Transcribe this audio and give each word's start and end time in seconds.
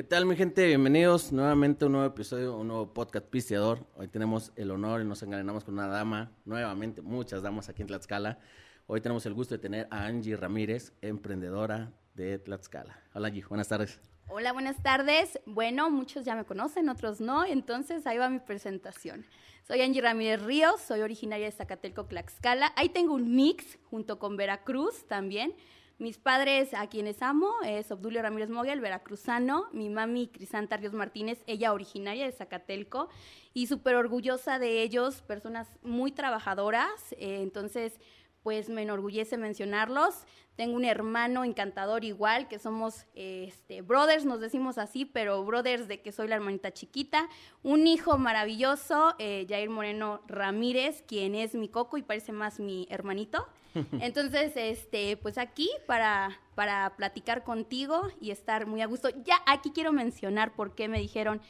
¿Qué 0.00 0.04
tal, 0.04 0.24
mi 0.24 0.34
gente? 0.34 0.66
Bienvenidos 0.66 1.30
nuevamente 1.30 1.84
a 1.84 1.86
un 1.88 1.92
nuevo 1.92 2.06
episodio, 2.06 2.56
un 2.56 2.68
nuevo 2.68 2.94
podcast 2.94 3.26
pisteador. 3.26 3.86
Hoy 3.96 4.08
tenemos 4.08 4.50
el 4.56 4.70
honor 4.70 5.02
y 5.02 5.04
nos 5.04 5.22
engañamos 5.22 5.62
con 5.62 5.74
una 5.74 5.88
dama, 5.88 6.32
nuevamente, 6.46 7.02
muchas 7.02 7.42
damas 7.42 7.68
aquí 7.68 7.82
en 7.82 7.88
Tlaxcala. 7.88 8.38
Hoy 8.86 9.02
tenemos 9.02 9.26
el 9.26 9.34
gusto 9.34 9.54
de 9.54 9.58
tener 9.58 9.88
a 9.90 10.06
Angie 10.06 10.38
Ramírez, 10.38 10.94
emprendedora 11.02 11.92
de 12.14 12.38
Tlaxcala. 12.38 12.98
Hola, 13.12 13.28
Angie, 13.28 13.44
buenas 13.46 13.68
tardes. 13.68 14.00
Hola, 14.28 14.54
buenas 14.54 14.82
tardes. 14.82 15.38
Bueno, 15.44 15.90
muchos 15.90 16.24
ya 16.24 16.34
me 16.34 16.46
conocen, 16.46 16.88
otros 16.88 17.20
no, 17.20 17.44
entonces 17.44 18.06
ahí 18.06 18.16
va 18.16 18.30
mi 18.30 18.38
presentación. 18.38 19.26
Soy 19.68 19.82
Angie 19.82 20.00
Ramírez 20.00 20.40
Ríos, 20.40 20.80
soy 20.80 21.02
originaria 21.02 21.44
de 21.44 21.52
Zacatelco, 21.52 22.06
Tlaxcala. 22.06 22.72
Ahí 22.74 22.88
tengo 22.88 23.12
un 23.12 23.36
mix 23.36 23.78
junto 23.90 24.18
con 24.18 24.38
Veracruz 24.38 25.06
también. 25.08 25.52
Mis 26.00 26.16
padres, 26.16 26.72
a 26.72 26.86
quienes 26.86 27.20
amo, 27.20 27.52
es 27.62 27.90
Obdulio 27.90 28.22
Ramírez 28.22 28.48
Moguel, 28.48 28.80
veracruzano. 28.80 29.68
Mi 29.72 29.90
mami, 29.90 30.28
Crisanta 30.28 30.78
Ríos 30.78 30.94
Martínez, 30.94 31.42
ella 31.46 31.74
originaria 31.74 32.24
de 32.24 32.32
Zacatelco. 32.32 33.10
Y 33.52 33.66
súper 33.66 33.96
orgullosa 33.96 34.58
de 34.58 34.80
ellos, 34.82 35.20
personas 35.20 35.68
muy 35.82 36.10
trabajadoras. 36.10 37.12
Eh, 37.18 37.42
entonces, 37.42 38.00
pues 38.42 38.68
me 38.68 38.82
enorgullece 38.82 39.36
mencionarlos. 39.36 40.24
Tengo 40.56 40.76
un 40.76 40.84
hermano 40.84 41.44
encantador 41.44 42.04
igual, 42.04 42.46
que 42.48 42.58
somos 42.58 43.06
este, 43.14 43.80
brothers, 43.80 44.24
nos 44.26 44.40
decimos 44.40 44.76
así, 44.76 45.06
pero 45.06 45.42
brothers 45.44 45.88
de 45.88 46.02
que 46.02 46.12
soy 46.12 46.28
la 46.28 46.36
hermanita 46.36 46.70
chiquita. 46.70 47.28
Un 47.62 47.86
hijo 47.86 48.18
maravilloso, 48.18 49.14
eh, 49.18 49.46
Jair 49.48 49.70
Moreno 49.70 50.20
Ramírez, 50.26 51.02
quien 51.06 51.34
es 51.34 51.54
mi 51.54 51.68
coco 51.68 51.96
y 51.96 52.02
parece 52.02 52.32
más 52.32 52.60
mi 52.60 52.86
hermanito. 52.90 53.46
Entonces, 54.00 54.52
este, 54.54 55.16
pues 55.16 55.38
aquí 55.38 55.70
para, 55.86 56.40
para 56.54 56.94
platicar 56.96 57.42
contigo 57.42 58.08
y 58.20 58.30
estar 58.30 58.66
muy 58.66 58.82
a 58.82 58.86
gusto. 58.86 59.08
Ya 59.24 59.40
aquí 59.46 59.70
quiero 59.70 59.92
mencionar 59.92 60.54
por 60.54 60.74
qué 60.74 60.88
me 60.88 60.98
dijeron, 60.98 61.40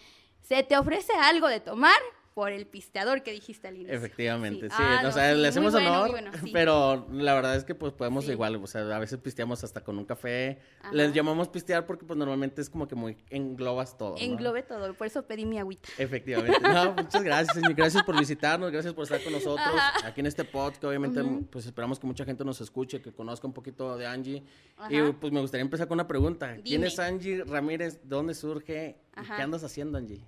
¿se 0.43 0.63
te 0.63 0.79
ofrece 0.79 1.15
algo 1.15 1.49
de 1.49 1.61
tomar? 1.61 2.01
Por 2.41 2.53
el 2.53 2.67
pisteador 2.67 3.23
que 3.23 3.33
dijiste 3.33 3.69
al 3.69 3.77
inicio. 3.77 3.95
Efectivamente, 3.95 4.71
sí. 4.71 4.77
Ah, 4.79 5.03
o 5.07 5.13
sea, 5.13 5.35
le 5.35 5.47
hacemos 5.47 5.75
honor, 5.75 6.11
pero 6.55 7.07
la 7.13 7.35
verdad 7.35 7.55
es 7.55 7.65
que 7.65 7.75
pues 7.75 7.93
podemos 7.93 8.27
igual, 8.31 8.57
o 8.57 8.67
sea, 8.67 8.81
a 8.97 8.99
veces 8.99 9.19
pisteamos 9.19 9.63
hasta 9.63 9.85
con 9.85 9.99
un 9.99 10.07
café. 10.07 10.59
Les 10.91 11.13
llamamos 11.13 11.49
pistear 11.49 11.85
porque 11.85 12.07
pues 12.07 12.19
normalmente 12.19 12.63
es 12.63 12.71
como 12.71 12.89
que 12.89 12.95
muy 12.95 13.19
englobas 13.29 13.99
todo. 13.99 14.15
Englobe 14.17 14.63
todo, 14.63 14.95
por 14.95 15.07
eso 15.07 15.27
pedí 15.27 15.45
mi 15.45 15.59
agüita. 15.59 15.91
Efectivamente. 15.99 16.59
No, 16.63 16.95
muchas 16.95 17.23
gracias, 17.23 17.59
gracias 17.77 18.03
por 18.05 18.19
visitarnos, 18.19 18.73
gracias 18.73 18.95
por 18.95 19.05
estar 19.05 19.23
con 19.23 19.35
nosotros 19.35 19.79
aquí 20.03 20.21
en 20.21 20.27
este 20.27 20.45
podcast. 20.45 20.83
Obviamente, 20.85 21.23
pues 21.51 21.67
esperamos 21.67 22.01
que 22.01 22.07
mucha 22.07 22.25
gente 22.25 22.43
nos 22.43 22.59
escuche, 22.63 23.03
que 23.03 23.13
conozca 23.13 23.47
un 23.47 23.53
poquito 23.53 23.99
de 23.99 24.07
Angie. 24.07 24.43
Y 24.89 25.13
pues 25.13 25.31
me 25.31 25.43
gustaría 25.43 25.61
empezar 25.61 25.89
con 25.89 25.97
una 25.97 26.09
pregunta. 26.09 26.57
¿Quién 26.65 26.85
es 26.85 26.99
Angie 26.99 27.45
Ramírez? 27.45 28.01
¿Dónde 28.03 28.33
surge? 28.33 28.97
¿Qué 29.37 29.43
andas 29.43 29.63
haciendo, 29.63 29.99
Angie? 29.99 30.25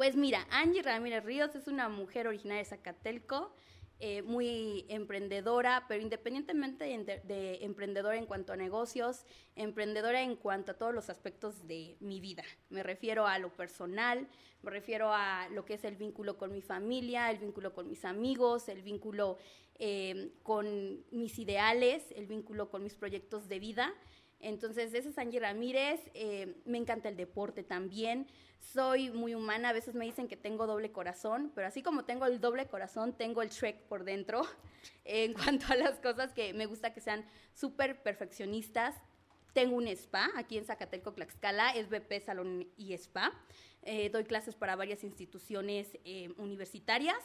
Pues 0.00 0.16
mira, 0.16 0.46
Angie 0.48 0.80
Ramírez 0.80 1.22
Ríos 1.26 1.54
es 1.54 1.66
una 1.66 1.90
mujer 1.90 2.26
originaria 2.26 2.62
de 2.62 2.70
Zacatelco, 2.70 3.54
eh, 3.98 4.22
muy 4.22 4.86
emprendedora, 4.88 5.84
pero 5.88 6.00
independientemente 6.00 6.86
de, 6.86 7.58
emprendedora 7.60 8.16
en 8.16 8.24
cuanto 8.24 8.54
a 8.54 8.56
negocios, 8.56 9.26
emprendedora 9.56 10.22
en 10.22 10.36
cuanto 10.36 10.72
a 10.72 10.78
todos 10.78 10.94
los 10.94 11.10
aspectos 11.10 11.66
de 11.66 11.98
mi 12.00 12.18
vida. 12.18 12.44
Me 12.70 12.82
refiero 12.82 13.26
a 13.26 13.38
lo 13.38 13.54
personal, 13.54 14.26
me 14.62 14.70
refiero 14.70 15.12
a 15.12 15.50
lo 15.50 15.66
que 15.66 15.74
es 15.74 15.84
el 15.84 15.96
vínculo 15.96 16.38
con 16.38 16.50
mi 16.50 16.62
familia, 16.62 17.30
el 17.30 17.36
vínculo 17.36 17.74
con 17.74 17.86
mis 17.86 18.06
amigos, 18.06 18.70
el 18.70 18.80
vínculo 18.80 19.36
eh, 19.78 20.32
con 20.42 21.04
mis 21.10 21.38
ideales, 21.38 22.04
el 22.16 22.26
vínculo 22.26 22.70
con 22.70 22.82
mis 22.82 22.94
proyectos 22.94 23.48
de 23.48 23.58
vida. 23.58 23.92
Entonces, 24.40 24.92
esa 24.94 25.08
es 25.08 25.18
Angie 25.18 25.40
Ramírez. 25.40 26.00
Eh, 26.14 26.56
me 26.64 26.78
encanta 26.78 27.08
el 27.08 27.16
deporte 27.16 27.62
también 27.62 28.26
soy 28.60 29.10
muy 29.10 29.34
humana, 29.34 29.70
a 29.70 29.72
veces 29.72 29.94
me 29.94 30.04
dicen 30.04 30.28
que 30.28 30.36
tengo 30.36 30.66
doble 30.66 30.92
corazón, 30.92 31.50
pero 31.54 31.66
así 31.66 31.82
como 31.82 32.04
tengo 32.04 32.26
el 32.26 32.40
doble 32.40 32.66
corazón, 32.66 33.14
tengo 33.14 33.42
el 33.42 33.48
Shrek 33.48 33.82
por 33.84 34.04
dentro 34.04 34.42
en 35.04 35.32
cuanto 35.32 35.66
a 35.72 35.76
las 35.76 35.98
cosas 35.98 36.32
que 36.32 36.52
me 36.52 36.66
gusta 36.66 36.92
que 36.92 37.00
sean 37.00 37.24
súper 37.54 38.02
perfeccionistas. 38.02 38.94
Tengo 39.52 39.76
un 39.76 39.88
spa 39.88 40.30
aquí 40.36 40.58
en 40.58 40.64
Zacatelco, 40.64 41.12
Tlaxcala, 41.12 41.70
es 41.70 41.88
BP 41.88 42.24
Salón 42.24 42.68
y 42.76 42.92
Spa. 42.92 43.32
Eh, 43.82 44.08
doy 44.10 44.24
clases 44.24 44.54
para 44.54 44.76
varias 44.76 45.02
instituciones 45.02 45.98
eh, 46.04 46.32
universitarias. 46.36 47.16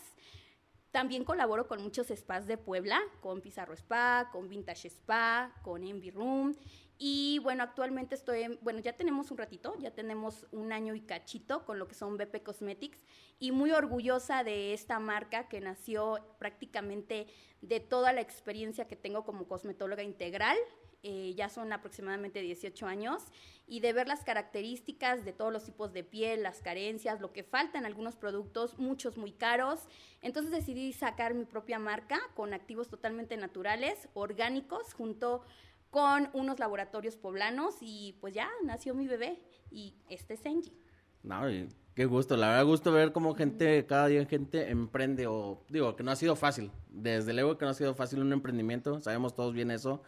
También 0.95 1.25
colaboro 1.25 1.67
con 1.67 1.83
muchos 1.83 2.07
spas 2.07 2.47
de 2.47 2.57
Puebla, 2.57 3.01
con 3.19 3.41
Pizarro 3.41 3.73
Spa, 3.73 4.29
con 4.31 4.47
Vintage 4.47 4.87
Spa, 4.87 5.53
con 5.61 5.83
Envy 5.83 6.09
Room 6.09 6.55
y 6.97 7.39
bueno, 7.39 7.63
actualmente 7.63 8.15
estoy, 8.15 8.43
en, 8.43 8.59
bueno, 8.61 8.79
ya 8.79 8.93
tenemos 8.93 9.29
un 9.29 9.37
ratito, 9.37 9.75
ya 9.79 9.91
tenemos 9.91 10.47
un 10.53 10.71
año 10.71 10.95
y 10.95 11.01
cachito 11.01 11.65
con 11.65 11.79
lo 11.79 11.89
que 11.89 11.95
son 11.95 12.15
BP 12.15 12.41
Cosmetics 12.43 13.03
y 13.39 13.51
muy 13.51 13.71
orgullosa 13.71 14.45
de 14.45 14.73
esta 14.73 14.97
marca 14.99 15.49
que 15.49 15.59
nació 15.59 16.19
prácticamente 16.39 17.27
de 17.61 17.81
toda 17.81 18.13
la 18.13 18.21
experiencia 18.21 18.87
que 18.87 18.95
tengo 18.95 19.25
como 19.25 19.49
cosmetóloga 19.49 20.03
integral. 20.03 20.55
Eh, 21.07 21.35
ya 21.35 21.49
son 21.49 21.71
aproximadamente 21.71 22.41
18 22.41 22.87
años, 22.87 23.21
y 23.67 23.79
de 23.79 23.93
ver 23.93 24.07
las 24.07 24.23
características 24.23 25.23
de 25.23 25.33
todos 25.33 25.53
los 25.53 25.63
tipos 25.63 25.93
de 25.93 26.03
piel, 26.03 26.41
las 26.41 26.61
carencias, 26.61 27.21
lo 27.21 27.31
que 27.31 27.43
falta 27.43 27.77
en 27.77 27.85
algunos 27.85 28.15
productos, 28.15 28.79
muchos 28.79 29.15
muy 29.15 29.31
caros. 29.31 29.81
Entonces 30.23 30.51
decidí 30.51 30.93
sacar 30.93 31.35
mi 31.35 31.45
propia 31.45 31.77
marca 31.77 32.19
con 32.33 32.55
activos 32.55 32.87
totalmente 32.87 33.37
naturales, 33.37 34.09
orgánicos, 34.15 34.95
junto 34.95 35.43
con 35.91 36.31
unos 36.33 36.57
laboratorios 36.57 37.17
poblanos 37.17 37.75
y 37.81 38.17
pues 38.19 38.33
ya 38.33 38.49
nació 38.63 38.95
mi 38.95 39.07
bebé 39.07 39.37
y 39.69 39.93
este 40.09 40.33
es 40.33 40.43
Angie. 40.47 40.73
No, 41.21 41.43
qué 41.93 42.05
gusto, 42.05 42.35
la 42.35 42.49
verdad 42.49 42.65
gusto 42.65 42.91
ver 42.91 43.11
cómo 43.11 43.35
gente, 43.35 43.85
cada 43.85 44.07
día 44.07 44.25
gente 44.25 44.71
emprende 44.71 45.27
o 45.27 45.63
digo 45.69 45.95
que 45.95 46.01
no 46.01 46.09
ha 46.09 46.15
sido 46.15 46.35
fácil, 46.35 46.71
desde 46.89 47.31
luego 47.33 47.59
que 47.59 47.65
no 47.65 47.71
ha 47.71 47.75
sido 47.75 47.93
fácil 47.93 48.21
un 48.21 48.33
emprendimiento, 48.33 48.99
sabemos 49.01 49.35
todos 49.35 49.53
bien 49.53 49.69
eso, 49.69 50.01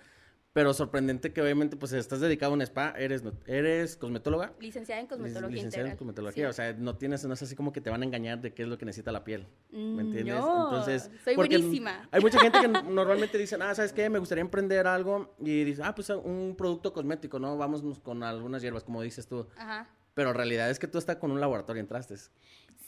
pero 0.58 0.74
sorprendente 0.74 1.32
que 1.34 1.40
obviamente 1.40 1.78
pues 1.78 1.94
estás 1.94 2.20
dedicado 2.20 2.54
a 2.54 2.56
un 2.56 2.64
spa, 2.64 2.92
eres 2.98 3.22
eres 3.46 3.96
cosmetóloga. 3.96 4.54
Licenciada 4.60 5.00
en 5.00 5.06
cosmetología 5.06 5.56
Licenciada 5.56 5.92
en 5.92 5.98
cosmetología, 5.98 6.50
o 6.50 6.54
sea, 6.54 6.74
no 6.74 6.98
tienes 6.98 7.24
no 7.26 7.36
es 7.36 7.42
así 7.44 7.56
como 7.56 7.72
que 7.72 7.80
te 7.80 7.92
van 7.92 8.02
a 8.02 8.06
engañar 8.06 8.42
de 8.42 8.56
qué 8.56 8.64
es 8.64 8.68
lo 8.68 8.76
que 8.76 8.84
necesita 8.84 9.12
la 9.12 9.24
piel. 9.24 9.46
¿Me 9.70 9.78
mm, 9.78 10.00
entiendes? 10.00 10.40
No, 10.40 10.64
Entonces, 10.64 11.12
soy 11.24 11.36
buenísima. 11.36 12.10
Hay 12.10 12.22
mucha 12.22 12.40
gente 12.40 12.60
que 12.60 12.68
normalmente 12.90 13.38
dice, 13.38 13.56
"Ah, 13.62 13.76
¿sabes 13.76 13.94
qué? 13.94 14.10
Me 14.10 14.18
gustaría 14.18 14.42
emprender 14.42 14.88
algo" 14.88 15.36
y 15.40 15.64
dice, 15.64 15.84
"Ah, 15.86 15.94
pues 15.94 16.10
un 16.10 16.56
producto 16.58 16.92
cosmético, 16.92 17.38
¿no? 17.38 17.56
Vamos 17.56 17.84
con 18.00 18.24
algunas 18.24 18.64
hierbas 18.64 18.84
como 18.84 19.04
dices 19.04 19.28
tú." 19.28 19.48
Ajá. 19.58 19.88
Pero 20.16 20.30
en 20.30 20.36
realidad 20.38 20.72
es 20.72 20.80
que 20.80 20.88
tú 20.88 20.98
estás 20.98 21.18
con 21.18 21.30
un 21.30 21.40
laboratorio 21.40 21.82
entraste. 21.82 22.16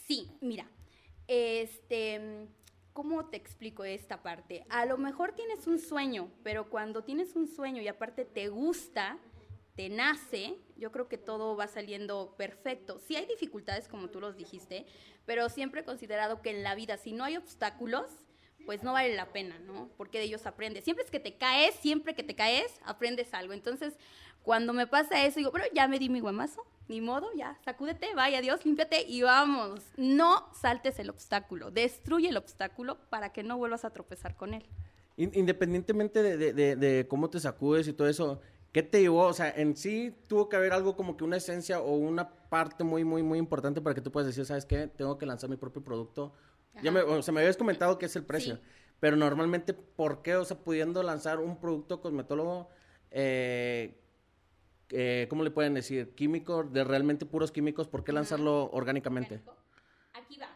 Sí, 0.08 0.28
mira. 0.40 0.66
Este 1.28 2.48
¿Cómo 2.92 3.26
te 3.26 3.36
explico 3.36 3.84
esta 3.84 4.22
parte? 4.22 4.66
A 4.68 4.84
lo 4.84 4.98
mejor 4.98 5.32
tienes 5.32 5.66
un 5.66 5.78
sueño, 5.78 6.30
pero 6.42 6.68
cuando 6.68 7.04
tienes 7.04 7.36
un 7.36 7.46
sueño 7.46 7.80
y 7.80 7.88
aparte 7.88 8.24
te 8.24 8.48
gusta, 8.48 9.18
te 9.76 9.88
nace, 9.88 10.58
yo 10.76 10.90
creo 10.90 11.08
que 11.08 11.16
todo 11.16 11.56
va 11.56 11.68
saliendo 11.68 12.34
perfecto. 12.36 12.98
Sí 12.98 13.14
hay 13.14 13.26
dificultades, 13.26 13.86
como 13.86 14.10
tú 14.10 14.20
los 14.20 14.36
dijiste, 14.36 14.86
pero 15.24 15.48
siempre 15.48 15.82
he 15.82 15.84
considerado 15.84 16.42
que 16.42 16.50
en 16.50 16.64
la 16.64 16.74
vida, 16.74 16.96
si 16.96 17.12
no 17.12 17.22
hay 17.22 17.36
obstáculos, 17.36 18.26
pues 18.70 18.84
no 18.84 18.92
vale 18.92 19.16
la 19.16 19.32
pena, 19.32 19.58
¿no? 19.66 19.90
Porque 19.96 20.18
de 20.18 20.26
ellos 20.26 20.46
aprendes. 20.46 20.84
Siempre 20.84 21.04
es 21.04 21.10
que 21.10 21.18
te 21.18 21.34
caes, 21.34 21.74
siempre 21.74 22.14
que 22.14 22.22
te 22.22 22.36
caes, 22.36 22.70
aprendes 22.84 23.34
algo. 23.34 23.52
Entonces, 23.52 23.94
cuando 24.44 24.72
me 24.72 24.86
pasa 24.86 25.26
eso, 25.26 25.40
digo, 25.40 25.50
pero 25.50 25.64
ya 25.74 25.88
me 25.88 25.98
di 25.98 26.08
mi 26.08 26.20
guamazo, 26.20 26.64
ni 26.86 27.00
modo, 27.00 27.26
ya, 27.34 27.58
sacúdete, 27.64 28.14
vaya 28.14 28.40
Dios, 28.40 28.64
límpiate 28.64 29.02
y 29.08 29.22
vamos. 29.22 29.80
No 29.96 30.46
saltes 30.54 31.00
el 31.00 31.10
obstáculo, 31.10 31.72
destruye 31.72 32.28
el 32.28 32.36
obstáculo 32.36 33.00
para 33.10 33.32
que 33.32 33.42
no 33.42 33.58
vuelvas 33.58 33.84
a 33.84 33.90
tropezar 33.90 34.36
con 34.36 34.54
él. 34.54 34.64
Independientemente 35.16 36.22
de, 36.22 37.08
cómo 37.08 37.28
te 37.28 37.40
sacudes 37.40 37.88
y 37.88 37.92
todo 37.92 38.08
eso, 38.08 38.40
¿qué 38.70 38.84
te 38.84 39.00
llevó? 39.00 39.24
O 39.24 39.32
sea, 39.32 39.50
en 39.50 39.76
sí 39.76 40.14
tuvo 40.28 40.48
que 40.48 40.54
haber 40.54 40.72
algo 40.72 40.94
como 40.94 41.16
que 41.16 41.24
una 41.24 41.38
esencia 41.38 41.80
o 41.80 41.96
una 41.96 42.30
parte 42.48 42.84
muy, 42.84 43.02
muy, 43.02 43.24
muy 43.24 43.40
importante 43.40 43.80
para 43.80 43.96
que 43.96 44.00
tú 44.00 44.12
puedas 44.12 44.28
decir, 44.28 44.46
¿sabes 44.46 44.64
qué? 44.64 44.86
Tengo 44.86 45.18
que 45.18 45.26
lanzar 45.26 45.50
mi 45.50 45.56
propio 45.56 45.82
producto. 45.82 46.32
Ya 46.82 46.90
me, 46.90 47.00
o 47.00 47.22
sea, 47.22 47.32
me 47.34 47.40
habías 47.40 47.56
comentado 47.56 47.98
que 47.98 48.06
es 48.06 48.16
el 48.16 48.24
precio, 48.24 48.60
pero 49.00 49.16
normalmente, 49.16 49.74
¿por 49.74 50.22
qué? 50.22 50.36
O 50.36 50.44
sea, 50.44 50.58
pudiendo 50.58 51.02
lanzar 51.02 51.38
un 51.38 51.60
producto 51.60 52.00
cosmetólogo, 52.00 52.70
eh, 53.10 54.00
eh, 54.90 55.26
¿cómo 55.28 55.44
le 55.44 55.50
pueden 55.50 55.74
decir? 55.74 56.14
Químico, 56.14 56.64
de 56.64 56.84
realmente 56.84 57.26
puros 57.26 57.52
químicos, 57.52 57.88
¿por 57.88 58.04
qué 58.04 58.12
lanzarlo 58.12 58.70
orgánicamente? 58.72 59.42
Aquí 60.14 60.38
va, 60.38 60.48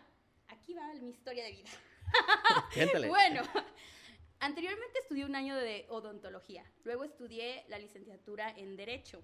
aquí 0.48 0.74
va 0.74 0.92
mi 0.94 1.10
historia 1.10 1.44
de 1.44 1.52
vida. 1.52 1.70
Bueno, 3.08 3.42
anteriormente 4.38 5.00
estudié 5.00 5.24
un 5.24 5.34
año 5.34 5.56
de 5.56 5.86
odontología, 5.88 6.64
luego 6.84 7.02
estudié 7.02 7.64
la 7.68 7.78
licenciatura 7.78 8.50
en 8.56 8.76
Derecho. 8.76 9.20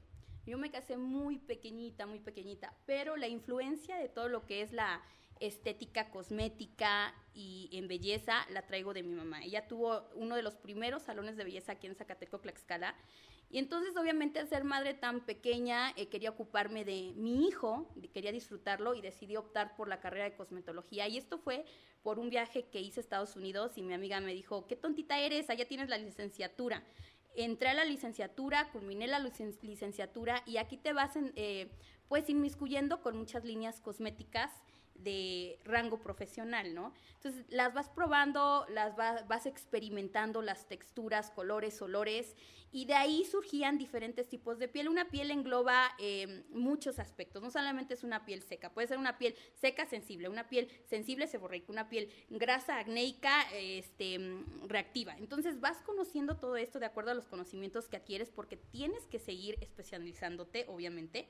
Yo 0.47 0.59
me 0.59 0.71
casé 0.71 0.97
muy 0.97 1.39
pequeñita, 1.39 2.07
muy 2.07 2.19
pequeñita, 2.19 2.75
pero 2.87 3.17
la 3.17 3.29
influencia 3.29 3.97
de 3.97 4.09
todo 4.09 4.29
lo 4.29 4.47
que 4.47 4.63
es 4.63 4.73
la 4.73 5.03
estética 5.41 6.11
cosmética 6.11 7.15
y 7.35 7.71
en 7.73 7.89
belleza 7.89 8.47
la 8.51 8.67
traigo 8.67 8.93
de 8.93 9.03
mi 9.03 9.15
mamá. 9.15 9.43
Ella 9.43 9.67
tuvo 9.67 10.09
uno 10.15 10.37
de 10.37 10.43
los 10.43 10.57
primeros 10.57 11.03
salones 11.03 11.37
de 11.37 11.45
belleza 11.45 11.73
aquí 11.73 11.87
en 11.87 11.97
Zacateco, 11.97 12.39
Tlaxcala, 12.39 12.95
Y 13.53 13.59
entonces, 13.59 13.97
obviamente, 13.97 14.39
al 14.39 14.49
ser 14.49 14.63
madre 14.63 14.95
tan 14.95 15.25
pequeña, 15.27 15.91
eh, 15.97 16.09
quería 16.09 16.31
ocuparme 16.31 16.85
de 16.85 17.13
mi 17.17 17.49
hijo, 17.49 17.93
quería 18.15 18.31
disfrutarlo 18.31 18.95
y 18.95 19.01
decidí 19.01 19.37
optar 19.37 19.75
por 19.75 19.89
la 19.89 19.99
carrera 19.99 20.25
de 20.25 20.37
cosmetología. 20.37 21.09
Y 21.09 21.19
esto 21.19 21.39
fue 21.39 21.65
por 22.05 22.21
un 22.21 22.31
viaje 22.31 22.67
que 22.67 22.81
hice 22.81 23.01
a 23.01 23.03
Estados 23.03 23.35
Unidos 23.35 23.77
y 23.77 23.83
mi 23.83 23.93
amiga 23.93 24.21
me 24.21 24.35
dijo, 24.35 24.69
qué 24.69 24.77
tontita 24.77 25.19
eres, 25.19 25.51
allá 25.51 25.67
tienes 25.67 25.89
la 25.89 25.99
licenciatura. 25.99 26.85
Entré 27.35 27.71
a 27.71 27.75
la 27.75 27.85
licenciatura, 27.85 28.71
culminé 28.71 29.09
la 29.09 29.19
licenciatura 29.19 30.43
y 30.47 30.59
aquí 30.59 30.77
te 30.77 30.93
vas, 30.93 31.17
eh, 31.17 31.71
pues, 32.09 32.29
inmiscuyendo 32.29 33.03
con 33.03 33.17
muchas 33.17 33.45
líneas 33.45 33.81
cosméticas 33.81 34.51
de 35.03 35.59
rango 35.65 35.99
profesional, 35.99 36.75
¿no? 36.75 36.93
Entonces 37.17 37.45
las 37.49 37.75
vas 37.75 37.89
probando, 37.89 38.67
las 38.71 38.97
vas 38.97 39.47
experimentando 39.47 40.43
las 40.43 40.67
texturas, 40.67 41.31
colores, 41.31 41.81
olores, 41.83 42.37
y 42.73 42.85
de 42.85 42.95
ahí 42.95 43.25
surgían 43.25 43.79
diferentes 43.79 44.29
tipos 44.29 44.59
de 44.59 44.69
piel. 44.69 44.89
Una 44.89 45.09
piel 45.09 45.31
engloba 45.31 45.91
eh, 45.99 46.45
muchos 46.51 46.99
aspectos, 46.99 47.43
no 47.43 47.51
solamente 47.51 47.95
es 47.95 48.05
una 48.05 48.25
piel 48.25 48.43
seca, 48.43 48.73
puede 48.73 48.87
ser 48.87 48.99
una 48.99 49.19
piel 49.19 49.35
seca 49.55 49.87
sensible, 49.87 50.29
una 50.29 50.49
piel 50.49 50.69
sensible 50.87 51.27
seborreica, 51.27 51.73
una 51.73 51.89
piel 51.89 52.11
grasa 52.29 52.79
acnéica 52.79 53.43
este, 53.53 54.19
reactiva. 54.67 55.17
Entonces 55.19 55.61
vas 55.61 55.79
conociendo 55.83 56.37
todo 56.37 56.57
esto 56.57 56.79
de 56.79 56.87
acuerdo 56.87 57.11
a 57.11 57.15
los 57.15 57.27
conocimientos 57.27 57.89
que 57.89 57.97
adquieres 57.97 58.31
porque 58.31 58.57
tienes 58.57 59.07
que 59.07 59.19
seguir 59.19 59.57
especializándote, 59.61 60.67
obviamente. 60.69 61.29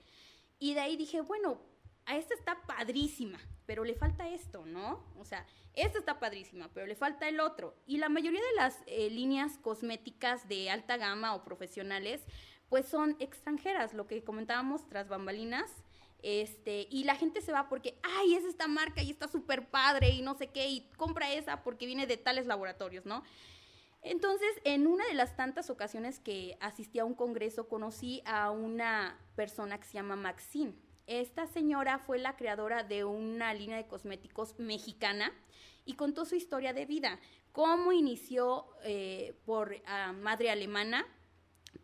Y 0.59 0.75
de 0.75 0.81
ahí 0.81 0.97
dije, 0.97 1.23
bueno, 1.23 1.59
a 2.07 2.17
esta 2.17 2.35
está 2.35 2.61
padrísima, 2.67 3.39
pero 3.67 3.85
le 3.85 3.95
falta 3.95 4.29
esto, 4.29 4.67
¿no? 4.67 5.05
O 5.19 5.25
sea, 5.25 5.47
esta 5.75 5.99
está 5.99 6.19
padrísima, 6.19 6.69
pero 6.75 6.87
le 6.87 6.97
falta 6.97 7.29
el 7.29 7.41
otro. 7.41 7.77
Y 7.87 7.99
la 7.99 8.09
mayoría 8.09 8.41
de 8.41 8.57
las 8.57 8.79
eh, 8.87 9.11
líneas 9.11 9.59
cosméticas 9.59 10.49
de 10.49 10.71
alta 10.71 10.97
gama 10.97 11.35
o 11.35 11.45
profesionales, 11.45 12.25
pues 12.69 12.87
son 12.87 13.17
extranjeras, 13.21 13.95
lo 13.95 14.07
que 14.07 14.25
comentábamos 14.25 14.89
tras 14.89 15.09
bambalinas. 15.09 15.71
Este, 16.23 16.87
y 16.91 17.05
la 17.05 17.15
gente 17.15 17.41
se 17.41 17.53
va 17.53 17.69
porque, 17.69 17.99
ay, 18.03 18.35
es 18.35 18.45
esta 18.45 18.69
marca 18.69 19.03
y 19.03 19.11
está 19.11 19.27
súper 19.27 19.71
padre 19.71 20.11
y 20.11 20.21
no 20.21 20.35
sé 20.35 20.49
qué, 20.49 20.69
y 20.69 20.91
compra 20.97 21.33
esa 21.33 21.63
porque 21.63 21.87
viene 21.87 22.07
de 22.07 22.19
tales 22.19 22.47
laboratorios, 22.47 23.07
¿no? 23.07 23.23
Entonces, 24.03 24.49
en 24.65 24.87
una 24.87 25.07
de 25.07 25.15
las 25.15 25.37
tantas 25.37 25.71
ocasiones 25.71 26.21
que 26.21 26.57
asistí 26.61 26.99
a 26.99 27.05
un 27.05 27.15
congreso, 27.15 27.69
conocí 27.69 28.23
a 28.25 28.51
una 28.51 29.19
persona 29.37 29.79
que 29.79 29.87
se 29.87 29.95
llama 29.95 30.17
Maxine 30.17 30.75
esta 31.11 31.49
señora 31.49 31.99
fue 31.99 32.21
la 32.21 32.37
creadora 32.37 32.85
de 32.85 33.05
una 33.05 33.53
línea 33.53 33.77
de 33.77 33.89
cosméticos 33.89 34.57
mexicana 34.61 35.33
y 35.85 35.95
contó 35.95 36.25
su 36.25 36.37
historia 36.37 36.73
de 36.73 36.87
vida, 36.87 37.19
cómo 37.51 37.91
inició 37.91 38.67
eh, 38.85 39.35
por 39.45 39.75
ah, 39.87 40.13
madre 40.13 40.51
alemana, 40.51 41.05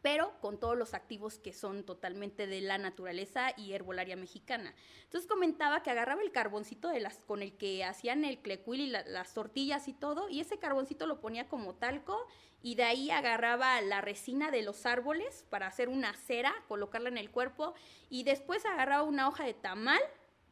pero 0.02 0.38
con 0.40 0.58
todos 0.58 0.76
los 0.76 0.94
activos 0.94 1.38
que 1.38 1.52
son 1.52 1.84
totalmente 1.84 2.46
de 2.46 2.60
la 2.60 2.78
naturaleza 2.78 3.52
y 3.56 3.72
herbolaria 3.72 4.16
mexicana. 4.16 4.74
Entonces 5.04 5.28
comentaba 5.28 5.82
que 5.82 5.90
agarraba 5.90 6.22
el 6.22 6.32
carboncito 6.32 6.88
de 6.88 7.00
las, 7.00 7.18
con 7.18 7.42
el 7.42 7.56
que 7.56 7.84
hacían 7.84 8.24
el 8.24 8.38
clecuil 8.38 8.80
y 8.80 8.86
las 8.88 9.34
tortillas 9.34 9.88
y 9.88 9.92
todo, 9.92 10.28
y 10.28 10.40
ese 10.40 10.58
carboncito 10.58 11.06
lo 11.06 11.20
ponía 11.20 11.48
como 11.48 11.74
talco, 11.74 12.26
y 12.62 12.74
de 12.74 12.84
ahí 12.84 13.10
agarraba 13.10 13.80
la 13.80 14.00
resina 14.00 14.50
de 14.50 14.62
los 14.62 14.86
árboles 14.86 15.44
para 15.50 15.66
hacer 15.66 15.88
una 15.88 16.14
cera, 16.14 16.54
colocarla 16.68 17.08
en 17.08 17.18
el 17.18 17.30
cuerpo, 17.30 17.74
y 18.10 18.24
después 18.24 18.64
agarraba 18.64 19.02
una 19.02 19.28
hoja 19.28 19.44
de 19.44 19.54
tamal 19.54 20.00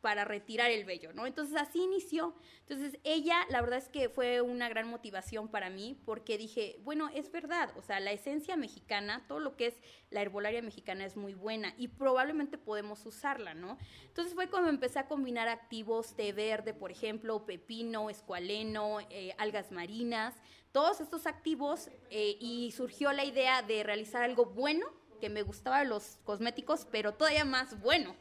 para 0.05 0.27
retirar 0.27 0.71
el 0.71 0.85
vello, 0.85 1.15
¿no? 1.15 1.25
Entonces 1.25 1.57
así 1.57 1.83
inició. 1.83 2.35
Entonces 2.69 3.01
ella, 3.05 3.39
la 3.49 3.63
verdad 3.63 3.79
es 3.79 3.89
que 3.89 4.11
fue 4.11 4.43
una 4.43 4.69
gran 4.69 4.87
motivación 4.87 5.49
para 5.49 5.71
mí 5.71 5.99
porque 6.05 6.37
dije, 6.37 6.79
bueno, 6.83 7.09
es 7.15 7.33
verdad, 7.33 7.71
o 7.79 7.81
sea, 7.81 8.01
la 8.01 8.13
esencia 8.13 8.55
mexicana, 8.55 9.25
todo 9.27 9.41
lo 9.41 9.57
que 9.57 9.69
es 9.69 9.75
la 10.11 10.21
herbolaria 10.21 10.61
mexicana 10.61 11.07
es 11.07 11.17
muy 11.17 11.33
buena 11.33 11.73
y 11.79 11.89
probablemente 11.89 12.59
podemos 12.59 13.07
usarla, 13.07 13.55
¿no? 13.55 13.79
Entonces 14.03 14.35
fue 14.35 14.51
cuando 14.51 14.69
empecé 14.69 14.99
a 14.99 15.09
combinar 15.09 15.49
activos 15.49 16.15
té 16.15 16.35
verde, 16.35 16.75
por 16.75 16.91
ejemplo, 16.91 17.47
pepino, 17.47 18.11
escualeno, 18.11 18.99
eh, 19.09 19.35
algas 19.39 19.73
marinas, 19.73 20.35
todos 20.71 21.01
estos 21.01 21.27
activos 21.27 21.89
eh, 22.11 22.37
y 22.41 22.73
surgió 22.73 23.11
la 23.15 23.25
idea 23.25 23.63
de 23.63 23.83
realizar 23.83 24.23
algo 24.23 24.45
bueno 24.45 24.85
que 25.19 25.31
me 25.31 25.41
gustaba 25.41 25.79
de 25.79 25.87
los 25.87 26.19
cosméticos, 26.25 26.87
pero 26.91 27.15
todavía 27.15 27.47
más 27.47 27.81
bueno 27.81 28.15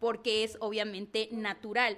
porque 0.00 0.42
es 0.42 0.56
obviamente 0.60 1.28
natural 1.30 1.96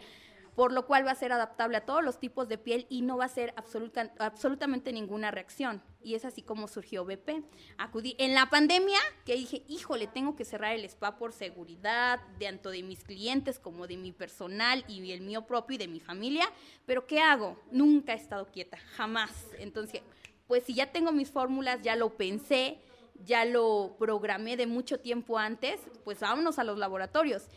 por 0.54 0.72
lo 0.72 0.86
cual 0.86 1.06
va 1.06 1.12
a 1.12 1.16
ser 1.16 1.32
adaptable 1.32 1.78
a 1.78 1.86
todos 1.86 2.04
los 2.04 2.18
tipos 2.18 2.48
de 2.48 2.58
piel 2.58 2.86
y 2.90 3.02
no 3.02 3.16
va 3.16 3.24
a 3.24 3.28
ser 3.28 3.54
absolutamente 3.56 4.92
ninguna 4.92 5.30
reacción. 5.30 5.82
Y 6.02 6.14
es 6.14 6.24
así 6.24 6.42
como 6.42 6.68
surgió 6.68 7.04
BP. 7.04 7.42
Acudí 7.78 8.16
en 8.18 8.34
la 8.34 8.50
pandemia, 8.50 8.98
que 9.24 9.34
dije, 9.34 9.62
híjole, 9.68 10.08
tengo 10.08 10.36
que 10.36 10.44
cerrar 10.44 10.74
el 10.74 10.84
spa 10.84 11.16
por 11.16 11.32
seguridad, 11.32 12.20
tanto 12.38 12.70
de 12.70 12.82
mis 12.82 13.04
clientes 13.04 13.58
como 13.58 13.86
de 13.86 13.96
mi 13.96 14.12
personal 14.12 14.84
y 14.88 15.12
el 15.12 15.22
mío 15.22 15.46
propio 15.46 15.76
y 15.76 15.78
de 15.78 15.88
mi 15.88 16.00
familia, 16.00 16.50
pero 16.86 17.06
¿qué 17.06 17.20
hago? 17.20 17.58
Nunca 17.70 18.12
he 18.12 18.16
estado 18.16 18.46
quieta, 18.46 18.76
jamás. 18.96 19.46
Entonces, 19.58 20.02
pues 20.48 20.64
si 20.64 20.74
ya 20.74 20.92
tengo 20.92 21.12
mis 21.12 21.30
fórmulas, 21.30 21.80
ya 21.80 21.96
lo 21.96 22.10
pensé, 22.10 22.78
ya 23.24 23.44
lo 23.46 23.96
programé 23.98 24.56
de 24.58 24.66
mucho 24.66 25.00
tiempo 25.00 25.38
antes, 25.38 25.80
pues 26.04 26.20
vámonos 26.20 26.58
a 26.58 26.64
los 26.64 26.78
laboratorios. 26.78 27.48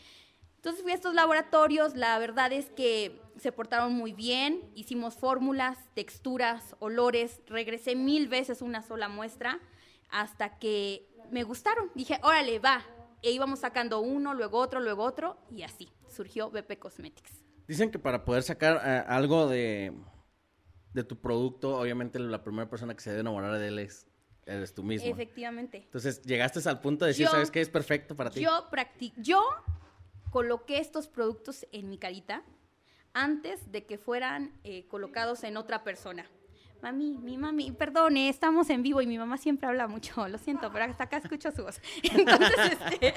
Entonces 0.65 0.81
fui 0.81 0.93
a 0.93 0.95
estos 0.95 1.13
laboratorios, 1.13 1.93
la 1.95 2.17
verdad 2.17 2.51
es 2.51 2.71
que 2.71 3.21
se 3.37 3.51
portaron 3.51 3.93
muy 3.93 4.13
bien, 4.13 4.63
hicimos 4.73 5.13
fórmulas, 5.13 5.77
texturas, 5.93 6.75
olores, 6.79 7.39
regresé 7.45 7.95
mil 7.95 8.27
veces 8.27 8.63
una 8.63 8.81
sola 8.81 9.07
muestra 9.07 9.59
hasta 10.09 10.57
que 10.57 11.07
me 11.29 11.43
gustaron. 11.43 11.91
Dije, 11.93 12.19
órale, 12.23 12.57
va. 12.57 12.83
E 13.21 13.29
íbamos 13.29 13.59
sacando 13.59 13.99
uno, 13.99 14.33
luego 14.33 14.57
otro, 14.57 14.79
luego 14.79 15.03
otro 15.03 15.37
y 15.51 15.61
así 15.61 15.87
surgió 16.09 16.49
BP 16.49 16.79
Cosmetics. 16.79 17.43
Dicen 17.67 17.91
que 17.91 17.99
para 17.99 18.25
poder 18.25 18.41
sacar 18.41 18.81
eh, 18.83 19.03
algo 19.07 19.47
de, 19.47 19.93
de 20.93 21.03
tu 21.03 21.21
producto, 21.21 21.77
obviamente 21.77 22.17
la 22.17 22.43
primera 22.43 22.67
persona 22.67 22.95
que 22.95 23.01
se 23.01 23.11
debe 23.11 23.21
enamorar 23.21 23.59
de 23.59 23.67
él 23.67 23.77
es 23.77 24.07
eres 24.47 24.73
tú 24.73 24.81
mismo. 24.81 25.07
Efectivamente. 25.07 25.77
Entonces 25.77 26.23
llegaste 26.23 26.67
al 26.67 26.79
punto 26.79 27.05
de 27.05 27.09
decir, 27.09 27.27
¿sabes 27.27 27.51
qué 27.51 27.61
es 27.61 27.69
perfecto 27.69 28.15
para 28.15 28.31
ti? 28.31 28.41
Yo 28.41 28.67
practico, 28.71 29.15
yo 29.21 29.43
coloqué 30.35 30.79
estos 30.79 31.07
productos 31.07 31.65
en 31.71 31.89
mi 31.89 31.97
carita 31.97 32.43
antes 33.13 33.71
de 33.71 33.85
que 33.85 33.97
fueran 33.97 34.51
eh, 34.65 34.85
colocados 34.89 35.45
en 35.45 35.55
otra 35.55 35.85
persona. 35.85 36.29
Mami, 36.81 37.17
mi 37.19 37.37
mami, 37.37 37.71
perdone, 37.71 38.27
estamos 38.27 38.69
en 38.69 38.83
vivo 38.83 39.01
y 39.01 39.07
mi 39.07 39.17
mamá 39.17 39.37
siempre 39.37 39.69
habla 39.69 39.87
mucho, 39.87 40.27
lo 40.27 40.37
siento, 40.37 40.69
pero 40.73 40.83
hasta 40.83 41.05
acá 41.05 41.19
escucho 41.19 41.53
su 41.53 41.63
voz. 41.63 41.79
Entonces, 42.03 42.53
este, 42.69 43.13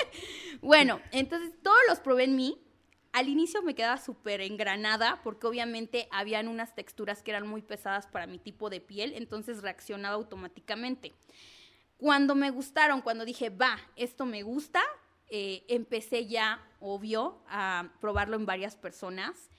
bueno, 0.62 1.00
entonces 1.10 1.60
todos 1.60 1.80
los 1.88 1.98
probé 1.98 2.22
en 2.22 2.36
mí. 2.36 2.64
Al 3.10 3.28
inicio 3.28 3.62
me 3.62 3.74
quedaba 3.74 3.96
súper 3.96 4.40
engranada 4.40 5.20
porque 5.24 5.48
obviamente 5.48 6.06
habían 6.12 6.46
unas 6.46 6.76
texturas 6.76 7.24
que 7.24 7.32
eran 7.32 7.48
muy 7.48 7.62
pesadas 7.62 8.06
para 8.06 8.28
mi 8.28 8.38
tipo 8.38 8.70
de 8.70 8.80
piel, 8.80 9.14
entonces 9.16 9.62
reaccionaba 9.62 10.14
automáticamente. 10.14 11.16
Cuando 11.96 12.36
me 12.36 12.50
gustaron, 12.50 13.02
cuando 13.02 13.24
dije, 13.24 13.50
va, 13.50 13.76
esto 13.96 14.24
me 14.24 14.44
gusta, 14.44 14.80
eh, 15.30 15.64
empecé 15.68 16.26
ya, 16.26 16.66
obvio, 16.80 17.42
a 17.48 17.90
probarlo 18.00 18.36
en 18.36 18.46
varias 18.46 18.76
personas. 18.76 19.50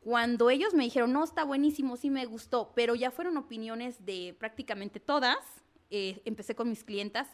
Cuando 0.00 0.50
ellos 0.50 0.74
me 0.74 0.84
dijeron, 0.84 1.12
no, 1.12 1.22
está 1.22 1.44
buenísimo, 1.44 1.96
sí 1.96 2.10
me 2.10 2.26
gustó, 2.26 2.72
pero 2.74 2.94
ya 2.94 3.10
fueron 3.10 3.36
opiniones 3.36 4.04
de 4.04 4.34
prácticamente 4.38 4.98
todas, 5.00 5.38
eh, 5.90 6.20
empecé 6.24 6.54
con 6.54 6.68
mis 6.68 6.82
clientas, 6.82 7.28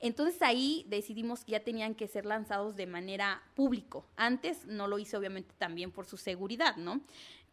entonces 0.00 0.42
ahí 0.42 0.84
decidimos 0.88 1.44
que 1.44 1.52
ya 1.52 1.60
tenían 1.60 1.94
que 1.94 2.06
ser 2.06 2.26
lanzados 2.26 2.76
de 2.76 2.86
manera 2.86 3.42
público. 3.54 4.06
Antes 4.16 4.66
no 4.66 4.86
lo 4.86 4.98
hice 4.98 5.16
obviamente 5.16 5.54
también 5.56 5.90
por 5.90 6.04
su 6.04 6.16
seguridad, 6.16 6.76
¿no? 6.76 7.00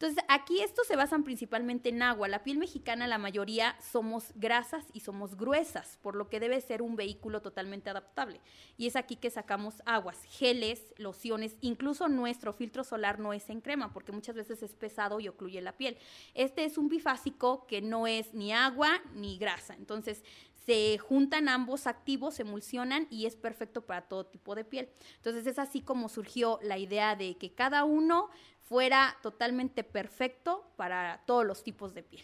Entonces, 0.02 0.26
aquí 0.30 0.62
estos 0.62 0.88
se 0.88 0.96
basan 0.96 1.24
principalmente 1.24 1.90
en 1.90 2.02
agua. 2.02 2.28
La 2.28 2.44
piel 2.44 2.58
mexicana, 2.58 3.06
la 3.06 3.20
mayoría 3.20 3.78
somos 3.80 4.34
grasas 4.34 4.84
y 4.94 5.02
somos 5.02 5.38
gruesas, 5.38 6.00
por 6.02 6.16
lo 6.16 6.28
que 6.28 6.40
debe 6.40 6.60
ser 6.60 6.82
un 6.82 6.96
vehículo 6.96 7.44
totalmente 7.44 7.92
adaptable. 7.92 8.42
Y 8.78 8.88
es 8.88 8.96
aquí 8.96 9.16
que 9.16 9.30
sacamos 9.30 9.84
aguas, 9.86 10.24
geles, 10.24 10.92
lociones, 10.98 11.56
incluso 11.62 12.08
nuestro 12.08 12.52
filtro 12.52 12.84
solar 12.84 13.20
no 13.20 13.32
es 13.32 13.48
en 13.52 13.62
crema, 13.62 13.94
porque 13.94 14.12
muchas 14.12 14.36
veces 14.36 14.64
es 14.64 14.74
pesado 14.74 15.20
y 15.20 15.28
ocluye 15.28 15.62
la 15.62 15.78
piel. 15.78 16.00
Este 16.34 16.66
es 16.66 16.80
un 16.80 16.90
bifásico 16.90 17.68
que 17.68 17.84
no 17.84 18.08
es 18.08 18.34
ni 18.34 18.54
agua 18.54 19.04
ni 19.14 19.38
grasa. 19.38 19.76
Entonces, 19.76 20.24
se 20.66 20.98
juntan 20.98 21.50
ambos 21.50 21.88
activos, 21.88 22.36
se 22.36 22.44
emulsionan 22.44 23.08
y 23.10 23.26
es 23.26 23.36
perfecto 23.36 23.82
para 23.82 24.04
todo 24.04 24.26
tipo 24.26 24.56
de 24.56 24.64
piel. 24.64 24.90
Entonces 25.18 25.48
es 25.48 25.60
así 25.60 25.82
como 25.82 26.10
surgió 26.10 26.60
la 26.62 26.78
idea 26.78 27.16
de 27.16 27.38
que 27.38 27.54
cada 27.54 27.84
uno 27.84 28.30
fuera 28.62 29.18
totalmente 29.22 29.84
perfecto 29.84 30.72
para 30.78 31.24
todos 31.26 31.46
los 31.46 31.64
tipos 31.64 31.94
de 31.94 32.04
piel. 32.04 32.24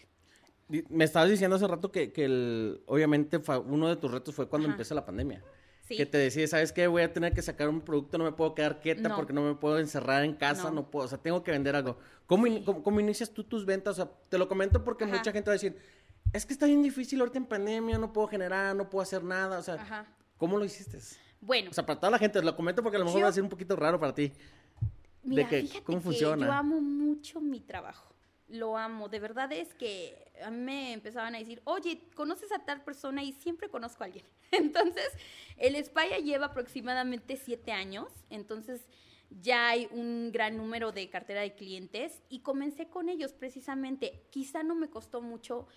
Me 0.89 1.05
estabas 1.05 1.29
diciendo 1.29 1.55
hace 1.55 1.67
rato 1.67 1.91
que, 1.91 2.11
que 2.11 2.79
obviamente 2.85 3.41
uno 3.65 3.87
de 3.87 3.95
tus 3.95 4.11
retos 4.11 4.35
fue 4.35 4.47
cuando 4.47 4.67
empezó 4.67 4.93
la 4.93 5.05
pandemia. 5.05 5.41
Que 5.87 6.05
te 6.05 6.17
decía, 6.17 6.45
¿sabes 6.47 6.73
qué? 6.73 6.85
Voy 6.87 7.01
a 7.01 7.13
tener 7.13 7.33
que 7.33 7.41
sacar 7.41 7.69
un 7.69 7.79
producto, 7.79 8.17
no 8.17 8.25
me 8.25 8.33
puedo 8.33 8.53
quedar 8.53 8.81
quieta 8.81 9.15
porque 9.15 9.31
no 9.31 9.41
me 9.41 9.55
puedo 9.55 9.79
encerrar 9.79 10.25
en 10.25 10.33
casa, 10.33 10.69
no. 10.69 10.91
puedo, 10.91 11.05
o 11.05 11.07
sea, 11.07 11.17
tengo 11.17 11.43
que 11.43 11.51
vender 11.51 11.77
algo. 11.77 11.97
¿Cómo, 12.25 12.45
cómo, 12.83 12.99
inicias 12.99 13.31
tú 13.31 13.45
tus 13.45 13.65
ventas? 13.65 13.97
O 13.97 14.03
sea, 14.03 14.11
te 14.27 14.37
lo 14.37 14.49
comento 14.49 14.83
porque 14.83 15.05
mucha 15.05 15.31
gente 15.31 15.49
va 15.49 15.53
a 15.53 15.59
decir, 15.59 15.77
es 16.33 16.45
que 16.45 16.53
está 16.53 16.65
bien 16.65 16.83
difícil 16.83 17.19
ahorita 17.19 17.37
en 17.37 17.45
pandemia, 17.45 17.97
no 17.97 18.13
puedo 18.13 18.27
generar, 18.27 18.75
no 18.75 18.89
puedo 18.89 19.03
hacer 19.03 19.23
nada, 19.23 19.59
o 19.59 19.63
sea, 19.63 20.05
¿Cómo 20.37 20.57
lo 20.57 20.65
hiciste? 20.65 20.99
Bueno. 21.41 21.71
O 21.71 21.73
sea, 21.73 21.85
para 21.85 21.99
toda 21.99 22.11
la 22.11 22.19
gente, 22.19 22.41
lo 22.41 22.55
comento 22.55 22.83
porque 22.83 22.97
a 22.97 22.99
lo 22.99 23.05
mejor 23.05 23.23
va 23.23 23.27
a 23.27 23.33
ser 23.33 23.43
un 23.43 23.49
poquito 23.49 23.75
raro 23.75 23.99
para 23.99 24.13
ti. 24.13 24.31
Mira, 25.23 25.47
de 25.47 25.67
que, 25.67 25.83
¿cómo 25.83 25.99
funciona? 25.99 26.45
yo 26.45 26.51
amo 26.51 26.79
mucho 26.79 27.41
mi 27.41 27.59
trabajo. 27.59 28.13
Lo 28.47 28.77
amo. 28.77 29.09
De 29.09 29.19
verdad 29.19 29.51
es 29.51 29.73
que 29.73 30.31
a 30.43 30.51
mí 30.51 30.57
me 30.57 30.93
empezaban 30.93 31.35
a 31.35 31.39
decir, 31.39 31.61
oye, 31.65 32.01
¿conoces 32.15 32.51
a 32.51 32.59
tal 32.59 32.83
persona? 32.83 33.23
Y 33.23 33.33
siempre 33.33 33.69
conozco 33.69 34.03
a 34.03 34.05
alguien. 34.05 34.25
Entonces, 34.51 35.09
el 35.57 35.83
Spaya 35.83 36.19
lleva 36.19 36.47
aproximadamente 36.47 37.35
siete 37.35 37.71
años. 37.71 38.07
Entonces, 38.29 38.81
ya 39.41 39.69
hay 39.69 39.89
un 39.91 40.31
gran 40.31 40.55
número 40.55 40.91
de 40.91 41.09
cartera 41.09 41.41
de 41.41 41.55
clientes 41.55 42.21
y 42.29 42.39
comencé 42.39 42.87
con 42.87 43.09
ellos 43.09 43.33
precisamente. 43.33 44.23
Quizá 44.29 44.63
no 44.63 44.75
me 44.75 44.89
costó 44.89 45.21
mucho 45.21 45.67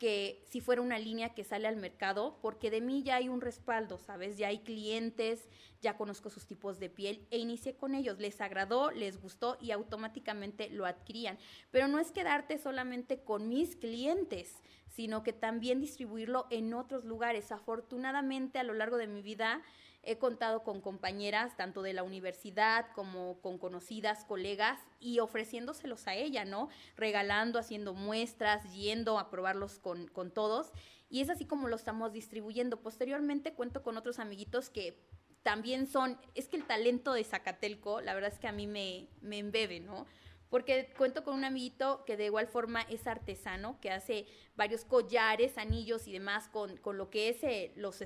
que 0.00 0.42
si 0.48 0.62
fuera 0.62 0.80
una 0.80 0.98
línea 0.98 1.34
que 1.34 1.44
sale 1.44 1.68
al 1.68 1.76
mercado, 1.76 2.38
porque 2.40 2.70
de 2.70 2.80
mí 2.80 3.02
ya 3.02 3.16
hay 3.16 3.28
un 3.28 3.42
respaldo, 3.42 3.98
¿sabes? 3.98 4.38
Ya 4.38 4.48
hay 4.48 4.60
clientes, 4.60 5.46
ya 5.82 5.98
conozco 5.98 6.30
sus 6.30 6.46
tipos 6.46 6.80
de 6.80 6.88
piel 6.88 7.28
e 7.30 7.36
inicié 7.36 7.76
con 7.76 7.94
ellos, 7.94 8.18
les 8.18 8.40
agradó, 8.40 8.90
les 8.92 9.20
gustó 9.20 9.58
y 9.60 9.72
automáticamente 9.72 10.70
lo 10.70 10.86
adquirían. 10.86 11.38
Pero 11.70 11.86
no 11.86 11.98
es 11.98 12.12
quedarte 12.12 12.56
solamente 12.56 13.22
con 13.22 13.50
mis 13.50 13.76
clientes, 13.76 14.56
sino 14.88 15.22
que 15.22 15.34
también 15.34 15.82
distribuirlo 15.82 16.46
en 16.50 16.72
otros 16.72 17.04
lugares. 17.04 17.52
Afortunadamente 17.52 18.58
a 18.58 18.64
lo 18.64 18.72
largo 18.72 18.96
de 18.96 19.06
mi 19.06 19.20
vida 19.20 19.62
He 20.02 20.18
contado 20.18 20.62
con 20.64 20.80
compañeras 20.80 21.56
tanto 21.56 21.82
de 21.82 21.92
la 21.92 22.02
universidad 22.02 22.86
como 22.94 23.40
con 23.40 23.58
conocidas, 23.58 24.24
colegas 24.24 24.80
y 24.98 25.18
ofreciéndoselos 25.18 26.06
a 26.06 26.14
ella, 26.14 26.44
¿no? 26.44 26.68
Regalando, 26.96 27.58
haciendo 27.58 27.92
muestras, 27.92 28.72
yendo 28.72 29.18
a 29.18 29.30
probarlos 29.30 29.78
con, 29.78 30.08
con 30.08 30.30
todos. 30.30 30.72
Y 31.10 31.20
es 31.20 31.28
así 31.28 31.44
como 31.44 31.68
lo 31.68 31.76
estamos 31.76 32.12
distribuyendo. 32.12 32.80
Posteriormente 32.80 33.52
cuento 33.52 33.82
con 33.82 33.96
otros 33.96 34.18
amiguitos 34.18 34.70
que 34.70 34.98
también 35.42 35.86
son, 35.86 36.18
es 36.34 36.48
que 36.48 36.56
el 36.56 36.66
talento 36.66 37.12
de 37.12 37.24
Zacatelco, 37.24 38.00
la 38.00 38.14
verdad 38.14 38.32
es 38.32 38.38
que 38.38 38.48
a 38.48 38.52
mí 38.52 38.66
me, 38.66 39.08
me 39.20 39.38
embebe, 39.38 39.80
¿no? 39.80 40.06
porque 40.50 40.92
cuento 40.98 41.22
con 41.22 41.34
un 41.34 41.44
amiguito 41.44 42.04
que 42.04 42.16
de 42.16 42.26
igual 42.26 42.48
forma 42.48 42.82
es 42.82 43.06
artesano, 43.06 43.80
que 43.80 43.92
hace 43.92 44.26
varios 44.60 44.84
collares, 44.84 45.56
anillos 45.56 46.06
y 46.06 46.12
demás 46.12 46.50
con, 46.50 46.76
con 46.76 46.98
lo 46.98 47.08
que 47.08 47.30
es 47.30 47.42
eh, 47.44 47.72
los, 47.76 48.04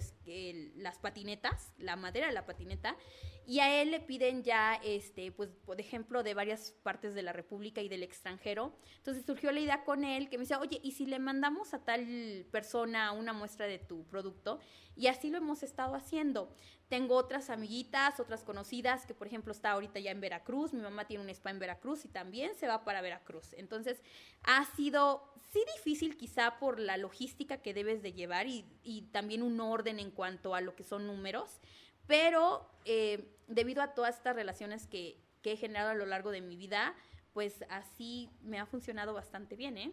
las 0.76 0.98
patinetas, 1.00 1.72
la 1.78 1.96
madera 1.96 2.28
de 2.28 2.32
la 2.32 2.46
patineta, 2.46 2.96
y 3.44 3.58
a 3.58 3.82
él 3.82 3.90
le 3.90 4.00
piden 4.00 4.42
ya, 4.42 4.76
este, 4.76 5.32
pues, 5.32 5.50
por 5.66 5.80
ejemplo, 5.80 6.22
de 6.22 6.32
varias 6.32 6.70
partes 6.82 7.14
de 7.14 7.22
la 7.22 7.32
República 7.32 7.82
y 7.82 7.88
del 7.88 8.02
extranjero. 8.02 8.72
Entonces 8.98 9.26
surgió 9.26 9.52
la 9.52 9.60
idea 9.60 9.84
con 9.84 10.04
él 10.04 10.30
que 10.30 10.38
me 10.38 10.44
decía, 10.44 10.60
oye, 10.60 10.80
¿y 10.82 10.92
si 10.92 11.06
le 11.06 11.18
mandamos 11.18 11.74
a 11.74 11.84
tal 11.84 12.46
persona 12.50 13.12
una 13.12 13.32
muestra 13.32 13.66
de 13.66 13.78
tu 13.78 14.06
producto? 14.06 14.60
Y 14.96 15.08
así 15.08 15.28
lo 15.28 15.38
hemos 15.38 15.62
estado 15.62 15.94
haciendo. 15.94 16.54
Tengo 16.88 17.16
otras 17.16 17.50
amiguitas, 17.50 18.20
otras 18.20 18.44
conocidas, 18.44 19.04
que 19.04 19.14
por 19.14 19.26
ejemplo 19.26 19.52
está 19.52 19.72
ahorita 19.72 19.98
ya 20.00 20.10
en 20.10 20.20
Veracruz, 20.20 20.72
mi 20.72 20.80
mamá 20.80 21.06
tiene 21.06 21.24
un 21.24 21.30
spa 21.30 21.50
en 21.50 21.58
Veracruz 21.58 22.04
y 22.04 22.08
también 22.08 22.54
se 22.54 22.66
va 22.66 22.84
para 22.84 23.02
Veracruz. 23.02 23.52
Entonces, 23.54 24.00
ha 24.42 24.64
sido, 24.76 25.34
sí 25.52 25.62
difícil 25.76 26.16
quizá 26.16 26.43
por 26.58 26.78
la 26.78 26.96
logística 26.96 27.58
que 27.58 27.74
debes 27.74 28.02
de 28.02 28.12
llevar 28.12 28.46
y, 28.46 28.64
y 28.82 29.02
también 29.12 29.42
un 29.42 29.60
orden 29.60 29.98
en 29.98 30.10
cuanto 30.10 30.54
a 30.54 30.60
lo 30.60 30.74
que 30.74 30.84
son 30.84 31.06
números, 31.06 31.60
pero 32.06 32.68
eh, 32.84 33.28
debido 33.48 33.82
a 33.82 33.94
todas 33.94 34.16
estas 34.16 34.36
relaciones 34.36 34.86
que, 34.86 35.18
que 35.42 35.52
he 35.52 35.56
generado 35.56 35.90
a 35.90 35.94
lo 35.94 36.06
largo 36.06 36.30
de 36.30 36.40
mi 36.40 36.56
vida, 36.56 36.94
pues 37.32 37.64
así 37.68 38.30
me 38.42 38.58
ha 38.58 38.66
funcionado 38.66 39.14
bastante 39.14 39.56
bien, 39.56 39.76
¿eh? 39.78 39.92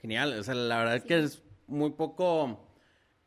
Genial, 0.00 0.38
o 0.38 0.42
sea, 0.42 0.54
la 0.54 0.78
verdad 0.78 0.96
es 0.96 1.04
que 1.04 1.18
es 1.18 1.42
muy 1.66 1.90
poco 1.90 2.66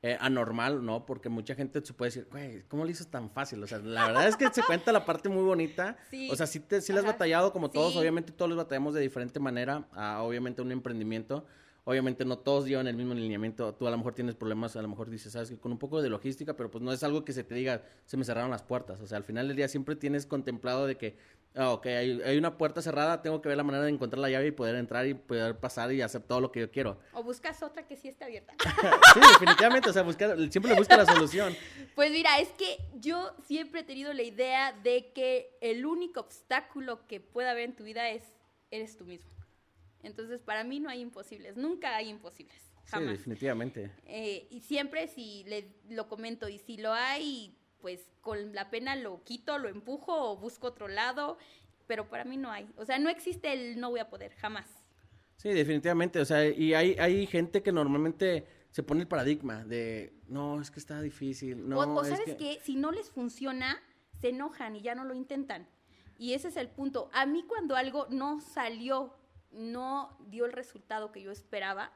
eh, 0.01 0.17
anormal, 0.21 0.85
¿no? 0.85 1.05
Porque 1.05 1.27
mucha 1.27 1.55
gente 1.55 1.83
se 1.83 1.93
puede 1.93 2.09
decir, 2.09 2.27
güey, 2.31 2.63
¿cómo 2.69 2.85
lo 2.85 2.89
hizo 2.89 3.05
tan 3.05 3.29
fácil? 3.29 3.61
O 3.61 3.67
sea, 3.67 3.79
la 3.79 4.07
verdad 4.07 4.29
es 4.29 4.37
que 4.37 4.47
se 4.47 4.63
cuenta 4.63 4.93
la 4.93 5.05
parte 5.05 5.27
muy 5.27 5.43
bonita. 5.43 5.97
O 6.31 6.35
sea, 6.35 6.47
sí, 6.47 6.61
te, 6.61 6.79
sí 6.81 6.93
has 6.93 7.03
batallado 7.03 7.51
como 7.51 7.69
todos, 7.69 7.95
obviamente 7.97 8.31
todos 8.31 8.47
los 8.47 8.57
batallamos 8.57 8.93
de 8.93 9.01
diferente 9.01 9.39
manera, 9.39 9.87
a, 9.91 10.21
obviamente 10.21 10.61
un 10.61 10.71
emprendimiento. 10.71 11.45
Obviamente 11.89 12.23
no 12.23 12.37
todos 12.37 12.67
llevan 12.67 12.87
el 12.87 12.95
mismo 12.95 13.15
lineamiento. 13.15 13.73
Tú 13.73 13.87
a 13.87 13.89
lo 13.89 13.97
mejor 13.97 14.13
tienes 14.13 14.35
problemas, 14.35 14.75
a 14.75 14.81
lo 14.83 14.87
mejor 14.87 15.09
dices, 15.09 15.33
sabes 15.33 15.49
que 15.49 15.57
con 15.57 15.71
un 15.71 15.79
poco 15.79 16.03
de 16.03 16.09
logística, 16.11 16.55
pero 16.55 16.69
pues 16.69 16.83
no 16.83 16.93
es 16.93 17.01
algo 17.01 17.25
que 17.25 17.33
se 17.33 17.43
te 17.43 17.55
diga, 17.55 17.81
se 18.05 18.15
me 18.15 18.23
cerraron 18.23 18.51
las 18.51 18.61
puertas. 18.61 19.01
O 19.01 19.07
sea, 19.07 19.17
al 19.17 19.23
final 19.23 19.47
del 19.47 19.57
día 19.57 19.67
siempre 19.67 19.95
tienes 19.95 20.27
contemplado 20.27 20.85
de 20.85 20.97
que, 20.97 21.17
ah, 21.55 21.71
ok, 21.71 21.87
hay, 21.87 22.21
hay, 22.21 22.37
una 22.37 22.59
puerta 22.59 22.83
cerrada, 22.83 23.23
tengo 23.23 23.41
que 23.41 23.49
ver 23.49 23.57
la 23.57 23.63
manera 23.63 23.85
de 23.85 23.89
encontrar 23.89 24.19
la 24.19 24.29
llave 24.29 24.45
y 24.45 24.51
poder 24.51 24.75
entrar 24.75 25.07
y 25.07 25.15
poder 25.15 25.57
pasar 25.57 25.91
y 25.91 26.03
hacer 26.03 26.21
todo 26.21 26.41
lo 26.41 26.51
que 26.51 26.59
yo 26.59 26.69
quiero. 26.69 26.99
O 27.11 27.23
buscas 27.23 27.63
otra 27.63 27.87
que 27.87 27.97
sí 27.97 28.07
esté 28.07 28.25
abierta. 28.25 28.53
sí, 29.15 29.19
definitivamente, 29.19 29.89
o 29.89 29.93
sea, 29.93 30.03
buscar, 30.03 30.37
siempre 30.51 30.71
le 30.71 30.77
busca 30.77 30.95
la 30.95 31.07
solución. 31.07 31.55
Pues 31.95 32.11
mira, 32.11 32.37
es 32.37 32.49
que 32.49 32.77
yo 32.99 33.35
siempre 33.47 33.81
he 33.81 33.83
tenido 33.83 34.13
la 34.13 34.21
idea 34.21 34.73
de 34.73 35.11
que 35.11 35.57
el 35.59 35.87
único 35.87 36.19
obstáculo 36.19 37.07
que 37.07 37.19
pueda 37.19 37.49
haber 37.49 37.63
en 37.63 37.75
tu 37.75 37.83
vida 37.83 38.11
es, 38.11 38.21
eres 38.69 38.95
tú 38.95 39.05
mismo. 39.05 39.38
Entonces, 40.03 40.41
para 40.41 40.63
mí 40.63 40.79
no 40.79 40.89
hay 40.89 41.01
imposibles, 41.01 41.57
nunca 41.57 41.95
hay 41.95 42.09
imposibles. 42.09 42.71
Jamás. 42.85 43.09
Sí, 43.09 43.17
definitivamente. 43.17 43.91
Eh, 44.07 44.47
y 44.49 44.61
siempre 44.61 45.07
si 45.07 45.43
le, 45.45 45.67
lo 45.89 46.07
comento, 46.07 46.49
y 46.49 46.57
si 46.57 46.77
lo 46.77 46.93
hay, 46.93 47.55
pues 47.81 48.09
con 48.21 48.53
la 48.53 48.69
pena 48.69 48.95
lo 48.95 49.23
quito, 49.23 49.57
lo 49.57 49.69
empujo 49.69 50.31
o 50.31 50.37
busco 50.37 50.67
otro 50.67 50.87
lado, 50.87 51.37
pero 51.87 52.09
para 52.09 52.25
mí 52.25 52.37
no 52.37 52.51
hay. 52.51 52.69
O 52.77 52.85
sea, 52.85 52.99
no 52.99 53.09
existe 53.09 53.53
el 53.53 53.79
no 53.79 53.89
voy 53.89 53.99
a 53.99 54.09
poder, 54.09 54.33
jamás. 54.35 54.67
Sí, 55.37 55.49
definitivamente. 55.49 56.19
O 56.19 56.25
sea, 56.25 56.45
y 56.47 56.73
hay, 56.73 56.95
hay 56.99 57.25
gente 57.27 57.61
que 57.61 57.71
normalmente 57.71 58.45
se 58.71 58.83
pone 58.83 59.01
el 59.01 59.07
paradigma 59.07 59.63
de, 59.65 60.13
no, 60.27 60.61
es 60.61 60.69
que 60.69 60.79
está 60.79 61.01
difícil. 61.01 61.67
No, 61.67 61.79
o, 61.79 62.03
sabes 62.03 62.35
que... 62.35 62.59
si 62.61 62.75
no 62.75 62.91
les 62.91 63.09
funciona, 63.09 63.81
se 64.19 64.29
enojan 64.29 64.75
y 64.75 64.81
ya 64.81 64.95
no 64.95 65.05
lo 65.05 65.13
intentan. 65.13 65.67
Y 66.17 66.33
ese 66.33 66.49
es 66.49 66.57
el 66.57 66.69
punto. 66.69 67.09
A 67.13 67.25
mí 67.25 67.43
cuando 67.47 67.75
algo 67.75 68.07
no 68.09 68.41
salió 68.41 69.13
no 69.51 70.17
dio 70.27 70.45
el 70.45 70.51
resultado 70.51 71.11
que 71.11 71.21
yo 71.21 71.31
esperaba, 71.31 71.91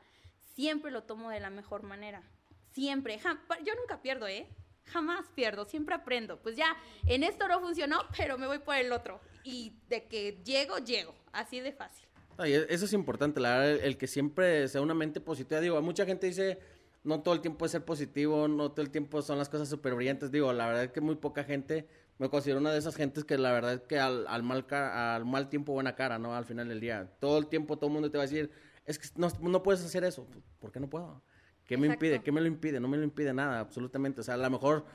siempre 0.56 0.92
lo 0.92 1.04
tomo 1.04 1.30
de 1.30 1.40
la 1.40 1.50
mejor 1.50 1.84
manera. 1.84 2.24
Siempre. 2.72 3.20
yo 3.66 3.74
nunca 3.76 4.02
pierdo, 4.02 4.28
¿eh? 4.28 4.48
Jamás 4.86 5.26
pierdo, 5.36 5.66
siempre 5.66 5.96
aprendo. 5.96 6.40
Pues 6.42 6.56
ya, 6.58 6.76
en 7.06 7.24
esto 7.24 7.48
no 7.48 7.60
funcionó, 7.60 8.00
pero 8.18 8.38
me 8.38 8.48
voy 8.48 8.60
por 8.60 8.76
el 8.76 8.92
otro. 8.92 9.22
Y 9.44 9.74
de 9.88 10.08
que 10.08 10.42
llego, 10.44 10.78
llego. 10.80 11.14
Así 11.32 11.60
de 11.60 11.72
fácil. 11.72 12.08
eso 12.38 12.86
es 12.86 12.94
importante, 12.94 13.40
la 13.40 13.58
verdad, 13.58 13.84
el 13.84 13.98
que 13.98 14.08
siempre 14.08 14.68
sea 14.68 14.82
una 14.82 14.94
mente 14.94 15.22
positiva. 15.22 15.62
Digo, 15.62 15.82
mucha 15.82 16.06
gente 16.06 16.28
dice, 16.28 16.60
no 17.04 17.22
todo 17.22 17.34
el 17.34 17.42
tiempo 17.42 17.66
es 17.66 17.72
ser 17.72 17.86
positivo, 17.86 18.48
no 18.48 18.72
todo 18.72 18.82
el 18.82 18.92
tiempo 18.92 19.22
son 19.22 19.38
las 19.38 19.50
cosas 19.50 19.70
súper 19.70 19.94
brillantes. 19.94 20.32
Digo, 20.32 20.52
la 20.52 20.68
verdad 20.68 20.84
es 20.86 20.92
que 20.92 21.02
muy 21.02 21.16
poca 21.16 21.44
gente 21.44 21.88
me 22.17 22.29
considero 22.29 22.60
una 22.60 22.72
de 22.72 22.79
esas 22.79 22.96
gentes 22.96 23.24
que 23.24 23.38
la 23.38 23.51
verdad 23.51 23.74
es 23.74 23.82
que 23.82 24.00
al, 24.00 24.27
al, 24.27 24.43
mal, 24.43 24.65
al 24.70 25.25
mal 25.25 25.50
tiempo 25.50 25.74
buena 25.74 25.96
cara, 25.96 26.20
¿no? 26.20 26.36
Al 26.36 26.46
final 26.46 26.70
del 26.70 26.79
día. 26.79 27.10
Todo 27.20 27.38
el 27.38 27.48
tiempo 27.48 27.77
todo 27.77 27.88
el 27.88 27.93
mundo 27.93 28.12
te 28.12 28.17
va 28.17 28.24
a 28.24 28.27
decir, 28.27 28.51
es 28.86 29.00
que 29.00 29.08
no, 29.15 29.29
no 29.41 29.63
puedes 29.63 29.84
hacer 29.84 30.03
eso. 30.03 30.27
¿Por 30.60 30.72
qué 30.72 30.79
no 30.79 30.89
puedo? 30.89 31.22
¿Qué 31.65 31.77
me 31.77 31.88
impide? 31.88 32.22
¿Qué 32.22 32.32
me 32.32 32.41
lo 32.41 32.48
impide? 32.48 32.79
No 32.79 32.88
me 32.88 32.98
lo 32.98 33.03
impide 33.03 33.34
nada, 33.34 33.60
absolutamente. 33.60 34.22
O 34.22 34.24
sea, 34.24 34.36
a 34.36 34.38
lo 34.38 34.50
mejor 34.50 34.86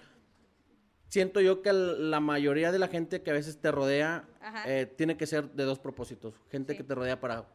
siento 1.08 1.40
yo 1.40 1.62
que 1.62 1.72
la 1.72 2.20
mayoría 2.20 2.70
de 2.70 2.78
la 2.78 2.88
gente 2.88 3.22
que 3.22 3.30
a 3.30 3.34
veces 3.34 3.60
te 3.60 3.72
rodea 3.72 4.28
eh, 4.66 4.86
tiene 4.96 5.16
que 5.16 5.26
ser 5.26 5.50
de 5.52 5.64
dos 5.64 5.78
propósitos. 5.78 6.34
Gente 6.50 6.76
que 6.76 6.84
te 6.84 6.94
rodea 6.94 7.20
para 7.20 7.46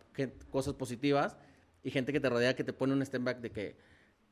cosas 0.49 0.73
positivas 0.73 1.37
y 1.83 1.91
gente 1.91 2.11
que 2.11 2.19
te 2.19 2.29
rodea 2.29 2.55
que 2.55 2.63
te 2.63 2.73
pone 2.73 2.93
un 2.93 3.01
stand 3.01 3.25
back 3.25 3.39
de 3.39 3.51
que 3.51 3.77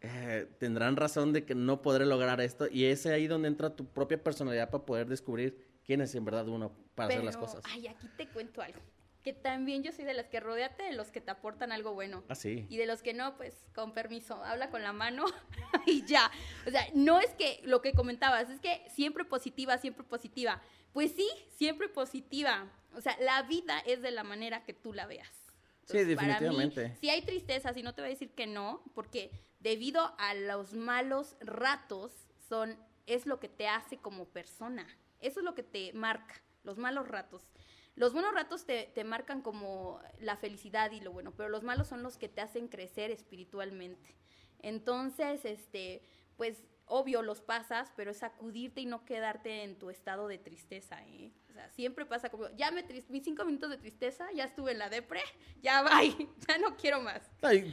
eh, 0.04 0.48
tendrán 0.58 0.96
razón 0.96 1.32
de 1.32 1.46
que 1.46 1.54
no 1.54 1.84
podré 1.84 2.08
lograr 2.08 2.42
esto 2.42 2.68
y 2.68 2.86
es 2.86 3.06
ahí 3.06 3.28
donde 3.28 3.48
entra 3.48 3.76
tu 3.76 3.86
propia 3.86 4.22
personalidad 4.22 4.72
para 4.72 4.84
poder 4.84 5.08
descubrir 5.08 5.80
quién 5.86 6.02
es 6.02 6.16
en 6.16 6.26
verdad 6.26 6.48
uno 6.48 6.76
para 6.96 7.10
hacer 7.10 7.24
las 7.24 7.38
cosas. 7.38 7.64
Ay, 7.68 7.88
aquí 7.88 8.08
te 8.18 8.28
cuento 8.28 8.62
algo. 8.62 8.80
Que 9.24 9.34
también 9.34 9.84
yo 9.84 9.92
soy 9.92 10.04
de 10.06 10.16
las 10.16 10.28
que 10.28 10.40
rodeate 10.40 10.82
de 10.82 10.94
los 10.94 11.12
que 11.12 11.22
te 11.22 11.30
aportan 11.30 11.72
algo 11.72 11.94
bueno. 11.94 12.24
Ah, 12.28 12.34
sí. 12.34 12.66
Y 12.70 12.78
de 12.78 12.88
los 12.88 13.04
que 13.04 13.14
no, 13.14 13.38
pues 13.38 13.56
con 13.76 13.94
permiso, 13.94 14.44
habla 14.44 14.72
con 14.72 14.82
la 14.82 14.94
mano 14.94 15.26
y 15.86 16.04
ya. 16.08 16.32
O 16.66 16.72
sea, 16.72 16.88
no 16.96 17.20
es 17.20 17.30
que 17.36 17.62
lo 17.64 17.84
que 17.84 17.94
comentabas, 17.94 18.50
es 18.50 18.60
que 18.60 18.82
siempre 18.90 19.24
positiva, 19.24 19.78
siempre 19.78 20.04
positiva. 20.04 20.60
Pues 20.94 21.12
sí, 21.12 21.30
siempre 21.56 21.88
positiva. 21.88 22.72
O 22.96 23.02
sea, 23.02 23.16
la 23.22 23.44
vida 23.44 23.78
es 23.86 24.02
de 24.02 24.10
la 24.10 24.24
manera 24.24 24.64
que 24.64 24.74
tú 24.74 24.94
la 24.94 25.06
veas. 25.06 25.30
sí, 25.86 26.04
definitivamente. 26.04 26.96
si 27.00 27.12
hay 27.12 27.22
tristeza, 27.22 27.72
si 27.74 27.84
no 27.84 27.94
te 27.94 28.02
voy 28.02 28.08
a 28.08 28.14
decir 28.14 28.32
que 28.32 28.48
no, 28.48 28.82
porque 28.96 29.30
debido 29.62 30.14
a 30.18 30.34
los 30.34 30.74
malos 30.74 31.36
ratos 31.40 32.12
son 32.50 32.78
es 33.06 33.26
lo 33.26 33.40
que 33.40 33.50
te 33.50 33.68
hace 33.68 33.98
como 33.98 34.26
persona. 34.26 34.86
Eso 35.20 35.40
es 35.40 35.46
lo 35.46 35.56
que 35.56 35.64
te 35.64 35.94
marca, 35.94 36.42
los 36.64 36.78
malos 36.78 37.08
ratos. 37.08 37.44
Los 37.96 38.14
buenos 38.14 38.34
ratos 38.34 38.66
te, 38.66 38.92
te, 38.96 39.04
marcan 39.04 39.42
como 39.42 40.00
la 40.20 40.38
felicidad 40.38 40.92
y 40.92 41.02
lo 41.02 41.12
bueno, 41.12 41.34
pero 41.36 41.50
los 41.50 41.64
malos 41.64 41.88
son 41.88 42.04
los 42.04 42.18
que 42.18 42.30
te 42.30 42.42
hacen 42.42 42.68
crecer 42.68 43.12
espiritualmente. 43.12 44.16
Entonces, 44.60 45.44
este, 45.46 46.02
pues 46.38 46.64
obvio 46.92 47.22
los 47.22 47.42
pasas, 47.42 47.92
pero 47.96 48.12
es 48.12 48.18
sacudirte 48.18 48.82
y 48.82 48.86
no 48.86 49.06
quedarte 49.06 49.64
en 49.64 49.80
tu 49.80 49.90
estado 49.90 50.28
de 50.28 50.38
tristeza, 50.38 51.02
¿eh? 51.08 51.32
O 51.50 51.54
sea, 51.54 51.70
siempre 51.70 52.06
pasa 52.06 52.30
como, 52.30 52.50
ya 52.56 52.70
me 52.72 52.84
mis 53.10 53.24
cinco 53.24 53.46
minutos 53.46 53.70
de 53.70 53.78
tristeza, 53.78 54.28
ya 54.34 54.44
estuve 54.44 54.74
en 54.74 54.80
la 54.80 54.90
depre, 54.90 55.22
ya 55.64 55.84
bye, 55.84 56.16
ya 56.48 56.58
no 56.58 56.76
quiero 56.76 57.02
más. 57.02 57.22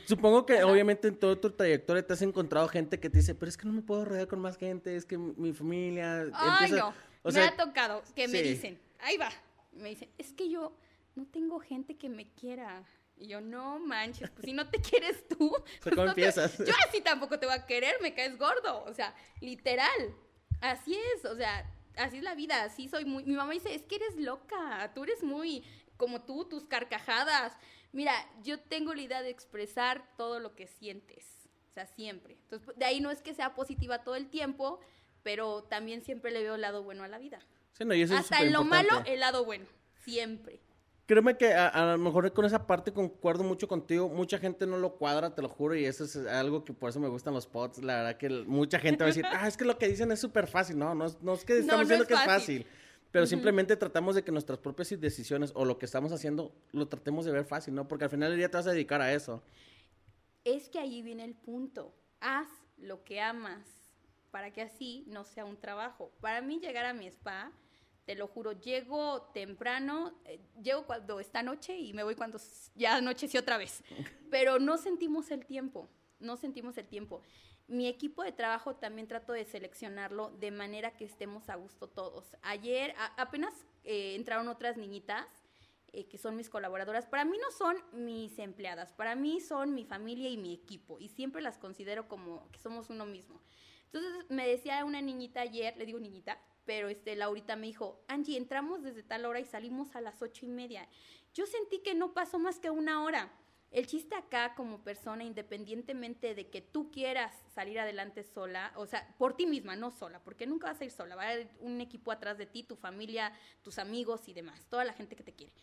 supongo 0.06 0.46
que 0.46 0.62
obviamente 0.62 1.08
en 1.08 1.18
toda 1.18 1.40
tu 1.40 1.50
trayectoria 1.50 2.06
te 2.06 2.12
has 2.12 2.22
encontrado 2.22 2.68
gente 2.68 3.00
que 3.00 3.10
te 3.10 3.18
dice, 3.18 3.34
pero 3.34 3.48
es 3.48 3.56
que 3.56 3.66
no 3.66 3.72
me 3.72 3.82
puedo 3.82 4.04
rodear 4.04 4.28
con 4.28 4.40
más 4.40 4.56
gente, 4.56 4.94
es 4.94 5.04
que 5.04 5.18
mi 5.18 5.52
familia... 5.52 6.26
Ay, 6.32 6.70
no, 6.70 6.94
me 7.25 7.40
ha 7.40 7.56
tocado 7.56 8.02
que 8.14 8.28
me 8.28 8.40
dicen, 8.40 8.78
ahí 9.00 9.16
va, 9.16 9.30
me 9.72 9.90
dicen, 9.90 10.08
es 10.16 10.32
que 10.32 10.48
yo 10.48 10.72
no 11.16 11.26
tengo 11.26 11.58
gente 11.58 11.96
que 11.96 12.08
me 12.08 12.30
quiera. 12.34 12.84
Y 13.20 13.28
yo, 13.28 13.40
no 13.40 13.78
manches, 13.78 14.30
pues 14.30 14.44
si 14.44 14.52
no 14.52 14.68
te 14.68 14.80
quieres 14.82 15.26
tú, 15.28 15.54
pues 15.82 15.94
¿cómo 15.94 16.08
empiezas? 16.08 16.58
yo 16.58 16.72
así 16.88 17.00
tampoco 17.00 17.38
te 17.38 17.46
voy 17.46 17.54
a 17.54 17.66
querer, 17.66 17.96
me 18.00 18.14
caes 18.14 18.38
gordo. 18.38 18.84
O 18.84 18.94
sea, 18.94 19.14
literal. 19.40 20.14
Así 20.60 20.96
es, 21.14 21.25
o 21.25 21.37
sea, 21.37 21.70
así 21.96 22.18
es 22.18 22.22
la 22.22 22.34
vida, 22.34 22.62
así 22.64 22.88
soy 22.88 23.04
muy. 23.04 23.25
Mi 23.25 23.34
mamá 23.34 23.52
dice, 23.52 23.75
es 23.75 23.82
que 23.82 23.96
eres 23.96 24.16
loca, 24.16 24.92
tú 24.94 25.04
eres 25.04 25.22
muy 25.22 25.64
como 25.96 26.22
tú, 26.22 26.44
tus 26.44 26.64
carcajadas. 26.64 27.52
Mira, 27.92 28.12
yo 28.42 28.58
tengo 28.58 28.94
la 28.94 29.02
idea 29.02 29.22
de 29.22 29.30
expresar 29.30 30.04
todo 30.16 30.40
lo 30.40 30.54
que 30.54 30.66
sientes, 30.66 31.48
o 31.70 31.75
sea, 31.75 31.87
siempre. 31.87 32.34
Entonces, 32.34 32.76
de 32.76 32.84
ahí 32.84 33.00
no 33.00 33.10
es 33.10 33.22
que 33.22 33.34
sea 33.34 33.54
positiva 33.54 34.04
todo 34.04 34.14
el 34.14 34.28
tiempo, 34.28 34.80
pero 35.22 35.64
también 35.64 36.02
siempre 36.02 36.30
le 36.30 36.42
veo 36.42 36.54
el 36.54 36.60
lado 36.60 36.82
bueno 36.82 37.04
a 37.04 37.08
la 37.08 37.18
vida. 37.18 37.40
Sí, 37.72 37.84
no, 37.84 37.94
y 37.94 38.02
eso 38.02 38.16
Hasta 38.16 38.40
en 38.40 38.52
lo 38.52 38.64
malo, 38.64 39.02
el 39.06 39.20
lado 39.20 39.44
bueno, 39.44 39.66
siempre. 40.00 40.60
Créeme 41.08 41.38
que 41.38 41.54
a, 41.54 41.86
lo 41.86 41.96
mejor 41.96 42.30
con 42.34 42.44
esa 42.44 42.66
parte 42.66 42.92
concuerdo 42.92 43.42
mucho 43.42 43.66
contigo. 43.66 44.10
Mucha 44.10 44.36
gente 44.36 44.66
no 44.66 44.76
lo 44.76 44.96
cuadra, 44.96 45.34
te 45.34 45.40
lo 45.40 45.48
juro, 45.48 45.74
y 45.74 45.86
eso 45.86 46.04
es 46.04 46.14
algo 46.16 46.66
que 46.66 46.74
por 46.74 46.90
eso 46.90 47.00
me 47.00 47.08
gustan 47.08 47.32
los 47.32 47.46
pods. 47.46 47.82
La 47.82 47.96
verdad 47.96 48.18
que 48.18 48.28
mucha 48.28 48.78
gente 48.78 49.04
va 49.04 49.06
a 49.06 49.08
decir, 49.08 49.24
ah, 49.32 49.48
es 49.48 49.56
que 49.56 49.64
lo 49.64 49.78
que 49.78 49.88
dicen 49.88 50.12
es 50.12 50.20
súper 50.20 50.46
fácil. 50.48 50.78
No, 50.78 50.94
no, 50.94 51.06
no 51.22 51.32
es 51.32 51.46
que 51.46 51.60
estamos 51.60 51.88
diciendo 51.88 52.06
que 52.06 52.12
es 52.12 52.24
fácil. 52.24 52.66
Pero 53.10 53.26
simplemente 53.26 53.74
tratamos 53.74 54.16
de 54.16 54.22
que 54.22 54.30
nuestras 54.30 54.58
propias 54.58 55.00
decisiones 55.00 55.50
o 55.54 55.64
lo 55.64 55.78
que 55.78 55.86
estamos 55.86 56.12
haciendo 56.12 56.52
lo 56.72 56.88
tratemos 56.88 57.24
de 57.24 57.32
ver 57.32 57.46
fácil, 57.46 57.74
¿no? 57.74 57.88
Porque 57.88 58.04
al 58.04 58.10
final 58.10 58.28
del 58.28 58.38
día 58.38 58.50
te 58.50 58.58
vas 58.58 58.66
a 58.66 58.72
dedicar 58.72 59.00
a 59.00 59.10
eso. 59.14 59.42
Es 60.44 60.68
que 60.68 60.78
ahí 60.78 61.00
viene 61.00 61.24
el 61.24 61.34
punto. 61.34 61.94
Haz 62.20 62.48
lo 62.76 63.02
que 63.04 63.22
amas 63.22 63.66
para 64.30 64.52
que 64.52 64.60
así 64.60 65.06
no 65.08 65.24
sea 65.24 65.46
un 65.46 65.56
trabajo. 65.56 66.12
Para 66.20 66.42
mí 66.42 66.60
llegar 66.60 66.84
a 66.84 66.92
mi 66.92 67.06
spa 67.06 67.50
te 68.08 68.14
lo 68.14 68.26
juro, 68.26 68.52
llego 68.52 69.20
temprano, 69.34 70.18
eh, 70.24 70.40
llego 70.62 70.86
cuando 70.86 71.20
está 71.20 71.42
noche 71.42 71.76
y 71.76 71.92
me 71.92 72.02
voy 72.02 72.14
cuando 72.14 72.40
ya 72.74 72.96
anocheció 72.96 73.40
otra 73.40 73.58
vez. 73.58 73.84
Pero 74.30 74.58
no 74.58 74.78
sentimos 74.78 75.30
el 75.30 75.44
tiempo, 75.44 75.90
no 76.18 76.38
sentimos 76.38 76.78
el 76.78 76.88
tiempo. 76.88 77.20
Mi 77.66 77.86
equipo 77.86 78.22
de 78.22 78.32
trabajo 78.32 78.76
también 78.76 79.08
trato 79.08 79.34
de 79.34 79.44
seleccionarlo 79.44 80.30
de 80.30 80.50
manera 80.50 80.96
que 80.96 81.04
estemos 81.04 81.50
a 81.50 81.56
gusto 81.56 81.86
todos. 81.86 82.34
Ayer 82.40 82.94
apenas 83.18 83.52
eh, 83.84 84.14
entraron 84.14 84.48
otras 84.48 84.78
niñitas 84.78 85.26
eh, 85.92 86.06
que 86.06 86.16
son 86.16 86.34
mis 86.34 86.48
colaboradoras. 86.48 87.04
Para 87.04 87.26
mí 87.26 87.36
no 87.36 87.50
son 87.50 87.76
mis 87.92 88.38
empleadas, 88.38 88.90
para 88.94 89.16
mí 89.16 89.38
son 89.42 89.74
mi 89.74 89.84
familia 89.84 90.30
y 90.30 90.38
mi 90.38 90.54
equipo 90.54 90.98
y 90.98 91.10
siempre 91.10 91.42
las 91.42 91.58
considero 91.58 92.08
como 92.08 92.50
que 92.52 92.58
somos 92.58 92.88
uno 92.88 93.04
mismo. 93.04 93.42
Entonces 93.92 94.24
me 94.30 94.48
decía 94.48 94.82
una 94.86 95.02
niñita 95.02 95.42
ayer, 95.42 95.76
le 95.76 95.84
digo 95.84 95.98
niñita, 95.98 96.38
pero 96.68 96.90
este, 96.90 97.16
Laurita 97.16 97.56
me 97.56 97.66
dijo, 97.66 98.04
Angie, 98.08 98.37
entramos 98.37 98.82
desde 98.82 99.02
tal 99.02 99.25
hora 99.25 99.40
y 99.40 99.46
salimos 99.46 99.96
a 99.96 100.02
las 100.02 100.20
ocho 100.20 100.44
y 100.44 100.50
media. 100.50 100.87
Yo 101.32 101.46
sentí 101.46 101.78
que 101.78 101.94
no 101.94 102.12
pasó 102.12 102.38
más 102.38 102.60
que 102.60 102.68
una 102.68 103.02
hora. 103.02 103.32
El 103.70 103.87
chiste 103.87 104.14
acá 104.14 104.54
como 104.54 104.84
persona, 104.84 105.25
independientemente 105.25 106.34
de 106.34 106.50
que 106.50 106.60
tú 106.60 106.90
quieras 106.90 107.32
salir 107.54 107.80
adelante 107.80 108.22
sola, 108.22 108.75
o 108.76 108.84
sea, 108.84 109.14
por 109.16 109.34
ti 109.34 109.46
misma, 109.46 109.76
no 109.76 109.90
sola, 109.90 110.22
porque 110.22 110.46
nunca 110.46 110.66
vas 110.66 110.78
a 110.82 110.84
ir 110.84 110.90
sola, 110.90 111.16
va 111.16 111.22
a 111.22 111.30
haber 111.30 111.48
un 111.60 111.80
equipo 111.80 112.12
atrás 112.12 112.37
de 112.37 112.44
ti, 112.44 112.64
tu 112.64 112.76
familia, 112.76 113.32
tus 113.62 113.78
amigos 113.78 114.28
y 114.28 114.34
demás, 114.34 114.66
toda 114.68 114.84
la 114.84 114.92
gente 114.92 115.16
que 115.16 115.25
te 115.25 115.32
quiere. 115.32 115.54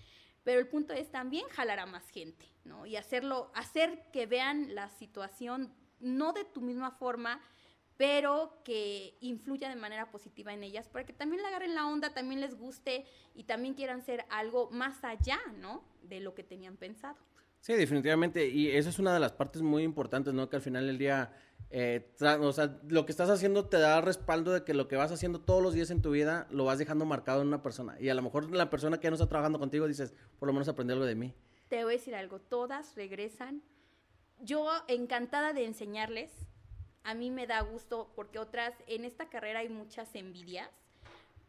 Pero 0.43 0.59
el 0.59 0.67
punto 0.67 0.93
es 0.93 1.11
también 1.11 1.47
jalar 1.49 1.77
a 1.77 1.85
más 1.85 2.09
gente, 2.09 2.47
¿no? 2.63 2.87
Y 2.87 2.95
hacerlo, 2.95 3.51
hacer 3.53 4.09
que 4.11 4.25
vean 4.25 4.73
la 4.73 4.89
situación 4.89 5.71
no 5.99 6.33
de 6.33 6.45
tu 6.45 6.61
misma 6.61 6.89
forma, 6.89 7.41
pero 7.97 8.61
que 8.63 9.15
influya 9.21 9.69
de 9.69 9.75
manera 9.75 10.11
positiva 10.11 10.53
en 10.53 10.63
ellas 10.63 10.87
para 10.89 11.05
que 11.05 11.13
también 11.13 11.41
le 11.41 11.47
agarren 11.47 11.75
la 11.75 11.87
onda, 11.87 12.13
también 12.13 12.41
les 12.41 12.55
guste 12.55 13.05
y 13.33 13.43
también 13.43 13.73
quieran 13.73 14.03
ser 14.03 14.25
algo 14.29 14.69
más 14.71 15.03
allá, 15.03 15.39
¿no? 15.59 15.83
De 16.03 16.19
lo 16.19 16.35
que 16.35 16.43
tenían 16.43 16.77
pensado. 16.77 17.17
Sí, 17.65 17.73
definitivamente. 17.73 18.47
Y 18.47 18.69
eso 18.69 18.89
es 18.89 18.99
una 18.99 19.11
de 19.11 19.19
las 19.19 19.31
partes 19.31 19.63
muy 19.63 19.81
importantes, 19.81 20.35
¿no? 20.35 20.49
Que 20.49 20.57
al 20.57 20.61
final 20.61 20.85
del 20.85 20.99
día, 20.99 21.33
eh, 21.71 22.13
o 22.21 22.51
sea, 22.53 22.79
lo 22.87 23.07
que 23.07 23.11
estás 23.11 23.31
haciendo 23.31 23.65
te 23.67 23.79
da 23.79 24.01
respaldo 24.01 24.53
de 24.53 24.63
que 24.63 24.75
lo 24.75 24.87
que 24.87 24.95
vas 24.97 25.11
haciendo 25.11 25.41
todos 25.41 25.63
los 25.63 25.73
días 25.73 25.89
en 25.89 26.03
tu 26.03 26.11
vida 26.11 26.45
lo 26.51 26.65
vas 26.65 26.77
dejando 26.77 27.05
marcado 27.05 27.41
en 27.41 27.47
una 27.47 27.63
persona. 27.63 27.99
Y 27.99 28.09
a 28.09 28.13
lo 28.13 28.21
mejor 28.21 28.51
la 28.51 28.69
persona 28.69 28.99
que 28.99 29.05
ya 29.05 29.09
no 29.09 29.15
está 29.15 29.27
trabajando 29.27 29.57
contigo 29.57 29.87
dices, 29.87 30.13
por 30.37 30.45
lo 30.45 30.53
menos 30.53 30.67
aprendí 30.67 30.93
algo 30.93 31.05
de 31.05 31.15
mí. 31.15 31.33
Te 31.67 31.83
voy 31.83 31.95
a 31.95 31.97
decir 31.97 32.13
algo, 32.13 32.39
todas 32.39 32.93
regresan. 32.95 33.63
Yo 34.41 34.69
encantada 34.87 35.53
de 35.53 35.65
enseñarles, 35.65 36.31
a 37.05 37.13
mí 37.13 37.29
me 37.29 37.45
da 37.45 37.61
gusto 37.61 38.11
porque 38.15 38.39
otras, 38.39 38.73
en 38.87 39.05
esta 39.05 39.29
carrera 39.29 39.59
hay 39.59 39.69
muchas 39.69 40.13
envidias, 40.15 40.69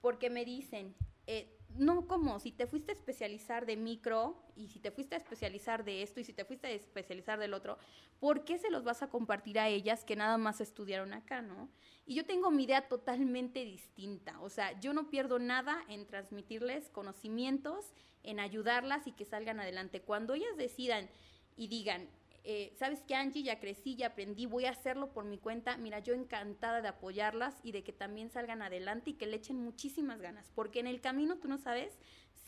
porque 0.03 0.29
me 0.29 0.45
dicen, 0.45 0.95
eh, 1.27 1.51
no 1.77 2.07
como, 2.07 2.38
si 2.38 2.53
te 2.53 2.66
fuiste 2.66 2.92
a 2.92 2.95
especializar 2.95 3.64
de 3.64 3.77
micro 3.77 4.37
y 4.55 4.69
si 4.69 4.79
te 4.79 4.90
fuiste 4.90 5.14
a 5.14 5.19
especializar 5.19 5.83
de 5.83 6.03
esto 6.03 6.21
y 6.21 6.25
si 6.25 6.35
te 6.35 6.45
fuiste 6.45 6.66
a 6.66 6.71
especializar 6.71 7.38
del 7.38 7.55
otro, 7.55 7.79
¿por 8.21 8.45
qué 8.45 8.59
se 8.59 8.71
los 8.71 8.85
vas 8.85 9.03
a 9.03 9.09
compartir 9.09 9.59
a 9.59 9.69
ellas 9.69 10.05
que 10.05 10.14
nada 10.14 10.37
más 10.37 10.61
estudiaron 10.61 11.14
acá, 11.14 11.40
no? 11.40 11.71
Y 12.05 12.14
yo 12.14 12.27
tengo 12.27 12.51
mi 12.51 12.64
idea 12.64 12.87
totalmente 12.87 13.64
distinta, 13.64 14.38
o 14.40 14.51
sea, 14.51 14.79
yo 14.79 14.92
no 14.92 15.09
pierdo 15.09 15.38
nada 15.38 15.83
en 15.88 16.07
transmitirles 16.07 16.90
conocimientos, 16.90 17.95
en 18.23 18.40
ayudarlas 18.40 19.07
y 19.07 19.12
que 19.12 19.25
salgan 19.25 19.61
adelante. 19.61 20.03
Cuando 20.03 20.35
ellas 20.35 20.57
decidan 20.59 21.09
y 21.57 21.69
digan, 21.69 22.09
eh, 22.48 22.72
sabes 22.78 23.02
que 23.02 23.16
Angie 23.16 23.42
ya 23.42 23.59
crecí, 23.59 23.96
ya 23.96 24.06
aprendí, 24.06 24.46
voy 24.46 24.66
a 24.66 24.70
hacerlo 24.70 25.12
por 25.12 25.24
mi 25.24 25.37
cuenta. 25.37 25.76
Mira, 25.78 25.98
yo 25.98 26.14
encantada 26.14 26.80
de 26.80 26.87
apoyarlas 26.87 27.56
y 27.64 27.72
de 27.72 27.82
que 27.82 27.92
también 27.92 28.30
salgan 28.30 28.62
adelante 28.62 29.11
y 29.11 29.14
que 29.14 29.26
le 29.26 29.37
echen 29.37 29.56
muchísimas 29.56 30.20
ganas, 30.20 30.52
porque 30.54 30.78
en 30.78 30.87
el 30.87 31.00
camino 31.00 31.38
tú 31.38 31.48
no 31.48 31.59
sabes 31.59 31.98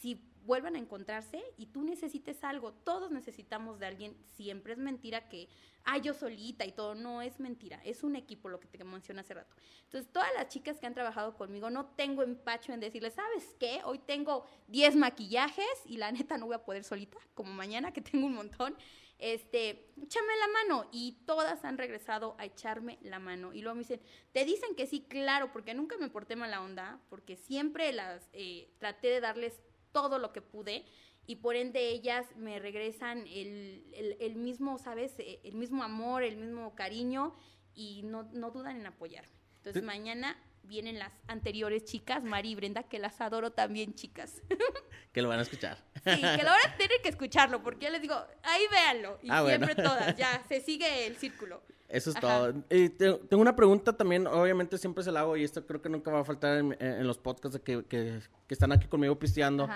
si 0.00 0.22
vuelvan 0.44 0.76
a 0.76 0.78
encontrarse 0.78 1.42
y 1.56 1.66
tú 1.66 1.82
necesites 1.82 2.44
algo. 2.44 2.72
Todos 2.72 3.10
necesitamos 3.10 3.80
de 3.80 3.86
alguien. 3.86 4.16
Siempre 4.36 4.72
es 4.72 4.78
mentira 4.78 5.28
que, 5.28 5.48
ah, 5.84 5.98
yo 5.98 6.14
solita 6.14 6.64
y 6.64 6.70
todo. 6.70 6.94
No 6.94 7.20
es 7.20 7.40
mentira. 7.40 7.80
Es 7.84 8.04
un 8.04 8.14
equipo 8.14 8.48
lo 8.48 8.60
que 8.60 8.68
te 8.68 8.82
mencioné 8.84 9.22
hace 9.22 9.34
rato. 9.34 9.56
Entonces, 9.82 10.12
todas 10.12 10.32
las 10.36 10.48
chicas 10.48 10.78
que 10.78 10.86
han 10.86 10.94
trabajado 10.94 11.36
conmigo, 11.36 11.70
no 11.70 11.86
tengo 11.86 12.22
empacho 12.22 12.72
en 12.72 12.78
decirles, 12.78 13.14
¿sabes 13.14 13.56
qué? 13.58 13.80
Hoy 13.84 13.98
tengo 13.98 14.46
10 14.68 14.94
maquillajes 14.94 15.66
y 15.84 15.96
la 15.96 16.12
neta 16.12 16.38
no 16.38 16.46
voy 16.46 16.54
a 16.54 16.64
poder 16.64 16.84
solita, 16.84 17.18
como 17.34 17.52
mañana 17.52 17.92
que 17.92 18.00
tengo 18.00 18.26
un 18.26 18.34
montón 18.34 18.76
este, 19.18 19.90
échame 20.02 20.32
la 20.40 20.48
mano. 20.48 20.88
Y 20.92 21.18
todas 21.26 21.64
han 21.64 21.78
regresado 21.78 22.36
a 22.38 22.44
echarme 22.44 22.98
la 23.02 23.18
mano. 23.18 23.52
Y 23.52 23.62
luego 23.62 23.76
me 23.76 23.82
dicen, 23.82 24.00
te 24.32 24.44
dicen 24.44 24.74
que 24.74 24.86
sí, 24.86 25.06
claro, 25.08 25.52
porque 25.52 25.74
nunca 25.74 25.96
me 25.98 26.08
porté 26.08 26.36
mala 26.36 26.62
onda, 26.62 27.00
porque 27.08 27.36
siempre 27.36 27.92
las 27.92 28.28
eh, 28.32 28.70
traté 28.78 29.08
de 29.08 29.20
darles 29.20 29.60
todo 29.92 30.18
lo 30.18 30.32
que 30.32 30.42
pude. 30.42 30.84
Y 31.26 31.36
por 31.36 31.56
ende 31.56 31.88
ellas 31.88 32.26
me 32.36 32.58
regresan 32.58 33.26
el, 33.26 34.16
el, 34.18 34.36
mismo, 34.36 34.78
¿sabes? 34.78 35.12
Eh, 35.18 35.40
el 35.44 35.56
mismo 35.56 35.82
amor, 35.82 36.22
el 36.22 36.38
mismo 36.38 36.74
cariño 36.74 37.34
y 37.74 38.02
no, 38.04 38.24
no 38.32 38.50
dudan 38.50 38.78
en 38.78 38.86
apoyarme. 38.86 39.38
Entonces 39.56 39.82
mañana 39.82 40.38
vienen 40.68 40.98
las 40.98 41.12
anteriores 41.26 41.84
chicas, 41.84 42.22
Mari 42.22 42.50
y 42.50 42.54
Brenda, 42.54 42.82
que 42.84 42.98
las 42.98 43.20
adoro 43.20 43.50
también, 43.50 43.94
chicas. 43.94 44.42
que 45.12 45.22
lo 45.22 45.28
van 45.28 45.38
a 45.38 45.42
escuchar. 45.42 45.78
Sí, 45.94 46.20
que 46.20 46.42
lo 46.42 46.50
van 46.50 46.66
a 46.66 46.76
tener 46.76 47.00
que 47.02 47.08
escucharlo, 47.08 47.62
porque 47.62 47.86
yo 47.86 47.90
les 47.90 48.02
digo, 48.02 48.14
ahí 48.42 48.62
véanlo. 48.70 49.18
Y 49.22 49.28
ah, 49.30 49.44
siempre 49.44 49.74
todas, 49.74 50.16
ya, 50.16 50.44
se 50.48 50.60
sigue 50.60 51.06
el 51.06 51.16
círculo. 51.16 51.62
Eso 51.88 52.10
es 52.10 52.20
todo. 52.20 52.52
Y 52.70 52.90
tengo 52.90 53.40
una 53.40 53.56
pregunta 53.56 53.96
también, 53.96 54.26
obviamente 54.26 54.76
siempre 54.76 55.02
se 55.02 55.10
la 55.10 55.20
hago, 55.20 55.36
y 55.36 55.44
esto 55.44 55.66
creo 55.66 55.80
que 55.80 55.88
nunca 55.88 56.10
va 56.10 56.20
a 56.20 56.24
faltar 56.24 56.58
en, 56.58 57.06
los 57.06 57.16
podcasts 57.16 57.58
que, 57.64 57.84
que, 57.86 58.20
están 58.48 58.72
aquí 58.72 58.86
conmigo 58.86 59.18
pisteando. 59.18 59.68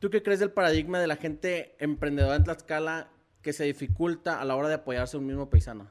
¿Tú 0.00 0.10
qué 0.10 0.22
crees 0.22 0.40
del 0.40 0.50
paradigma 0.50 0.98
de 0.98 1.06
la 1.06 1.16
gente 1.16 1.76
emprendedora 1.78 2.36
en 2.36 2.44
Tlaxcala 2.44 3.10
que 3.42 3.52
se 3.52 3.64
dificulta 3.64 4.40
a 4.40 4.44
la 4.44 4.56
hora 4.56 4.68
de 4.68 4.74
apoyarse 4.74 5.16
a 5.16 5.20
un 5.20 5.26
mismo 5.26 5.48
paisano? 5.48 5.88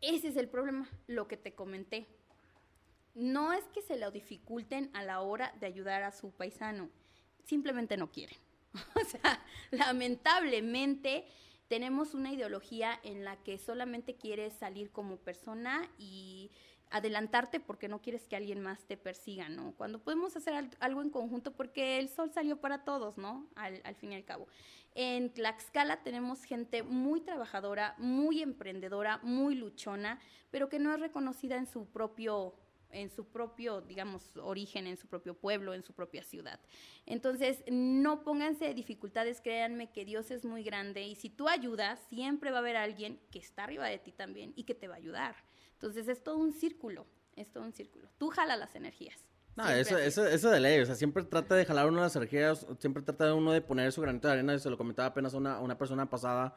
Ese 0.00 0.28
es 0.28 0.36
el 0.36 0.48
problema, 0.48 0.88
lo 1.06 1.26
que 1.28 1.36
te 1.36 1.54
comenté 1.54 2.06
no 3.16 3.54
es 3.54 3.64
que 3.68 3.80
se 3.80 3.96
lo 3.96 4.10
dificulten 4.10 4.90
a 4.92 5.02
la 5.02 5.22
hora 5.22 5.52
de 5.58 5.66
ayudar 5.66 6.02
a 6.02 6.12
su 6.12 6.30
paisano, 6.32 6.90
simplemente 7.44 7.96
no 7.96 8.12
quieren. 8.12 8.36
o 8.94 9.04
sea, 9.04 9.42
lamentablemente 9.70 11.24
tenemos 11.66 12.12
una 12.12 12.30
ideología 12.30 13.00
en 13.02 13.24
la 13.24 13.36
que 13.42 13.58
solamente 13.58 14.16
quieres 14.16 14.52
salir 14.52 14.92
como 14.92 15.16
persona 15.16 15.90
y 15.98 16.50
adelantarte 16.90 17.58
porque 17.58 17.88
no 17.88 18.02
quieres 18.02 18.28
que 18.28 18.36
alguien 18.36 18.60
más 18.60 18.84
te 18.84 18.98
persiga, 18.98 19.48
¿no? 19.48 19.72
Cuando 19.76 19.98
podemos 19.98 20.36
hacer 20.36 20.70
algo 20.78 21.00
en 21.00 21.10
conjunto 21.10 21.52
porque 21.52 21.98
el 21.98 22.10
sol 22.10 22.30
salió 22.32 22.60
para 22.60 22.84
todos, 22.84 23.16
¿no? 23.16 23.48
Al, 23.56 23.80
al, 23.84 23.96
fin 23.96 24.12
y 24.12 24.14
al 24.14 24.24
cabo. 24.24 24.46
En 24.94 25.32
Tlaxcala 25.32 26.02
tenemos 26.02 26.44
gente 26.44 26.82
muy 26.82 27.22
trabajadora, 27.22 27.94
muy 27.98 28.42
emprendedora, 28.42 29.20
muy 29.22 29.54
luchona, 29.54 30.20
pero 30.50 30.68
que 30.68 30.78
no 30.78 30.94
es 30.94 31.00
reconocida 31.00 31.56
en 31.56 31.66
su 31.66 31.86
propio 31.86 32.54
en 32.90 33.10
su 33.10 33.24
propio, 33.26 33.80
digamos, 33.80 34.36
origen, 34.36 34.86
en 34.86 34.96
su 34.96 35.06
propio 35.06 35.34
pueblo, 35.34 35.74
en 35.74 35.82
su 35.82 35.92
propia 35.92 36.22
ciudad. 36.22 36.60
Entonces, 37.04 37.62
no 37.70 38.22
pónganse 38.22 38.72
dificultades, 38.74 39.40
créanme 39.40 39.90
que 39.90 40.04
Dios 40.04 40.30
es 40.30 40.44
muy 40.44 40.62
grande 40.62 41.02
y 41.02 41.14
si 41.14 41.30
tú 41.30 41.48
ayudas, 41.48 42.00
siempre 42.08 42.50
va 42.50 42.58
a 42.58 42.60
haber 42.60 42.76
alguien 42.76 43.20
que 43.30 43.38
está 43.38 43.64
arriba 43.64 43.86
de 43.86 43.98
ti 43.98 44.12
también 44.12 44.52
y 44.56 44.64
que 44.64 44.74
te 44.74 44.88
va 44.88 44.94
a 44.94 44.98
ayudar. 44.98 45.36
Entonces, 45.74 46.08
es 46.08 46.22
todo 46.22 46.38
un 46.38 46.52
círculo, 46.52 47.06
es 47.36 47.50
todo 47.50 47.64
un 47.64 47.72
círculo. 47.72 48.08
Tú 48.18 48.28
jala 48.28 48.56
las 48.56 48.74
energías. 48.74 49.26
No, 49.56 49.66
eso, 49.70 49.96
eso, 49.96 50.26
eso 50.26 50.50
de 50.50 50.60
ley, 50.60 50.80
o 50.80 50.86
sea, 50.86 50.94
siempre 50.94 51.24
trata 51.24 51.54
de 51.54 51.64
jalar 51.64 51.88
uno 51.88 52.02
las 52.02 52.14
energías, 52.14 52.66
siempre 52.78 53.02
trata 53.02 53.24
de 53.24 53.32
uno 53.32 53.52
de 53.52 53.62
poner 53.62 53.90
su 53.90 54.02
granito 54.02 54.28
de 54.28 54.34
arena, 54.34 54.58
se 54.58 54.68
lo 54.68 54.76
comentaba 54.76 55.08
apenas 55.08 55.32
a 55.32 55.38
una, 55.38 55.60
una 55.60 55.78
persona 55.78 56.10
pasada, 56.10 56.54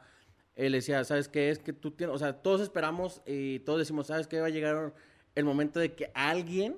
él 0.54 0.72
decía, 0.72 1.02
¿sabes 1.04 1.26
qué? 1.26 1.48
Es 1.48 1.58
que 1.58 1.72
tú 1.72 1.92
tienes, 1.92 2.14
o 2.14 2.18
sea, 2.18 2.42
todos 2.42 2.60
esperamos 2.60 3.22
y 3.24 3.60
todos 3.60 3.78
decimos, 3.78 4.08
¿sabes 4.08 4.26
qué? 4.26 4.40
Va 4.40 4.48
a 4.48 4.50
llegar 4.50 4.92
el 5.34 5.44
momento 5.44 5.80
de 5.80 5.94
que 5.94 6.10
alguien 6.14 6.76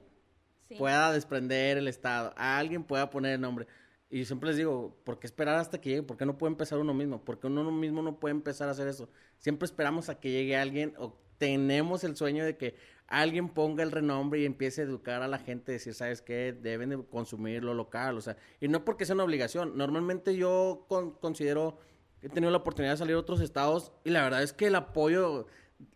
pueda 0.78 1.12
desprender 1.12 1.78
el 1.78 1.88
Estado, 1.88 2.32
alguien 2.36 2.84
pueda 2.84 3.10
poner 3.10 3.34
el 3.34 3.40
nombre. 3.40 3.66
Y 4.10 4.24
siempre 4.26 4.48
les 4.48 4.58
digo, 4.58 4.94
¿por 5.04 5.18
qué 5.18 5.26
esperar 5.26 5.56
hasta 5.56 5.80
que 5.80 5.88
llegue? 5.88 6.02
¿Por 6.02 6.18
qué 6.18 6.26
no 6.26 6.36
puede 6.36 6.52
empezar 6.52 6.78
uno 6.78 6.92
mismo? 6.92 7.24
¿Por 7.24 7.40
qué 7.40 7.46
uno 7.46 7.70
mismo 7.70 8.02
no 8.02 8.20
puede 8.20 8.34
empezar 8.34 8.68
a 8.68 8.72
hacer 8.72 8.86
eso? 8.86 9.08
Siempre 9.38 9.64
esperamos 9.64 10.08
a 10.10 10.20
que 10.20 10.30
llegue 10.30 10.56
alguien 10.56 10.94
o 10.98 11.18
tenemos 11.38 12.04
el 12.04 12.14
sueño 12.14 12.44
de 12.44 12.56
que 12.56 12.76
alguien 13.08 13.48
ponga 13.48 13.82
el 13.82 13.90
renombre 13.90 14.40
y 14.40 14.44
empiece 14.44 14.82
a 14.82 14.84
educar 14.84 15.22
a 15.22 15.28
la 15.28 15.38
gente, 15.38 15.72
decir, 15.72 15.94
¿sabes 15.94 16.22
qué? 16.22 16.52
Deben 16.52 16.90
de 16.90 17.02
consumir 17.04 17.64
lo 17.64 17.74
local, 17.74 18.16
o 18.16 18.20
sea, 18.20 18.36
y 18.60 18.68
no 18.68 18.84
porque 18.84 19.06
sea 19.06 19.14
una 19.14 19.24
obligación. 19.24 19.76
Normalmente 19.76 20.36
yo 20.36 20.86
considero, 21.20 21.78
he 22.22 22.28
tenido 22.28 22.50
la 22.50 22.58
oportunidad 22.58 22.92
de 22.92 22.98
salir 22.98 23.16
a 23.16 23.18
otros 23.18 23.40
estados 23.40 23.92
y 24.04 24.10
la 24.10 24.22
verdad 24.22 24.42
es 24.42 24.52
que 24.52 24.66
el 24.66 24.74
apoyo 24.74 25.46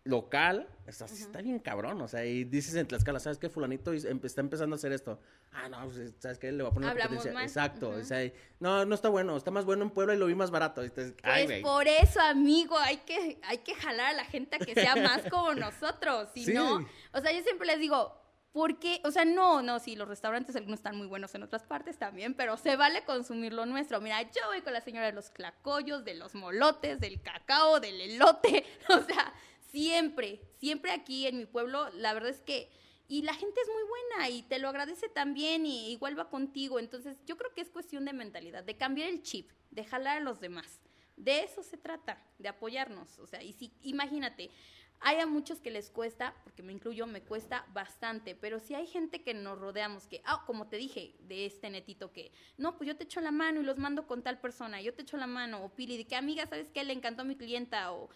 local, 0.03 0.67
está, 0.85 1.05
está 1.05 1.41
bien 1.41 1.59
cabrón, 1.59 2.01
o 2.01 2.07
sea, 2.07 2.25
y 2.25 2.43
dices 2.43 2.75
en 2.75 2.87
Tlaxcala, 2.87 3.19
¿sabes 3.19 3.37
qué? 3.37 3.49
Fulanito 3.49 3.93
está 3.93 4.41
empezando 4.41 4.75
a 4.75 4.77
hacer 4.77 4.91
esto. 4.91 5.19
Ah, 5.51 5.69
no, 5.69 5.85
pues, 5.85 6.13
¿sabes 6.19 6.39
qué? 6.39 6.51
Le 6.51 6.63
voy 6.63 6.71
a 6.71 6.73
poner 6.73 6.89
Hablamos 6.89 7.17
competencia. 7.17 7.43
Exacto, 7.43 7.89
o 7.89 8.03
sea, 8.03 8.31
no, 8.59 8.85
no 8.85 8.95
está 8.95 9.09
bueno, 9.09 9.35
está 9.35 9.51
más 9.51 9.65
bueno 9.65 9.83
en 9.83 9.89
Puebla 9.89 10.15
y 10.15 10.17
lo 10.17 10.27
vi 10.27 10.35
más 10.35 10.51
barato. 10.51 10.83
Entonces, 10.83 11.15
pues 11.21 11.61
por 11.61 11.87
eso, 11.87 12.19
amigo, 12.21 12.77
hay 12.77 12.97
que, 12.97 13.39
hay 13.43 13.59
que 13.59 13.75
jalar 13.75 14.07
a 14.07 14.13
la 14.13 14.25
gente 14.25 14.55
a 14.55 14.59
que 14.59 14.73
sea 14.73 14.95
más 14.95 15.21
como 15.31 15.53
nosotros, 15.53 16.29
si 16.33 16.53
no, 16.53 16.85
o 17.13 17.21
sea, 17.21 17.31
yo 17.31 17.41
siempre 17.43 17.67
les 17.67 17.79
digo, 17.79 18.27
porque, 18.57 19.01
o 19.03 19.11
sea, 19.11 19.23
no, 19.23 19.61
no, 19.61 19.77
sí, 19.77 19.95
los 19.95 20.07
restaurantes 20.07 20.55
algunos 20.55 20.79
están 20.79 20.97
muy 20.97 21.05
buenos 21.05 21.35
en 21.35 21.43
otras 21.43 21.63
partes 21.63 21.99
también, 21.99 22.33
pero 22.33 22.57
se 22.57 22.75
vale 22.75 23.03
consumir 23.05 23.53
lo 23.53 23.67
nuestro. 23.67 24.01
Mira, 24.01 24.19
yo 24.23 24.41
voy 24.47 24.61
con 24.61 24.73
la 24.73 24.81
señora 24.81 25.05
de 25.05 25.11
los 25.11 25.29
clacoyos, 25.29 26.03
de 26.03 26.15
los 26.15 26.33
molotes, 26.33 26.99
del 26.99 27.21
cacao, 27.21 27.79
del 27.79 28.01
elote, 28.01 28.65
o 28.89 28.99
sea, 29.03 29.31
Siempre, 29.71 30.41
siempre 30.59 30.91
aquí 30.91 31.27
en 31.27 31.37
mi 31.37 31.45
pueblo, 31.45 31.89
la 31.91 32.13
verdad 32.13 32.29
es 32.29 32.41
que, 32.41 32.69
y 33.07 33.21
la 33.21 33.33
gente 33.33 33.59
es 33.61 33.67
muy 33.67 33.83
buena 33.83 34.29
y 34.29 34.43
te 34.43 34.59
lo 34.59 34.69
agradece 34.69 35.09
también 35.09 35.65
y 35.65 35.91
igual 35.91 36.17
va 36.17 36.29
contigo. 36.29 36.79
Entonces, 36.79 37.17
yo 37.25 37.37
creo 37.37 37.53
que 37.53 37.61
es 37.61 37.69
cuestión 37.69 38.05
de 38.05 38.13
mentalidad, 38.13 38.63
de 38.63 38.77
cambiar 38.77 39.09
el 39.09 39.21
chip, 39.21 39.51
de 39.71 39.85
jalar 39.85 40.17
a 40.17 40.21
los 40.21 40.39
demás. 40.39 40.81
De 41.15 41.43
eso 41.43 41.63
se 41.63 41.77
trata, 41.77 42.21
de 42.37 42.49
apoyarnos. 42.49 43.17
O 43.19 43.27
sea, 43.27 43.41
y 43.41 43.53
si, 43.53 43.73
imagínate, 43.81 44.51
hay 44.99 45.19
a 45.19 45.27
muchos 45.27 45.59
que 45.59 45.71
les 45.71 45.89
cuesta, 45.89 46.35
porque 46.43 46.63
me 46.63 46.73
incluyo, 46.73 47.05
me 47.05 47.21
cuesta 47.21 47.65
bastante, 47.73 48.35
pero 48.35 48.59
si 48.59 48.73
hay 48.73 48.87
gente 48.87 49.21
que 49.21 49.33
nos 49.33 49.59
rodeamos, 49.59 50.07
que, 50.07 50.21
ah, 50.25 50.43
como 50.45 50.67
te 50.67 50.77
dije, 50.77 51.15
de 51.21 51.45
este 51.45 51.69
netito 51.69 52.11
que, 52.11 52.31
no, 52.57 52.77
pues 52.77 52.87
yo 52.87 52.97
te 52.97 53.03
echo 53.03 53.21
la 53.21 53.31
mano 53.31 53.61
y 53.61 53.63
los 53.63 53.77
mando 53.77 54.07
con 54.07 54.23
tal 54.23 54.39
persona, 54.39 54.81
yo 54.81 54.93
te 54.93 55.03
echo 55.03 55.17
la 55.17 55.27
mano, 55.27 55.63
o 55.63 55.69
Pili, 55.69 55.97
de 55.97 56.07
que 56.07 56.15
amiga, 56.15 56.47
¿sabes 56.47 56.69
qué? 56.71 56.83
Le 56.83 56.93
encantó 56.93 57.23
mi 57.25 57.35
clienta, 57.35 57.91
o 57.93 58.09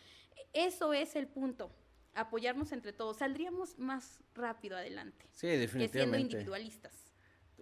eso 0.53 0.93
es 0.93 1.15
el 1.15 1.27
punto. 1.27 1.71
Apoyarnos 2.13 2.71
entre 2.71 2.93
todos. 2.93 3.17
Saldríamos 3.17 3.77
más 3.79 4.19
rápido 4.33 4.77
adelante. 4.77 5.25
Sí, 5.31 5.47
definitivamente. 5.47 5.91
Que 5.91 5.99
siendo 5.99 6.17
individualistas. 6.17 6.93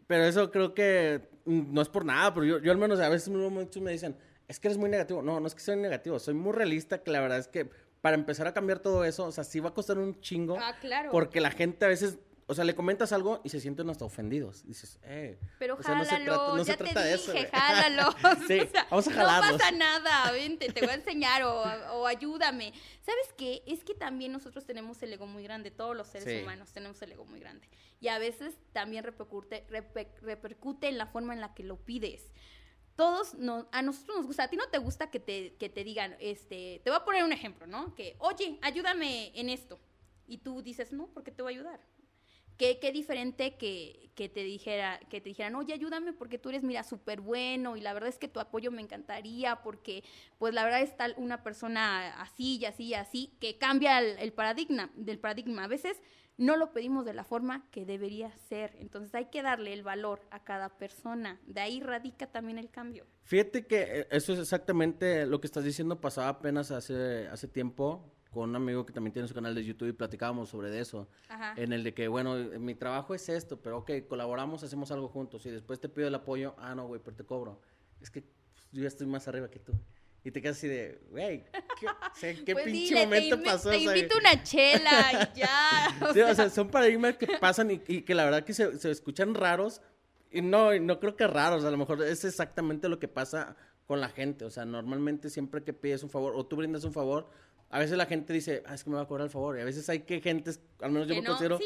Pero 0.07 0.23
eso 0.23 0.49
creo 0.49 0.73
que 0.73 1.29
mm, 1.45 1.73
no 1.73 1.81
es 1.81 1.89
por 1.89 2.03
nada, 2.03 2.33
pero 2.33 2.45
yo, 2.45 2.59
yo 2.59 2.71
al 2.71 2.77
menos 2.77 2.99
a 2.99 3.09
veces 3.09 3.29
muchos 3.29 3.81
me 3.81 3.91
dicen, 3.91 4.17
es 4.47 4.59
que 4.59 4.67
eres 4.67 4.77
muy 4.77 4.89
negativo. 4.89 5.21
No, 5.21 5.39
no 5.39 5.47
es 5.47 5.53
que 5.53 5.61
soy 5.61 5.75
negativo, 5.75 6.17
soy 6.19 6.33
muy 6.33 6.53
realista, 6.53 7.03
que 7.03 7.11
la 7.11 7.21
verdad 7.21 7.37
es 7.37 7.47
que 7.47 7.69
para 8.01 8.15
empezar 8.15 8.47
a 8.47 8.53
cambiar 8.53 8.79
todo 8.79 9.03
eso, 9.03 9.25
o 9.25 9.31
sea, 9.31 9.43
sí 9.43 9.59
va 9.59 9.69
a 9.69 9.73
costar 9.73 9.97
un 9.97 10.19
chingo. 10.21 10.57
Ah, 10.59 10.75
claro. 10.79 11.11
Porque 11.11 11.41
la 11.41 11.51
gente 11.51 11.85
a 11.85 11.89
veces 11.89 12.17
o 12.49 12.55
sea, 12.55 12.65
le 12.65 12.73
comentas 12.73 13.11
algo 13.11 13.41
y 13.43 13.49
se 13.49 13.59
sienten 13.59 13.87
hasta 13.91 14.05
ofendidos. 14.05 14.65
Dices, 14.65 14.97
eh. 15.03 15.39
Pero 15.59 15.75
o 15.75 15.83
sea, 15.83 16.03
jálalo, 16.03 16.03
no 16.03 16.09
se 16.09 16.15
trata, 16.35 16.55
no 16.55 16.63
ya 16.63 16.71
se 16.71 16.77
trata 16.77 16.93
te 17.01 17.07
de 17.07 17.15
dije, 17.15 17.39
eso. 17.41 17.49
jálalo. 17.53 18.11
sí, 18.47 18.59
o 18.59 18.67
sea, 18.71 18.87
vamos 18.89 19.07
a 19.07 19.11
jalarlos. 19.13 19.51
No 19.51 19.57
pasa 19.59 19.71
nada, 19.71 20.31
vente, 20.33 20.71
te 20.71 20.81
voy 20.81 20.89
a 20.89 20.93
enseñar 20.95 21.43
o, 21.43 21.61
o, 21.93 22.07
ayúdame. 22.07 22.73
¿Sabes 23.01 23.33
qué? 23.37 23.61
Es 23.67 23.83
que 23.83 23.93
también 23.93 24.31
nosotros 24.31 24.65
tenemos 24.65 24.99
el 25.03 25.13
ego 25.13 25.27
muy 25.27 25.43
grande, 25.43 25.69
todos 25.69 25.95
los 25.95 26.07
seres 26.07 26.41
humanos 26.41 26.71
tenemos 26.73 26.99
el 27.03 27.11
ego 27.11 27.23
muy 27.23 27.39
grande. 27.39 27.69
Y 28.01 28.07
a 28.07 28.17
veces 28.17 28.55
también 28.73 29.03
repercute, 29.03 29.67
repercute 29.69 30.87
en 30.87 30.97
la 30.97 31.05
forma 31.05 31.35
en 31.35 31.41
la 31.41 31.53
que 31.53 31.61
lo 31.61 31.77
pides 31.77 32.31
todos 32.95 33.33
a 33.71 33.81
nosotros 33.81 34.17
nos 34.17 34.27
gusta, 34.27 34.43
a 34.43 34.49
ti 34.49 34.57
no 34.57 34.67
te 34.67 34.77
gusta 34.77 35.09
que 35.09 35.21
te, 35.21 35.55
que 35.55 35.69
te 35.69 35.85
digan, 35.85 36.17
este, 36.19 36.81
te 36.83 36.89
voy 36.89 36.97
a 36.99 37.05
poner 37.05 37.23
un 37.23 37.31
ejemplo, 37.31 37.65
¿no? 37.65 37.95
Que, 37.95 38.17
oye, 38.19 38.59
ayúdame 38.61 39.31
en 39.39 39.47
esto. 39.47 39.79
Y 40.27 40.39
tú 40.39 40.61
dices, 40.61 40.91
no, 40.91 41.07
porque 41.13 41.31
te 41.31 41.41
voy 41.41 41.53
a 41.53 41.55
ayudar. 41.55 41.79
Qué, 42.59 42.77
qué 42.77 42.91
diferente 42.91 43.55
que, 43.55 44.11
que, 44.15 44.27
te 44.27 44.43
dijera, 44.43 44.99
que 45.09 45.21
te 45.21 45.29
dijeran, 45.29 45.55
oye, 45.55 45.73
ayúdame 45.73 46.11
porque 46.11 46.37
tú 46.37 46.49
eres, 46.49 46.61
mira, 46.61 46.83
súper 46.83 47.21
bueno 47.21 47.77
y 47.77 47.81
la 47.81 47.93
verdad 47.93 48.09
es 48.09 48.17
que 48.17 48.27
tu 48.27 48.41
apoyo 48.41 48.69
me 48.69 48.81
encantaría 48.81 49.61
porque, 49.63 50.03
pues, 50.37 50.53
la 50.53 50.65
verdad 50.65 50.81
es 50.81 50.97
tal 50.97 51.15
una 51.15 51.41
persona 51.41 52.21
así 52.21 52.57
y 52.57 52.65
así 52.65 52.83
y 52.83 52.93
así 52.95 53.37
que 53.39 53.57
cambia 53.57 53.99
el, 53.99 54.33
paradigma, 54.33 54.91
del 54.95 55.19
paradigma. 55.19 55.63
A 55.63 55.67
veces 55.67 56.01
no 56.35 56.57
lo 56.57 56.73
pedimos 56.73 57.05
de 57.05 57.13
la 57.13 57.23
forma 57.23 57.65
que 57.71 57.85
debería 57.85 58.29
ser. 58.49 58.75
Entonces 58.79 59.15
hay 59.15 59.27
que 59.27 59.41
darle 59.41 59.71
el 59.71 59.83
valor 59.83 60.27
a 60.29 60.43
cada 60.43 60.77
persona. 60.77 61.39
De 61.47 61.61
ahí 61.61 61.79
radica 61.79 62.27
también 62.27 62.57
el 62.57 62.69
cambio. 62.69 63.05
Fíjate 63.23 63.67
que 63.67 63.81
eh, 63.83 64.07
eso 64.11 64.33
es 64.33 64.39
exactamente 64.39 65.25
lo 65.27 65.39
que 65.39 65.47
estás 65.47 65.63
diciendo. 65.63 66.01
Pasaba 66.01 66.27
apenas 66.27 66.71
hace, 66.71 67.29
hace 67.29 67.47
tiempo 67.47 68.18
con 68.31 68.49
un 68.49 68.55
amigo 68.55 68.85
que 68.85 68.93
también 68.93 69.13
tiene 69.13 69.27
su 69.27 69.33
canal 69.33 69.55
de 69.55 69.63
YouTube 69.63 69.87
y 69.87 69.93
platicábamos 69.93 70.49
sobre 70.49 70.77
eso. 70.79 71.07
En 71.55 71.73
el 71.73 71.83
de 71.83 71.93
que, 71.93 72.07
bueno, 72.07 72.35
mi 72.59 72.75
trabajo 72.75 73.15
es 73.15 73.27
esto, 73.29 73.59
pero 73.59 73.79
ok, 73.79 73.91
colaboramos, 74.07 74.63
hacemos 74.63 74.91
algo 74.91 75.07
juntos 75.07 75.45
y 75.45 75.49
después 75.49 75.79
te 75.79 75.89
pido 75.89 76.07
el 76.07 76.15
apoyo, 76.15 76.55
ah, 76.57 76.75
no, 76.75 76.87
güey, 76.87 77.01
pero 77.03 77.15
te 77.15 77.23
cobro. 77.23 77.59
Es 78.01 78.09
que 78.11 78.21
pues, 78.21 78.67
yo 78.71 78.81
ya 78.83 78.87
estoy 78.87 79.07
más 79.07 79.27
arriba 79.27 79.49
que 79.49 79.59
tú. 79.59 79.73
Y 80.23 80.31
te 80.31 80.41
quedas 80.41 80.57
así 80.57 80.67
de, 80.67 81.01
güey, 81.09 81.45
¿qué, 82.19 82.43
¿qué 82.43 82.53
pues 82.53 82.65
pinche 82.65 82.93
momento 83.05 83.41
pasó? 83.41 83.69
Te 83.69 83.77
invito 83.77 84.17
una 84.17 84.43
chela 84.43 85.29
y 85.33 85.39
ya. 85.39 86.13
sí, 86.13 86.19
o 86.19 86.35
sea, 86.35 86.49
son 86.49 86.69
paradigmas 86.69 87.15
que 87.15 87.25
pasan 87.39 87.71
y, 87.71 87.81
y, 87.87 88.01
que 88.01 88.13
la 88.13 88.25
verdad 88.25 88.43
que 88.43 88.53
se, 88.53 88.77
se 88.77 88.91
escuchan 88.91 89.33
raros. 89.33 89.81
Y 90.31 90.41
no, 90.41 90.77
no 90.77 90.99
creo 90.99 91.15
que 91.15 91.25
raros, 91.25 91.63
a 91.63 91.71
lo 91.71 91.77
mejor 91.77 92.03
es 92.03 92.23
exactamente 92.25 92.89
lo 92.89 92.99
que 92.99 93.07
pasa 93.07 93.55
con 93.87 94.01
la 94.01 94.09
gente. 94.09 94.45
O 94.45 94.51
sea, 94.51 94.65
normalmente 94.65 95.29
siempre 95.29 95.63
que 95.63 95.73
pides 95.73 96.03
un 96.03 96.09
favor 96.11 96.33
o 96.35 96.45
tú 96.45 96.57
brindas 96.57 96.83
un 96.83 96.93
favor, 96.93 97.29
a 97.69 97.79
veces 97.79 97.97
la 97.97 98.05
gente 98.05 98.33
dice, 98.33 98.63
ah, 98.65 98.73
es 98.73 98.83
que 98.83 98.89
me 98.89 98.95
va 98.95 99.03
a 99.03 99.07
cobrar 99.07 99.25
el 99.25 99.31
favor. 99.31 99.57
Y 99.57 99.61
a 99.61 99.65
veces 99.65 99.87
hay 99.89 99.99
que 99.99 100.21
gente, 100.21 100.51
al 100.81 100.91
menos 100.91 101.07
yo 101.07 101.15
me 101.15 101.23
considero, 101.23 101.59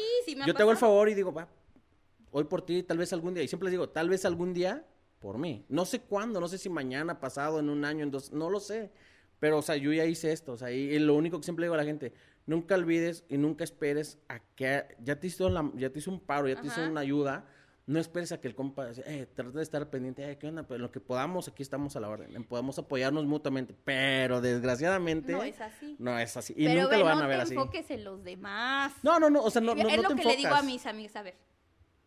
yo 0.46 0.54
te 0.54 0.62
hago 0.62 0.70
el 0.70 0.76
favor 0.76 1.08
y 1.08 1.14
digo, 1.14 1.32
va, 1.32 1.48
hoy 2.30 2.44
por 2.44 2.64
ti, 2.64 2.82
tal 2.82 2.98
vez 2.98 3.12
algún 3.12 3.32
día. 3.32 3.42
Y 3.42 3.48
siempre 3.48 3.66
les 3.66 3.72
digo, 3.72 3.88
tal 3.88 4.10
vez 4.10 4.24
algún 4.24 4.52
día 4.52 4.84
por 5.18 5.38
mí. 5.38 5.64
No 5.68 5.86
sé 5.86 6.00
cuándo, 6.00 6.40
no 6.40 6.48
sé 6.48 6.58
si 6.58 6.68
mañana, 6.68 7.20
pasado, 7.20 7.58
en 7.58 7.70
un 7.70 7.84
año, 7.84 8.02
en 8.02 8.10
dos, 8.10 8.32
no 8.32 8.50
lo 8.50 8.60
sé. 8.60 8.90
Pero, 9.40 9.58
o 9.58 9.62
sea, 9.62 9.76
yo 9.76 9.92
ya 9.92 10.04
hice 10.04 10.30
esto. 10.32 10.52
O 10.52 10.56
sea, 10.58 10.70
y, 10.70 10.98
lo 10.98 11.14
único 11.14 11.38
que 11.38 11.44
siempre 11.44 11.64
digo 11.64 11.74
a 11.74 11.78
la 11.78 11.84
gente, 11.84 12.12
nunca 12.44 12.74
olvides 12.74 13.24
y 13.30 13.38
nunca 13.38 13.64
esperes 13.64 14.18
a 14.28 14.40
que 14.40 14.84
ya 15.02 15.18
te 15.18 15.28
hizo, 15.28 15.48
la, 15.48 15.70
ya 15.74 15.90
te 15.90 16.00
hizo 16.00 16.10
un 16.10 16.20
paro, 16.20 16.48
ya 16.48 16.60
te 16.60 16.66
hizo 16.66 16.82
una 16.82 17.00
ayuda 17.00 17.46
no 17.86 18.00
esperes 18.00 18.32
a 18.32 18.40
que 18.40 18.48
el 18.48 18.54
compa, 18.54 18.88
eh, 18.90 19.26
trata 19.34 19.58
de 19.58 19.62
estar 19.62 19.90
pendiente, 19.90 20.28
eh, 20.30 20.38
¿qué 20.38 20.46
onda? 20.46 20.66
Pero 20.66 20.78
lo 20.78 20.90
que 20.90 21.00
podamos, 21.00 21.48
aquí 21.48 21.62
estamos 21.62 21.94
a 21.96 22.00
la 22.00 22.08
orden, 22.08 22.44
podemos 22.44 22.78
apoyarnos 22.78 23.26
mutuamente, 23.26 23.74
pero 23.84 24.40
desgraciadamente 24.40 25.32
no 25.32 25.42
es 25.42 25.60
así. 25.60 25.96
No 25.98 26.18
es 26.18 26.36
así. 26.36 26.54
Y 26.56 26.66
nunca 26.68 26.96
lo 26.96 27.04
van 27.04 27.20
a 27.20 27.26
ver 27.26 27.40
así. 27.40 27.54
No 27.54 27.68
te 27.70 27.78
enfoques 27.78 27.90
en 27.90 28.04
los 28.04 28.24
demás. 28.24 28.92
No, 29.02 29.20
no, 29.20 29.28
no, 29.28 29.42
o 29.42 29.50
sea, 29.50 29.60
no, 29.60 29.74
no, 29.74 29.88
Es 29.88 30.02
lo 30.02 30.16
que 30.16 30.24
le 30.24 30.36
digo 30.36 30.54
a 30.54 30.62
mis 30.62 30.86
amigos, 30.86 31.14
a 31.16 31.22
ver, 31.22 31.34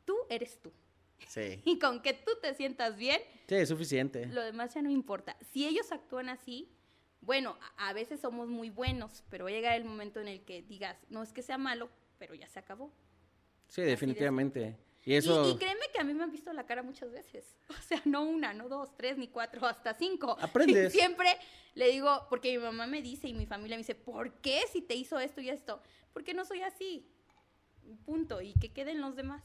tú 0.03 0.15
eres 0.29 0.59
tú. 0.61 0.71
Sí. 1.27 1.61
Y 1.65 1.77
con 1.77 2.01
que 2.01 2.13
tú 2.13 2.31
te 2.41 2.55
sientas 2.55 2.97
bien. 2.97 3.21
Sí, 3.47 3.55
es 3.55 3.69
suficiente. 3.69 4.25
Lo 4.27 4.41
demás 4.41 4.73
ya 4.73 4.81
no 4.81 4.89
importa. 4.89 5.37
Si 5.51 5.67
ellos 5.67 5.91
actúan 5.91 6.29
así, 6.29 6.71
bueno, 7.21 7.57
a 7.77 7.93
veces 7.93 8.19
somos 8.19 8.47
muy 8.47 8.71
buenos, 8.71 9.23
pero 9.29 9.45
va 9.45 9.51
a 9.51 9.53
llegar 9.53 9.75
el 9.75 9.85
momento 9.85 10.21
en 10.21 10.27
el 10.27 10.41
que 10.41 10.63
digas, 10.63 10.97
no 11.09 11.21
es 11.21 11.33
que 11.33 11.43
sea 11.43 11.57
malo, 11.57 11.89
pero 12.17 12.33
ya 12.33 12.47
se 12.47 12.57
acabó. 12.57 12.91
Sí, 13.67 13.81
definitivamente. 13.81 14.77
Y, 15.07 15.15
eso... 15.15 15.49
y, 15.49 15.55
créeme 15.55 15.85
que 15.93 16.01
a 16.01 16.03
mí 16.03 16.13
me 16.13 16.25
han 16.25 16.31
visto 16.33 16.51
la 16.51 16.65
cara 16.65 16.83
muchas 16.83 17.09
veces. 17.09 17.55
O 17.69 17.81
sea, 17.81 18.01
no 18.03 18.23
una, 18.23 18.53
no 18.53 18.67
dos, 18.67 18.89
tres, 18.97 19.17
ni 19.17 19.29
cuatro, 19.29 19.65
hasta 19.65 19.93
cinco. 19.93 20.35
Aprendes. 20.41 20.93
Y 20.93 20.97
siempre 20.97 21.29
le 21.75 21.89
digo, 21.89 22.27
porque 22.29 22.51
mi 22.57 22.61
mamá 22.61 22.87
me 22.87 23.01
dice 23.01 23.29
y 23.29 23.33
mi 23.33 23.45
familia 23.45 23.77
me 23.77 23.83
dice, 23.83 23.95
¿por 23.95 24.33
qué 24.41 24.63
si 24.69 24.81
te 24.81 24.95
hizo 24.95 25.17
esto 25.17 25.39
y 25.39 25.47
esto? 25.47 25.81
Porque 26.11 26.33
no 26.33 26.43
soy 26.43 26.61
así. 26.61 27.09
punto, 28.05 28.41
y 28.41 28.53
que 28.55 28.73
queden 28.73 28.99
los 28.99 29.15
demás. 29.15 29.43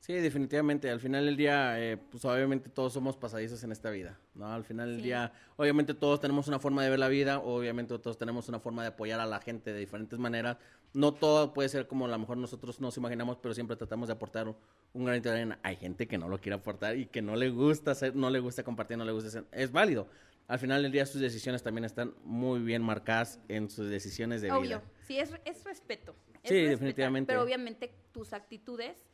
Sí, 0.00 0.14
definitivamente. 0.14 0.90
Al 0.90 1.00
final 1.00 1.26
del 1.26 1.36
día, 1.36 1.78
eh, 1.78 1.98
pues 1.98 2.24
obviamente 2.24 2.70
todos 2.70 2.94
somos 2.94 3.16
pasadizos 3.18 3.62
en 3.62 3.72
esta 3.72 3.90
vida, 3.90 4.18
¿no? 4.34 4.50
Al 4.50 4.64
final 4.64 4.90
del 4.90 5.02
día, 5.02 5.32
obviamente 5.56 5.92
todos 5.92 6.18
tenemos 6.18 6.48
una 6.48 6.58
forma 6.58 6.82
de 6.82 6.88
ver 6.90 6.98
la 6.98 7.08
vida, 7.08 7.40
obviamente 7.40 7.98
todos 7.98 8.16
tenemos 8.16 8.48
una 8.48 8.58
forma 8.58 8.82
de 8.82 8.88
apoyar 8.88 9.20
a 9.20 9.26
la 9.26 9.40
gente 9.40 9.72
de 9.72 9.80
diferentes 9.80 10.18
maneras. 10.18 10.56
No 10.94 11.12
todo 11.12 11.52
puede 11.52 11.68
ser 11.68 11.88
como 11.88 12.06
a 12.06 12.08
lo 12.08 12.18
mejor 12.18 12.36
nosotros 12.36 12.80
nos 12.80 12.96
imaginamos, 12.96 13.36
pero 13.38 13.52
siempre 13.52 13.76
tratamos 13.76 14.08
de 14.08 14.14
aportar 14.14 14.48
un, 14.48 15.04
granito 15.04 15.28
de 15.28 15.34
arena. 15.34 15.58
Hay 15.64 15.76
gente 15.76 16.06
que 16.06 16.16
no 16.18 16.28
lo 16.28 16.40
quiere 16.40 16.54
aportar 16.54 16.96
y 16.96 17.06
que 17.06 17.20
no 17.20 17.34
le 17.34 17.50
gusta 17.50 17.90
hacer, 17.90 18.14
no 18.14 18.30
le 18.30 18.38
gusta 18.38 18.62
compartir, 18.62 18.96
no 18.96 19.04
le 19.04 19.10
gusta 19.12 19.28
hacer. 19.28 19.44
Es 19.50 19.72
válido. 19.72 20.08
Al 20.46 20.58
final 20.58 20.82
del 20.82 20.92
día 20.92 21.04
sus 21.04 21.20
decisiones 21.20 21.62
también 21.62 21.84
están 21.84 22.14
muy 22.22 22.60
bien 22.60 22.82
marcadas 22.82 23.40
en 23.48 23.70
sus 23.70 23.88
decisiones 23.88 24.40
de 24.40 24.52
Obvio. 24.52 24.60
vida. 24.60 24.82
Sí, 25.06 25.18
es, 25.18 25.32
es 25.44 25.64
respeto. 25.64 26.14
sí, 26.44 26.62
definitivamente. 26.62 27.32
Pero 27.32 27.42
obviamente 27.42 27.92
tus 28.12 28.32
actitudes 28.32 29.04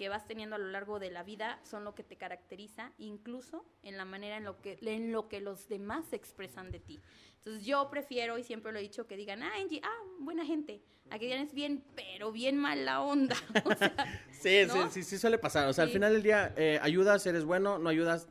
que 0.00 0.08
vas 0.08 0.26
teniendo 0.26 0.56
a 0.56 0.58
lo 0.58 0.68
largo 0.68 0.98
de 0.98 1.10
la 1.10 1.22
vida 1.22 1.60
son 1.62 1.84
lo 1.84 1.94
que 1.94 2.02
te 2.02 2.16
caracteriza, 2.16 2.90
incluso 2.96 3.66
en 3.82 3.98
la 3.98 4.06
manera 4.06 4.38
en 4.38 4.44
lo 4.44 4.58
que, 4.62 4.78
en 4.80 5.12
lo 5.12 5.28
que 5.28 5.42
los 5.42 5.68
demás 5.68 6.06
se 6.08 6.16
expresan 6.16 6.70
de 6.70 6.80
ti. 6.80 6.98
Entonces 7.36 7.66
yo 7.66 7.90
prefiero, 7.90 8.38
y 8.38 8.42
siempre 8.42 8.72
lo 8.72 8.78
he 8.78 8.80
dicho, 8.80 9.06
que 9.06 9.18
digan, 9.18 9.42
ah, 9.42 9.52
Angie, 9.60 9.82
ah, 9.84 10.02
buena 10.18 10.46
gente, 10.46 10.80
a 11.10 11.18
que 11.18 11.26
digan 11.26 11.42
es 11.42 11.52
bien, 11.52 11.84
pero 11.94 12.32
bien 12.32 12.56
mala 12.56 13.02
onda. 13.02 13.36
sí, 14.30 14.66
sí, 14.70 14.78
sí, 14.90 15.02
sí, 15.02 15.18
suele 15.18 15.36
pasar. 15.36 15.68
O 15.68 15.74
sea, 15.74 15.84
al 15.84 15.90
final 15.90 16.14
del 16.14 16.22
día, 16.22 16.54
eh, 16.56 16.78
ayudas, 16.80 17.26
eres 17.26 17.44
bueno, 17.44 17.78
no 17.78 17.90
ayudas, 17.90 18.26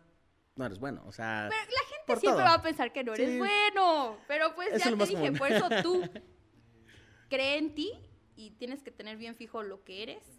no 0.56 0.66
eres 0.66 0.80
bueno. 0.80 1.04
O 1.06 1.12
sea, 1.12 1.50
pero 1.52 1.72
la 1.72 1.88
gente 1.88 2.20
siempre 2.20 2.46
va 2.46 2.56
a 2.56 2.64
pensar 2.64 2.92
que 2.92 3.04
no 3.04 3.14
eres 3.14 3.38
bueno. 3.38 4.18
Pero 4.28 4.56
pues 4.56 4.72
ya 4.84 4.90
te 4.90 5.06
dije, 5.06 5.34
por 5.34 5.52
eso 5.52 5.70
tú 5.84 6.02
cree 7.30 7.60
en 7.60 7.76
ti 7.76 7.92
y 8.36 8.50
tienes 8.58 8.82
que 8.82 8.90
tener 8.90 9.18
bien 9.18 9.36
fijo 9.36 9.62
lo 9.62 9.84
que 9.84 10.02
eres 10.02 10.39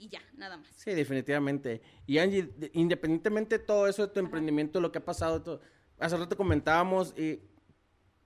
y 0.00 0.08
ya, 0.08 0.22
nada 0.34 0.56
más. 0.56 0.68
Sí, 0.74 0.92
definitivamente. 0.92 1.82
Y 2.06 2.18
Angie, 2.18 2.50
independientemente 2.72 3.58
de 3.58 3.64
todo 3.64 3.86
eso 3.86 4.06
de 4.06 4.12
tu 4.12 4.18
emprendimiento, 4.18 4.80
lo 4.80 4.90
que 4.90 4.98
ha 4.98 5.04
pasado, 5.04 5.60
hace 5.98 6.16
rato 6.16 6.36
comentábamos, 6.36 7.14
y 7.18 7.38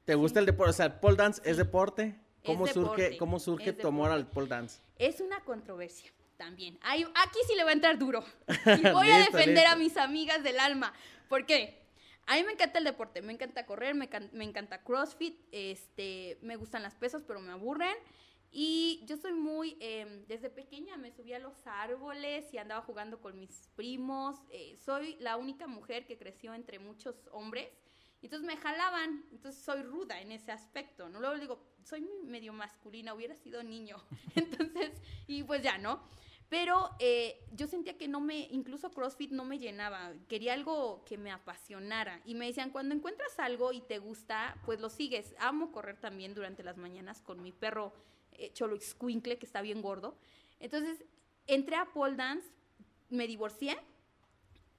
¿te 0.04 0.14
gusta 0.14 0.38
el 0.38 0.46
deporte? 0.46 0.70
O 0.70 0.74
sea, 0.74 0.86
el 0.86 0.94
pole 0.94 1.16
dance 1.16 1.42
es 1.44 1.56
deporte. 1.56 2.18
¿Cómo 2.44 2.66
surge, 2.66 3.16
cómo 3.16 3.40
surge 3.40 3.72
tu 3.72 3.88
amor 3.88 4.10
al 4.10 4.28
pole 4.28 4.46
dance? 4.46 4.80
Es 4.98 5.20
una 5.20 5.40
controversia 5.40 6.12
también. 6.36 6.78
aquí 6.82 7.38
sí 7.46 7.56
le 7.56 7.64
voy 7.64 7.70
a 7.70 7.74
entrar 7.74 7.98
duro. 7.98 8.24
Y 8.66 8.88
voy 8.90 9.10
a 9.10 9.18
defender 9.18 9.66
a 9.66 9.74
mis 9.74 9.96
amigas 9.96 10.44
del 10.44 10.60
alma. 10.60 10.92
¿Por 11.28 11.44
qué? 11.44 11.82
A 12.26 12.36
mí 12.36 12.44
me 12.44 12.52
encanta 12.52 12.78
el 12.78 12.84
deporte, 12.84 13.20
me 13.20 13.32
encanta 13.32 13.66
correr, 13.66 13.94
me, 13.94 14.08
me 14.32 14.44
encanta 14.44 14.82
CrossFit, 14.82 15.38
este, 15.52 16.38
me 16.40 16.56
gustan 16.56 16.82
las 16.82 16.94
pesas, 16.94 17.22
pero 17.26 17.40
me 17.40 17.52
aburren. 17.52 17.96
Y 18.56 19.02
yo 19.06 19.16
soy 19.16 19.32
muy, 19.32 19.76
em, 19.80 20.24
desde 20.28 20.48
pequeña 20.48 20.96
me 20.96 21.10
subía 21.10 21.38
a 21.38 21.40
los 21.40 21.66
árboles 21.66 22.54
y 22.54 22.58
andaba 22.58 22.82
jugando 22.82 23.20
con 23.20 23.36
mis 23.36 23.68
primos. 23.74 24.36
Eh, 24.48 24.76
soy 24.76 25.16
la 25.18 25.36
única 25.36 25.66
mujer 25.66 26.06
que 26.06 26.16
creció 26.16 26.54
entre 26.54 26.78
muchos 26.78 27.16
hombres. 27.32 27.68
Entonces 28.22 28.46
me 28.46 28.56
jalaban, 28.56 29.24
entonces 29.32 29.60
soy 29.60 29.82
ruda 29.82 30.20
en 30.20 30.30
ese 30.30 30.52
aspecto, 30.52 31.08
¿no? 31.08 31.18
Luego 31.18 31.36
digo, 31.36 31.66
soy 31.82 32.02
medio 32.26 32.52
masculina, 32.52 33.12
hubiera 33.12 33.34
sido 33.34 33.60
niño. 33.64 33.96
Entonces, 34.36 34.92
y 35.26 35.42
pues 35.42 35.60
ya, 35.60 35.76
¿no? 35.76 36.00
Pero 36.48 36.90
eh, 37.00 37.44
yo 37.54 37.66
sentía 37.66 37.98
que 37.98 38.06
no 38.06 38.20
me, 38.20 38.46
incluso 38.52 38.92
CrossFit 38.92 39.32
no 39.32 39.44
me 39.44 39.58
llenaba, 39.58 40.12
quería 40.28 40.54
algo 40.54 41.04
que 41.04 41.18
me 41.18 41.32
apasionara. 41.32 42.22
Y 42.24 42.36
me 42.36 42.46
decían, 42.46 42.70
cuando 42.70 42.94
encuentras 42.94 43.36
algo 43.40 43.72
y 43.72 43.80
te 43.80 43.98
gusta, 43.98 44.56
pues 44.64 44.80
lo 44.80 44.90
sigues. 44.90 45.34
Amo 45.40 45.72
correr 45.72 45.98
también 45.98 46.34
durante 46.34 46.62
las 46.62 46.76
mañanas 46.76 47.20
con 47.20 47.42
mi 47.42 47.50
perro 47.50 47.92
eh, 48.38 48.52
Cholo 48.52 48.78
Squinkle, 48.80 49.38
que 49.38 49.46
está 49.46 49.62
bien 49.62 49.82
gordo. 49.82 50.16
Entonces, 50.60 51.04
entré 51.46 51.76
a 51.76 51.92
pole 51.92 52.16
dance, 52.16 52.48
me 53.10 53.26
divorcié, 53.26 53.76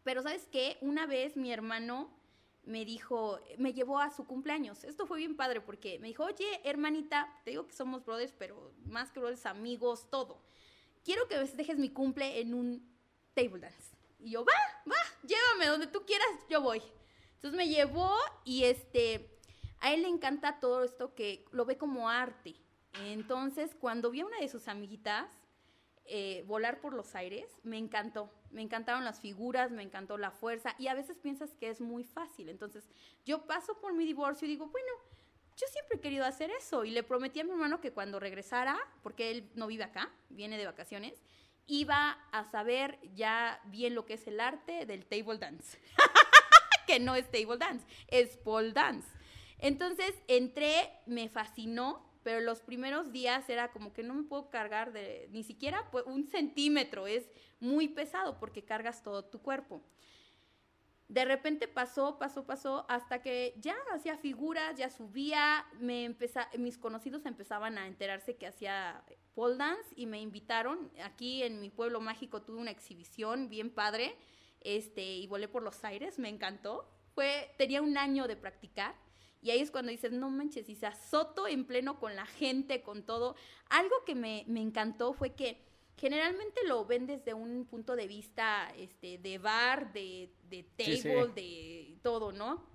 pero 0.04 0.22
¿sabes 0.22 0.48
qué? 0.52 0.78
Una 0.82 1.06
vez 1.06 1.36
mi 1.36 1.52
hermano 1.52 2.12
me 2.64 2.84
dijo, 2.84 3.40
me 3.58 3.74
llevó 3.74 4.00
a 4.00 4.10
su 4.10 4.26
cumpleaños. 4.26 4.84
Esto 4.84 5.06
fue 5.06 5.20
bien 5.20 5.36
padre 5.36 5.62
porque 5.62 6.00
me 6.00 6.08
dijo, 6.08 6.24
oye, 6.24 6.62
hermanita, 6.64 7.28
te 7.44 7.52
digo 7.52 7.68
que 7.68 7.74
somos 7.74 8.06
brothers, 8.06 8.34
pero 8.38 8.74
más 8.86 9.12
que 9.12 9.20
brothers, 9.20 9.46
amigos, 9.46 10.10
todo. 10.10 10.42
Quiero 11.04 11.28
que 11.28 11.38
dejes 11.38 11.78
mi 11.78 11.90
cumple 11.90 12.40
en 12.40 12.54
un 12.54 12.88
table 13.34 13.60
dance. 13.60 13.96
Y 14.20 14.32
yo, 14.32 14.44
va, 14.44 14.54
va, 14.90 14.96
llévame 15.28 15.68
donde 15.68 15.88
tú 15.88 16.06
quieras, 16.06 16.28
yo 16.50 16.62
voy. 16.62 16.82
Entonces 17.36 17.58
me 17.58 17.68
llevó 17.68 18.12
y 18.44 18.64
este, 18.64 19.30
a 19.80 19.94
él 19.94 20.02
le 20.02 20.08
encanta 20.08 20.60
todo 20.60 20.84
esto 20.84 21.14
que 21.14 21.46
lo 21.52 21.66
ve 21.66 21.78
como 21.78 22.10
arte. 22.10 22.56
Entonces, 23.04 23.76
cuando 23.80 24.12
vi 24.12 24.22
a 24.22 24.26
una 24.26 24.40
de 24.40 24.48
sus 24.48 24.68
amiguitas 24.68 25.28
eh, 26.06 26.44
volar 26.48 26.82
por 26.82 26.94
los 26.94 27.16
aires, 27.16 27.50
me 27.64 27.78
encantó. 27.78 28.32
Me 28.52 28.62
encantaron 28.62 29.04
las 29.04 29.20
figuras, 29.20 29.72
me 29.72 29.84
encantó 29.84 30.18
la 30.18 30.32
fuerza 30.32 30.76
y 30.78 30.88
a 30.88 30.94
veces 30.94 31.18
piensas 31.18 31.54
que 31.56 31.70
es 31.70 31.82
muy 31.82 32.04
fácil. 32.04 32.50
Entonces, 32.50 32.88
yo 33.26 33.46
paso 33.46 33.80
por 33.80 33.94
mi 33.94 34.06
divorcio 34.06 34.48
y 34.48 34.52
digo, 34.52 34.68
bueno, 34.68 34.92
yo 35.58 35.68
siempre 35.68 35.98
he 35.98 36.02
querido 36.02 36.26
hacer 36.26 36.52
eso 36.52 36.86
y 36.86 36.92
le 36.92 37.04
prometí 37.04 37.40
a 37.40 37.44
mi 37.44 37.52
hermano 37.52 37.82
que 37.82 37.92
cuando 37.92 38.20
regresara, 38.20 38.78
porque 39.02 39.32
él 39.32 39.50
no 39.56 39.68
vive 39.68 39.84
acá, 39.84 40.12
viene 40.30 40.58
de 40.58 40.66
vacaciones, 40.66 41.22
iba 41.68 42.12
a 42.32 42.44
saber 42.46 43.00
ya 43.16 43.60
bien 43.66 43.96
lo 43.96 44.06
que 44.06 44.16
es 44.16 44.28
el 44.28 44.40
arte 44.40 44.86
del 44.86 45.06
table 45.06 45.38
dance. 45.38 45.80
que 46.88 47.00
no 47.00 47.16
es 47.16 47.30
table 47.32 47.58
dance, 47.58 47.86
es 48.08 48.38
pole 48.38 48.72
dance. 48.72 49.08
Entonces 49.58 50.14
entré, 50.28 50.92
me 51.06 51.30
fascinó, 51.30 52.06
pero 52.26 52.42
los 52.42 52.62
primeros 52.62 53.12
días 53.12 53.48
era 53.52 53.72
como 53.72 53.94
que 53.94 54.02
no 54.02 54.16
me 54.16 54.24
puedo 54.24 54.50
cargar 54.50 54.92
de 54.92 55.30
ni 55.32 55.44
siquiera 55.44 55.88
un 56.08 56.26
centímetro, 56.26 57.06
es 57.06 57.30
muy 57.60 57.88
pesado 57.88 58.40
porque 58.40 58.66
cargas 58.66 59.04
todo 59.04 59.26
tu 59.26 59.44
cuerpo. 59.44 59.84
De 61.08 61.24
repente 61.24 61.68
pasó, 61.68 62.18
pasó, 62.18 62.48
pasó, 62.48 62.88
hasta 62.90 63.22
que 63.22 63.54
ya 63.58 63.76
hacía 63.94 64.18
figuras, 64.18 64.76
ya 64.76 64.90
subía, 64.90 65.68
me 65.80 66.16
mis 66.58 66.80
conocidos 66.80 67.28
empezaban 67.28 67.78
a 67.78 67.86
enterarse 67.86 68.38
que 68.38 68.48
hacía 68.48 69.04
pole 69.36 69.58
dance 69.58 69.94
y 69.96 70.08
me 70.08 70.20
invitaron. 70.20 70.92
Aquí 71.04 71.44
en 71.44 71.62
mi 71.62 71.70
pueblo 71.70 72.02
mágico 72.02 72.42
tuve 72.42 72.58
una 72.58 72.72
exhibición 72.72 73.50
bien 73.50 73.70
padre, 73.70 74.16
este, 74.62 75.04
y 75.04 75.28
volé 75.28 75.48
por 75.48 75.62
los 75.62 75.84
aires, 75.84 76.18
me 76.18 76.30
encantó. 76.30 76.90
Fue, 77.14 77.54
tenía 77.60 77.84
un 77.84 78.00
año 78.00 78.28
de 78.28 78.36
practicar 78.36 79.05
y 79.46 79.52
ahí 79.52 79.60
es 79.60 79.70
cuando 79.70 79.92
dices, 79.92 80.12
no 80.12 80.32
manches, 80.32 80.68
y 80.70 80.74
se 80.74 80.88
azotó 80.88 81.48
en 81.48 81.66
pleno 81.66 82.00
con 82.00 82.16
la 82.16 82.26
gente, 82.26 82.82
con 82.82 83.04
todo. 83.04 83.36
Algo 83.70 83.94
que 84.04 84.16
me, 84.16 84.40
encantó 84.48 85.14
fue 85.14 85.36
que 85.36 85.62
generalmente 85.98 86.62
lo 86.66 86.84
ven 86.88 87.06
desde 87.06 87.36
un 87.36 87.66
punto 87.66 87.96
de 87.96 88.08
vista 88.08 88.74
este, 88.76 89.20
de 89.20 89.38
bar, 89.38 89.94
de, 89.94 90.34
de 90.50 90.64
table, 90.64 91.32
de 91.36 91.96
todo, 92.02 92.32
¿no? 92.32 92.66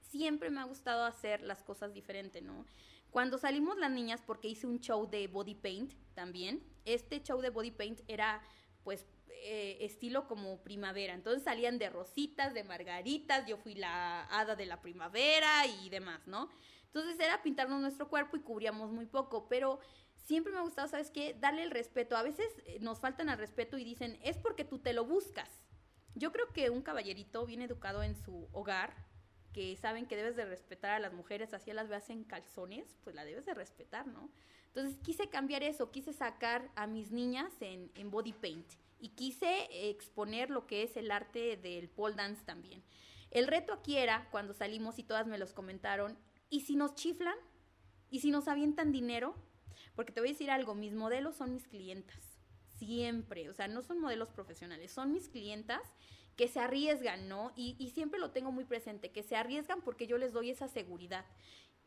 Siempre 0.00 0.50
me 0.50 0.58
ha 0.58 0.64
gustado 0.64 1.04
hacer 1.04 1.40
las 1.42 1.62
cosas 1.62 1.94
diferente, 1.94 2.42
¿no? 2.42 2.66
Cuando 3.12 3.38
salimos 3.38 3.78
las 3.78 3.92
niñas, 3.92 4.20
porque 4.26 4.48
hice 4.48 4.66
un 4.66 4.80
show 4.80 5.08
de 5.08 5.28
body 5.28 5.54
paint 5.54 5.92
también, 6.14 6.64
este 6.84 7.22
show 7.22 7.40
de 7.40 7.50
body 7.50 7.70
paint 7.70 8.00
era 8.08 8.42
pues 8.82 9.06
eh, 9.42 9.78
estilo 9.80 10.26
como 10.26 10.62
primavera. 10.62 11.14
Entonces 11.14 11.42
salían 11.42 11.78
de 11.78 11.90
rositas, 11.90 12.54
de 12.54 12.64
margaritas, 12.64 13.46
yo 13.46 13.56
fui 13.56 13.74
la 13.74 14.24
hada 14.24 14.56
de 14.56 14.66
la 14.66 14.80
primavera 14.80 15.66
y 15.66 15.88
demás, 15.90 16.26
¿no? 16.26 16.48
Entonces 16.86 17.18
era 17.20 17.42
pintarnos 17.42 17.80
nuestro 17.80 18.08
cuerpo 18.08 18.36
y 18.36 18.40
cubríamos 18.40 18.90
muy 18.90 19.06
poco, 19.06 19.48
pero 19.48 19.78
siempre 20.24 20.52
me 20.52 20.58
ha 20.58 20.62
gustado, 20.62 20.88
¿sabes 20.88 21.10
qué? 21.10 21.34
Darle 21.38 21.62
el 21.62 21.70
respeto. 21.70 22.16
A 22.16 22.22
veces 22.22 22.46
eh, 22.66 22.78
nos 22.80 23.00
faltan 23.00 23.28
al 23.28 23.38
respeto 23.38 23.78
y 23.78 23.84
dicen, 23.84 24.18
es 24.22 24.38
porque 24.38 24.64
tú 24.64 24.78
te 24.78 24.92
lo 24.92 25.04
buscas. 25.04 25.50
Yo 26.14 26.32
creo 26.32 26.52
que 26.52 26.70
un 26.70 26.82
caballerito 26.82 27.46
bien 27.46 27.62
educado 27.62 28.02
en 28.02 28.16
su 28.16 28.48
hogar, 28.52 28.94
que 29.52 29.76
saben 29.76 30.06
que 30.06 30.16
debes 30.16 30.36
de 30.36 30.44
respetar 30.44 30.90
a 30.90 30.98
las 30.98 31.12
mujeres, 31.12 31.54
así 31.54 31.72
las 31.72 31.88
veas 31.88 32.10
en 32.10 32.24
calzones, 32.24 32.96
pues 33.04 33.14
la 33.14 33.24
debes 33.24 33.46
de 33.46 33.54
respetar, 33.54 34.06
¿no? 34.06 34.30
Entonces 34.66 34.98
quise 35.02 35.28
cambiar 35.28 35.62
eso, 35.62 35.90
quise 35.90 36.12
sacar 36.12 36.70
a 36.74 36.86
mis 36.86 37.10
niñas 37.10 37.52
en, 37.60 37.90
en 37.94 38.10
body 38.10 38.32
paint 38.32 38.66
y 39.00 39.10
quise 39.10 39.68
exponer 39.90 40.50
lo 40.50 40.66
que 40.66 40.82
es 40.82 40.96
el 40.96 41.10
arte 41.10 41.56
del 41.56 41.88
pole 41.88 42.16
dance 42.16 42.42
también. 42.44 42.82
El 43.30 43.46
reto 43.46 43.72
aquí 43.72 43.96
era, 43.96 44.28
cuando 44.30 44.54
salimos 44.54 44.98
y 44.98 45.02
todas 45.02 45.26
me 45.26 45.38
los 45.38 45.52
comentaron, 45.52 46.18
¿y 46.48 46.60
si 46.60 46.76
nos 46.76 46.94
chiflan? 46.94 47.36
¿Y 48.10 48.20
si 48.20 48.30
nos 48.30 48.48
avientan 48.48 48.92
dinero? 48.92 49.34
Porque 49.94 50.12
te 50.12 50.20
voy 50.20 50.30
a 50.30 50.32
decir 50.32 50.50
algo, 50.50 50.74
mis 50.74 50.94
modelos 50.94 51.36
son 51.36 51.52
mis 51.52 51.66
clientas, 51.66 52.38
siempre, 52.78 53.48
o 53.48 53.52
sea, 53.52 53.68
no 53.68 53.82
son 53.82 54.00
modelos 54.00 54.30
profesionales, 54.30 54.92
son 54.92 55.12
mis 55.12 55.28
clientas 55.28 55.82
que 56.36 56.48
se 56.48 56.60
arriesgan, 56.60 57.28
¿no? 57.28 57.52
Y, 57.56 57.76
y 57.78 57.90
siempre 57.90 58.20
lo 58.20 58.30
tengo 58.30 58.52
muy 58.52 58.64
presente, 58.64 59.10
que 59.10 59.22
se 59.22 59.36
arriesgan 59.36 59.82
porque 59.82 60.06
yo 60.06 60.18
les 60.18 60.32
doy 60.32 60.50
esa 60.50 60.68
seguridad. 60.68 61.26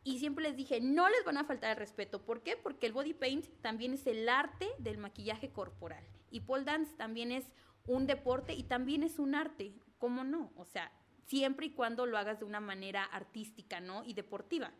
Y 0.03 0.19
siempre 0.19 0.43
les 0.43 0.57
dije, 0.57 0.81
no 0.81 1.09
les 1.09 1.23
van 1.23 1.37
a 1.37 1.45
faltar 1.45 1.71
el 1.71 1.77
respeto. 1.77 2.25
¿Por 2.25 2.41
qué? 2.41 2.57
Porque 2.57 2.87
el 2.87 2.93
body 2.93 3.13
paint 3.13 3.45
también 3.61 3.93
es 3.93 4.05
el 4.07 4.27
arte 4.27 4.67
del 4.79 4.97
maquillaje 4.97 5.51
corporal. 5.51 6.03
Y 6.31 6.41
pole 6.41 6.63
dance 6.63 6.95
también 6.95 7.31
es 7.31 7.45
un 7.85 8.07
deporte 8.07 8.53
y 8.53 8.63
también 8.63 9.03
es 9.03 9.19
un 9.19 9.35
arte. 9.35 9.73
¿Cómo 9.99 10.23
no? 10.23 10.51
O 10.55 10.65
sea, 10.65 10.91
siempre 11.27 11.67
y 11.67 11.71
cuando 11.71 12.05
lo 12.05 12.17
hagas 12.17 12.39
de 12.39 12.45
una 12.45 12.59
manera 12.59 13.03
artística, 13.03 13.79
¿no? 13.79 14.03
Y 14.03 14.13
deportiva. 14.13 14.71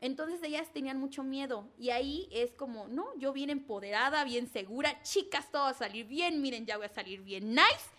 Entonces 0.00 0.40
ellas 0.42 0.72
tenían 0.72 0.98
mucho 0.98 1.24
miedo 1.24 1.72
y 1.76 1.90
ahí 1.90 2.28
es 2.30 2.52
como, 2.52 2.86
no, 2.86 3.16
yo 3.18 3.32
bien 3.32 3.50
empoderada, 3.50 4.22
bien 4.24 4.46
segura, 4.46 5.02
chicas, 5.02 5.50
todo 5.50 5.62
va 5.62 5.70
a 5.70 5.74
salir 5.74 6.06
bien, 6.06 6.40
miren, 6.40 6.66
ya 6.66 6.76
voy 6.76 6.86
a 6.86 6.90
salir 6.90 7.22
bien 7.22 7.50
nice. 7.50 7.90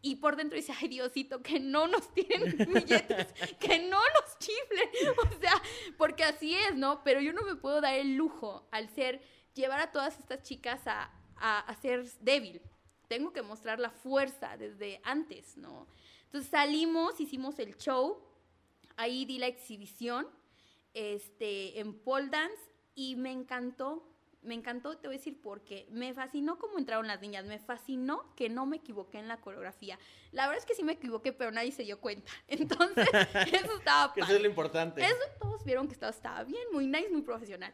Y 0.00 0.16
por 0.16 0.36
dentro 0.36 0.56
dice, 0.56 0.72
ay 0.78 0.88
Diosito, 0.88 1.42
que 1.42 1.58
no 1.58 1.88
nos 1.88 2.12
tiren 2.12 2.56
billetes, 2.74 3.32
que 3.58 3.78
no 3.88 3.98
nos 3.98 4.38
chiflen. 4.38 4.88
O 5.18 5.40
sea, 5.40 5.54
porque 5.96 6.24
así 6.24 6.54
es, 6.54 6.76
¿no? 6.76 7.02
Pero 7.02 7.20
yo 7.20 7.32
no 7.32 7.42
me 7.42 7.56
puedo 7.56 7.80
dar 7.80 7.94
el 7.94 8.16
lujo 8.16 8.68
al 8.70 8.90
ser, 8.90 9.22
llevar 9.54 9.80
a 9.80 9.90
todas 9.90 10.18
estas 10.18 10.42
chicas 10.42 10.86
a, 10.86 11.10
a, 11.40 11.60
a 11.60 11.74
ser 11.76 12.08
débil. 12.20 12.60
Tengo 13.08 13.32
que 13.32 13.42
mostrar 13.42 13.80
la 13.80 13.90
fuerza 13.90 14.56
desde 14.56 15.00
antes, 15.04 15.56
¿no? 15.56 15.86
Entonces 16.24 16.50
salimos, 16.50 17.18
hicimos 17.20 17.58
el 17.58 17.76
show, 17.78 18.22
ahí 18.96 19.24
di 19.24 19.38
la 19.38 19.46
exhibición 19.46 20.26
este, 20.92 21.80
en 21.80 21.94
pole 21.94 22.28
dance 22.28 22.60
y 22.94 23.16
me 23.16 23.30
encantó, 23.30 24.06
me 24.42 24.54
encantó, 24.54 24.98
te 24.98 25.08
voy 25.08 25.14
a 25.14 25.18
decir 25.18 25.40
por 25.40 25.62
qué. 25.62 25.86
Me 25.90 26.12
fascinó 26.12 26.58
cómo 26.58 26.78
entraron 26.78 27.06
las 27.06 27.20
niñas, 27.20 27.44
me 27.44 27.58
fascinó 27.58 28.34
que 28.34 28.48
no 28.48 28.66
me 28.66 28.76
equivoqué 28.76 29.18
en 29.18 29.28
la 29.28 29.38
coreografía. 29.38 29.98
La 30.32 30.46
verdad 30.46 30.58
es 30.58 30.66
que 30.66 30.74
sí 30.74 30.82
me 30.82 30.92
equivoqué, 30.92 31.32
pero 31.32 31.50
nadie 31.50 31.72
se 31.72 31.84
dio 31.84 32.00
cuenta. 32.00 32.30
Entonces, 32.48 33.08
eso 33.52 33.78
estaba 33.78 34.12
Eso 34.16 34.34
es 34.34 34.42
lo 34.42 34.48
importante. 34.48 35.02
Eso 35.02 35.14
todos 35.40 35.64
vieron 35.64 35.86
que 35.86 35.94
estaba, 35.94 36.10
estaba 36.10 36.44
bien, 36.44 36.64
muy 36.72 36.86
nice, 36.86 37.08
muy 37.10 37.22
profesional. 37.22 37.72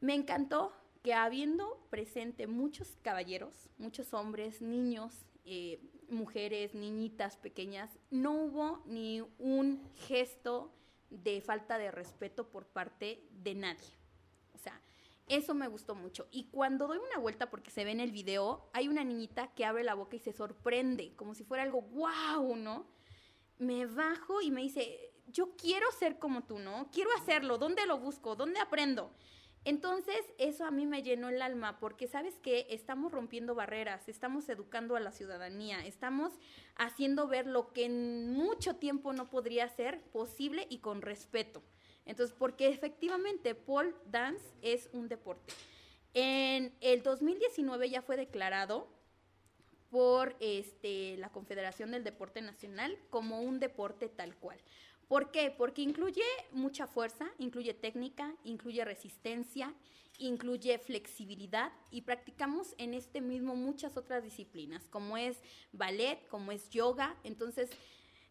Me 0.00 0.14
encantó 0.14 0.72
que 1.04 1.12
habiendo 1.12 1.86
presente 1.90 2.46
muchos 2.46 2.96
caballeros, 3.02 3.68
muchos 3.76 4.14
hombres, 4.14 4.62
niños, 4.62 5.12
eh, 5.44 5.78
mujeres, 6.08 6.74
niñitas 6.74 7.36
pequeñas, 7.36 7.98
no 8.10 8.32
hubo 8.32 8.82
ni 8.86 9.22
un 9.38 9.86
gesto 10.08 10.72
de 11.10 11.42
falta 11.42 11.76
de 11.76 11.90
respeto 11.90 12.48
por 12.48 12.66
parte 12.66 13.22
de 13.30 13.54
nadie. 13.54 13.98
O 14.54 14.58
sea, 14.58 14.80
eso 15.28 15.52
me 15.52 15.68
gustó 15.68 15.94
mucho. 15.94 16.26
Y 16.30 16.44
cuando 16.44 16.88
doy 16.88 16.96
una 16.96 17.18
vuelta, 17.18 17.50
porque 17.50 17.70
se 17.70 17.84
ve 17.84 17.90
en 17.90 18.00
el 18.00 18.10
video, 18.10 18.70
hay 18.72 18.88
una 18.88 19.04
niñita 19.04 19.52
que 19.54 19.66
abre 19.66 19.84
la 19.84 19.92
boca 19.92 20.16
y 20.16 20.20
se 20.20 20.32
sorprende, 20.32 21.14
como 21.16 21.34
si 21.34 21.44
fuera 21.44 21.64
algo 21.64 21.82
wow, 21.82 22.56
¿no? 22.56 22.86
Me 23.58 23.84
bajo 23.84 24.40
y 24.40 24.50
me 24.50 24.62
dice, 24.62 25.12
yo 25.26 25.54
quiero 25.56 25.92
ser 25.92 26.18
como 26.18 26.44
tú, 26.44 26.58
¿no? 26.58 26.90
Quiero 26.90 27.10
hacerlo, 27.18 27.58
¿dónde 27.58 27.84
lo 27.84 27.98
busco? 27.98 28.36
¿Dónde 28.36 28.58
aprendo? 28.58 29.12
Entonces, 29.64 30.16
eso 30.38 30.66
a 30.66 30.70
mí 30.70 30.84
me 30.84 31.02
llenó 31.02 31.30
el 31.30 31.40
alma, 31.40 31.78
porque 31.80 32.06
sabes 32.06 32.38
que 32.40 32.66
estamos 32.68 33.12
rompiendo 33.12 33.54
barreras, 33.54 34.08
estamos 34.08 34.48
educando 34.50 34.94
a 34.94 35.00
la 35.00 35.10
ciudadanía, 35.10 35.86
estamos 35.86 36.32
haciendo 36.76 37.28
ver 37.28 37.46
lo 37.46 37.72
que 37.72 37.86
en 37.86 38.32
mucho 38.34 38.76
tiempo 38.76 39.14
no 39.14 39.30
podría 39.30 39.66
ser 39.68 40.02
posible 40.12 40.66
y 40.68 40.78
con 40.78 41.00
respeto. 41.00 41.62
Entonces, 42.04 42.36
porque 42.38 42.68
efectivamente 42.68 43.54
pole 43.54 43.94
dance 44.10 44.44
es 44.60 44.90
un 44.92 45.08
deporte. 45.08 45.54
En 46.12 46.74
el 46.80 47.02
2019 47.02 47.88
ya 47.88 48.02
fue 48.02 48.16
declarado 48.16 48.86
por 49.90 50.36
este, 50.40 51.16
la 51.16 51.30
Confederación 51.30 51.90
del 51.92 52.04
Deporte 52.04 52.42
Nacional 52.42 52.98
como 53.10 53.40
un 53.40 53.60
deporte 53.60 54.08
tal 54.08 54.36
cual. 54.36 54.58
¿Por 55.08 55.30
qué? 55.30 55.50
Porque 55.56 55.82
incluye 55.82 56.22
mucha 56.52 56.86
fuerza, 56.86 57.26
incluye 57.38 57.74
técnica, 57.74 58.34
incluye 58.44 58.84
resistencia, 58.84 59.74
incluye 60.18 60.78
flexibilidad 60.78 61.72
y 61.90 62.02
practicamos 62.02 62.74
en 62.78 62.94
este 62.94 63.20
mismo 63.20 63.56
muchas 63.56 63.96
otras 63.96 64.22
disciplinas, 64.22 64.86
como 64.88 65.16
es 65.16 65.38
ballet, 65.72 66.26
como 66.28 66.52
es 66.52 66.70
yoga. 66.70 67.16
Entonces, 67.24 67.70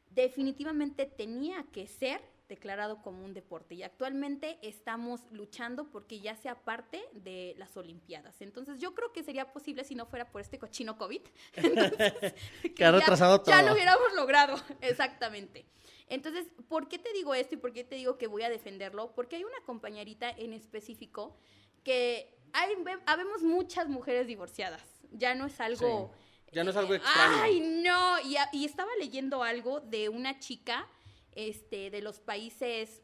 definitivamente 0.09 1.05
tenía 1.05 1.63
que 1.71 1.87
ser 1.87 2.21
declarado 2.49 3.01
como 3.01 3.23
un 3.23 3.33
deporte 3.33 3.73
y 3.73 3.83
actualmente 3.83 4.59
estamos 4.61 5.21
luchando 5.31 5.89
porque 5.89 6.19
ya 6.19 6.35
sea 6.35 6.55
parte 6.55 7.01
de 7.13 7.55
las 7.57 7.75
Olimpiadas. 7.77 8.41
Entonces 8.41 8.79
yo 8.79 8.93
creo 8.93 9.11
que 9.11 9.23
sería 9.23 9.51
posible 9.51 9.83
si 9.83 9.95
no 9.95 10.05
fuera 10.05 10.29
por 10.29 10.41
este 10.41 10.59
cochino 10.59 10.97
COVID. 10.97 11.21
Entonces, 11.55 12.33
que 12.75 12.85
ha 12.85 12.91
retrasado 12.91 13.37
ya, 13.37 13.43
todo. 13.43 13.55
Ya 13.55 13.63
lo 13.63 13.73
hubiéramos 13.73 14.13
logrado, 14.15 14.55
exactamente. 14.81 15.65
Entonces, 16.13 16.45
¿por 16.67 16.87
qué 16.89 16.99
te 16.99 17.11
digo 17.11 17.33
esto 17.33 17.55
y 17.55 17.57
por 17.57 17.73
qué 17.73 17.83
te 17.83 17.95
digo 17.95 18.19
que 18.19 18.27
voy 18.27 18.43
a 18.43 18.49
defenderlo? 18.49 19.13
Porque 19.15 19.37
hay 19.37 19.43
una 19.43 19.59
compañerita 19.65 20.29
en 20.29 20.53
específico 20.53 21.35
que 21.83 22.37
hay, 22.53 22.75
habemos 23.07 23.41
muchas 23.41 23.89
mujeres 23.89 24.27
divorciadas. 24.27 24.83
Ya 25.11 25.33
no 25.33 25.47
es 25.47 25.59
algo... 25.59 26.11
Sí. 26.13 26.51
Ya 26.51 26.63
no 26.63 26.69
es 26.69 26.77
algo 26.77 26.93
extraño. 26.93 27.41
Ay, 27.41 27.59
no. 27.83 28.19
Y, 28.19 28.35
y 28.51 28.65
estaba 28.65 28.91
leyendo 28.99 29.41
algo 29.41 29.79
de 29.79 30.07
una 30.09 30.37
chica 30.37 30.87
este, 31.31 31.89
de 31.89 32.03
los 32.03 32.19
países 32.19 33.01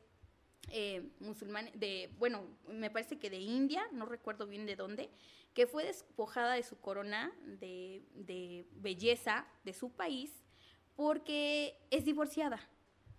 eh, 0.67 1.09
musulmanes, 1.19 1.73
de, 1.79 2.13
bueno, 2.19 2.45
me 2.67 2.91
parece 2.91 3.17
que 3.17 3.31
de 3.31 3.39
India, 3.39 3.87
no 3.91 4.05
recuerdo 4.05 4.45
bien 4.45 4.67
de 4.67 4.75
dónde, 4.75 5.09
que 5.55 5.65
fue 5.65 5.83
despojada 5.83 6.53
de 6.53 6.61
su 6.61 6.79
corona 6.79 7.31
de, 7.43 8.03
de 8.13 8.67
belleza 8.73 9.47
de 9.63 9.73
su 9.73 9.89
país 9.89 10.43
porque 10.95 11.75
es 11.89 12.05
divorciada, 12.05 12.59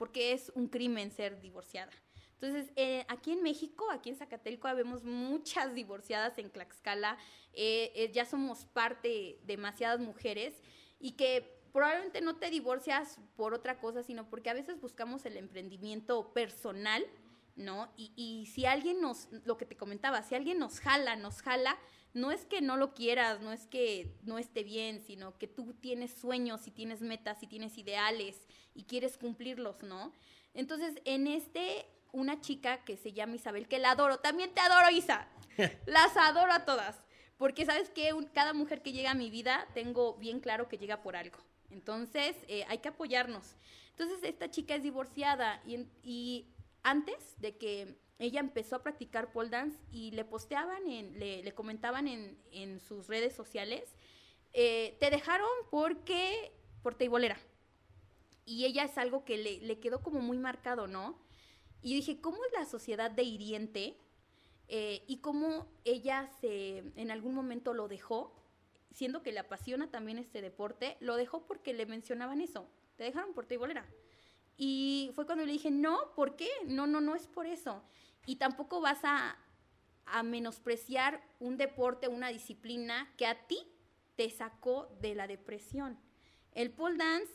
porque 0.00 0.32
es 0.32 0.50
un 0.54 0.66
crimen 0.66 1.10
ser 1.10 1.42
divorciada. 1.42 1.92
Entonces, 2.40 2.72
eh, 2.74 3.04
aquí 3.08 3.32
en 3.32 3.42
México, 3.42 3.90
aquí 3.90 4.08
en 4.08 4.16
Zacatelco, 4.16 4.74
vemos 4.74 5.04
muchas 5.04 5.74
divorciadas 5.74 6.38
en 6.38 6.48
Tlaxcala, 6.48 7.18
eh, 7.52 7.92
eh, 7.94 8.10
ya 8.10 8.24
somos 8.24 8.64
parte, 8.64 9.38
demasiadas 9.44 10.00
mujeres, 10.00 10.62
y 10.98 11.12
que 11.18 11.60
probablemente 11.74 12.22
no 12.22 12.36
te 12.36 12.48
divorcias 12.48 13.18
por 13.36 13.52
otra 13.52 13.78
cosa, 13.78 14.02
sino 14.02 14.26
porque 14.30 14.48
a 14.48 14.54
veces 14.54 14.80
buscamos 14.80 15.26
el 15.26 15.36
emprendimiento 15.36 16.32
personal, 16.32 17.04
¿no? 17.54 17.92
Y, 17.94 18.14
y, 18.16 18.46
si 18.46 18.64
alguien 18.64 19.02
nos, 19.02 19.28
lo 19.44 19.58
que 19.58 19.66
te 19.66 19.76
comentaba, 19.76 20.22
si 20.22 20.34
alguien 20.34 20.58
nos 20.58 20.80
jala, 20.80 21.14
nos 21.16 21.42
jala, 21.42 21.78
no 22.12 22.32
es 22.32 22.44
que 22.44 22.60
no 22.60 22.76
lo 22.76 22.94
quieras, 22.94 23.40
no 23.40 23.52
es 23.52 23.66
que 23.66 24.16
no 24.22 24.38
esté 24.38 24.62
bien, 24.62 25.00
sino 25.00 25.38
que 25.38 25.46
tú 25.46 25.74
tienes 25.74 26.12
sueños 26.12 26.66
y 26.66 26.70
tienes 26.70 27.00
metas 27.00 27.42
y 27.42 27.46
tienes 27.46 27.78
ideales 27.78 28.46
y 28.74 28.84
quieres 28.84 29.16
cumplirlos, 29.16 29.82
¿no? 29.82 30.12
Entonces, 30.54 31.00
en 31.04 31.26
este, 31.26 31.86
una 32.12 32.40
chica 32.40 32.84
que 32.84 32.96
se 32.96 33.12
llama 33.12 33.36
Isabel, 33.36 33.68
que 33.68 33.78
la 33.78 33.92
adoro, 33.92 34.18
también 34.18 34.52
te 34.52 34.60
adoro, 34.60 34.90
Isa, 34.90 35.28
las 35.86 36.16
adoro 36.16 36.52
a 36.52 36.64
todas. 36.64 37.00
Porque 37.36 37.64
sabes 37.64 37.88
que 37.88 38.14
cada 38.34 38.52
mujer 38.52 38.82
que 38.82 38.92
llega 38.92 39.12
a 39.12 39.14
mi 39.14 39.30
vida, 39.30 39.66
tengo 39.72 40.14
bien 40.16 40.40
claro 40.40 40.68
que 40.68 40.76
llega 40.76 41.02
por 41.02 41.16
algo. 41.16 41.38
Entonces, 41.70 42.36
eh, 42.48 42.64
hay 42.68 42.78
que 42.78 42.88
apoyarnos. 42.88 43.56
Entonces, 43.92 44.18
esta 44.22 44.50
chica 44.50 44.74
es 44.74 44.82
divorciada 44.82 45.62
y, 45.64 45.86
y, 46.02 46.48
antes 46.82 47.40
de 47.40 47.56
que 47.56 47.96
ella 48.20 48.40
empezó 48.40 48.76
a 48.76 48.82
practicar 48.82 49.32
pole 49.32 49.48
dance 49.48 49.78
y 49.90 50.10
le 50.12 50.24
posteaban, 50.24 50.86
en, 50.86 51.18
le, 51.18 51.42
le, 51.42 51.52
comentaban 51.52 52.06
en, 52.06 52.38
en, 52.52 52.78
sus 52.78 53.08
redes 53.08 53.34
sociales, 53.34 53.96
eh, 54.52 54.96
te 55.00 55.10
dejaron 55.10 55.48
porque, 55.70 56.52
por 56.82 56.94
teibolera. 56.94 57.38
Y 58.44 58.66
ella 58.66 58.84
es 58.84 58.98
algo 58.98 59.24
que 59.24 59.38
le, 59.38 59.60
le, 59.60 59.80
quedó 59.80 60.02
como 60.02 60.20
muy 60.20 60.38
marcado, 60.38 60.86
¿no? 60.86 61.18
Y 61.82 61.94
dije, 61.94 62.20
¿cómo 62.20 62.44
es 62.44 62.52
la 62.52 62.66
sociedad 62.66 63.10
de 63.10 63.22
hiriente? 63.22 63.96
Eh, 64.68 65.02
y 65.06 65.18
cómo 65.18 65.66
ella 65.84 66.28
se, 66.40 66.78
en 66.96 67.10
algún 67.10 67.34
momento 67.34 67.74
lo 67.74 67.88
dejó 67.88 68.36
siendo 68.92 69.22
que 69.22 69.32
le 69.32 69.40
apasiona 69.40 69.90
también 69.90 70.18
este 70.18 70.42
deporte, 70.42 70.96
lo 71.00 71.16
dejó 71.16 71.46
porque 71.46 71.72
le 71.72 71.86
mencionaban 71.86 72.40
eso. 72.40 72.68
Te 72.96 73.04
dejaron 73.04 73.32
por 73.32 73.46
bolera. 73.56 73.88
Y 74.56 75.10
fue 75.14 75.24
cuando 75.26 75.46
le 75.46 75.52
dije, 75.52 75.70
no, 75.70 76.12
¿por 76.14 76.36
qué? 76.36 76.50
No, 76.66 76.86
no, 76.86 77.00
no 77.00 77.14
es 77.14 77.26
por 77.26 77.46
eso. 77.46 77.82
Y 78.26 78.36
tampoco 78.36 78.80
vas 78.80 79.00
a, 79.04 79.36
a 80.06 80.22
menospreciar 80.22 81.22
un 81.38 81.56
deporte, 81.56 82.08
una 82.08 82.28
disciplina 82.28 83.12
que 83.16 83.26
a 83.26 83.46
ti 83.46 83.58
te 84.16 84.28
sacó 84.30 84.88
de 85.00 85.14
la 85.14 85.26
depresión. 85.26 85.98
El 86.52 86.70
pole 86.70 86.98
dance 86.98 87.32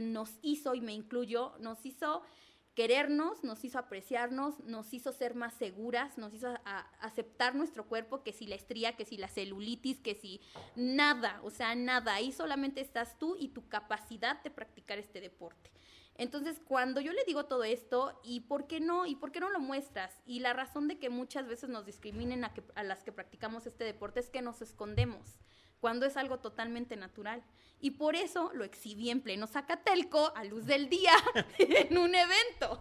nos 0.00 0.38
hizo, 0.42 0.74
y 0.74 0.80
me 0.80 0.92
incluyo, 0.92 1.54
nos 1.60 1.84
hizo 1.86 2.22
querernos, 2.74 3.44
nos 3.44 3.64
hizo 3.64 3.78
apreciarnos, 3.78 4.58
nos 4.64 4.92
hizo 4.92 5.12
ser 5.12 5.34
más 5.34 5.54
seguras, 5.54 6.18
nos 6.18 6.34
hizo 6.34 6.52
aceptar 7.00 7.54
nuestro 7.54 7.86
cuerpo, 7.86 8.22
que 8.22 8.32
si 8.32 8.46
la 8.46 8.56
estría, 8.56 8.96
que 8.96 9.04
si 9.04 9.16
la 9.16 9.28
celulitis, 9.28 10.00
que 10.00 10.14
si 10.14 10.40
nada, 10.74 11.40
o 11.44 11.50
sea, 11.50 11.74
nada. 11.74 12.14
Ahí 12.14 12.32
solamente 12.32 12.80
estás 12.80 13.18
tú 13.18 13.36
y 13.38 13.48
tu 13.48 13.68
capacidad 13.68 14.42
de 14.42 14.50
practicar 14.50 14.98
este 14.98 15.20
deporte. 15.20 15.70
Entonces, 16.16 16.60
cuando 16.64 17.00
yo 17.00 17.12
le 17.12 17.24
digo 17.24 17.46
todo 17.46 17.64
esto, 17.64 18.20
¿y 18.22 18.40
por 18.40 18.66
qué 18.66 18.80
no? 18.80 19.04
¿Y 19.06 19.16
por 19.16 19.32
qué 19.32 19.40
no 19.40 19.50
lo 19.50 19.58
muestras? 19.58 20.12
Y 20.26 20.40
la 20.40 20.52
razón 20.52 20.86
de 20.86 20.98
que 20.98 21.10
muchas 21.10 21.48
veces 21.48 21.68
nos 21.68 21.86
discriminen 21.86 22.44
a, 22.44 22.54
que, 22.54 22.62
a 22.76 22.84
las 22.84 23.02
que 23.02 23.10
practicamos 23.10 23.66
este 23.66 23.84
deporte 23.84 24.20
es 24.20 24.30
que 24.30 24.40
nos 24.40 24.62
escondemos 24.62 25.40
cuando 25.80 26.06
es 26.06 26.16
algo 26.16 26.38
totalmente 26.38 26.96
natural. 26.96 27.44
Y 27.78 27.90
por 27.90 28.16
eso 28.16 28.50
lo 28.54 28.64
exhibí 28.64 29.10
en 29.10 29.20
pleno 29.20 29.46
Zacatelco, 29.46 30.32
a 30.34 30.44
luz 30.44 30.64
del 30.64 30.88
día, 30.88 31.12
en 31.58 31.98
un 31.98 32.14
evento. 32.14 32.78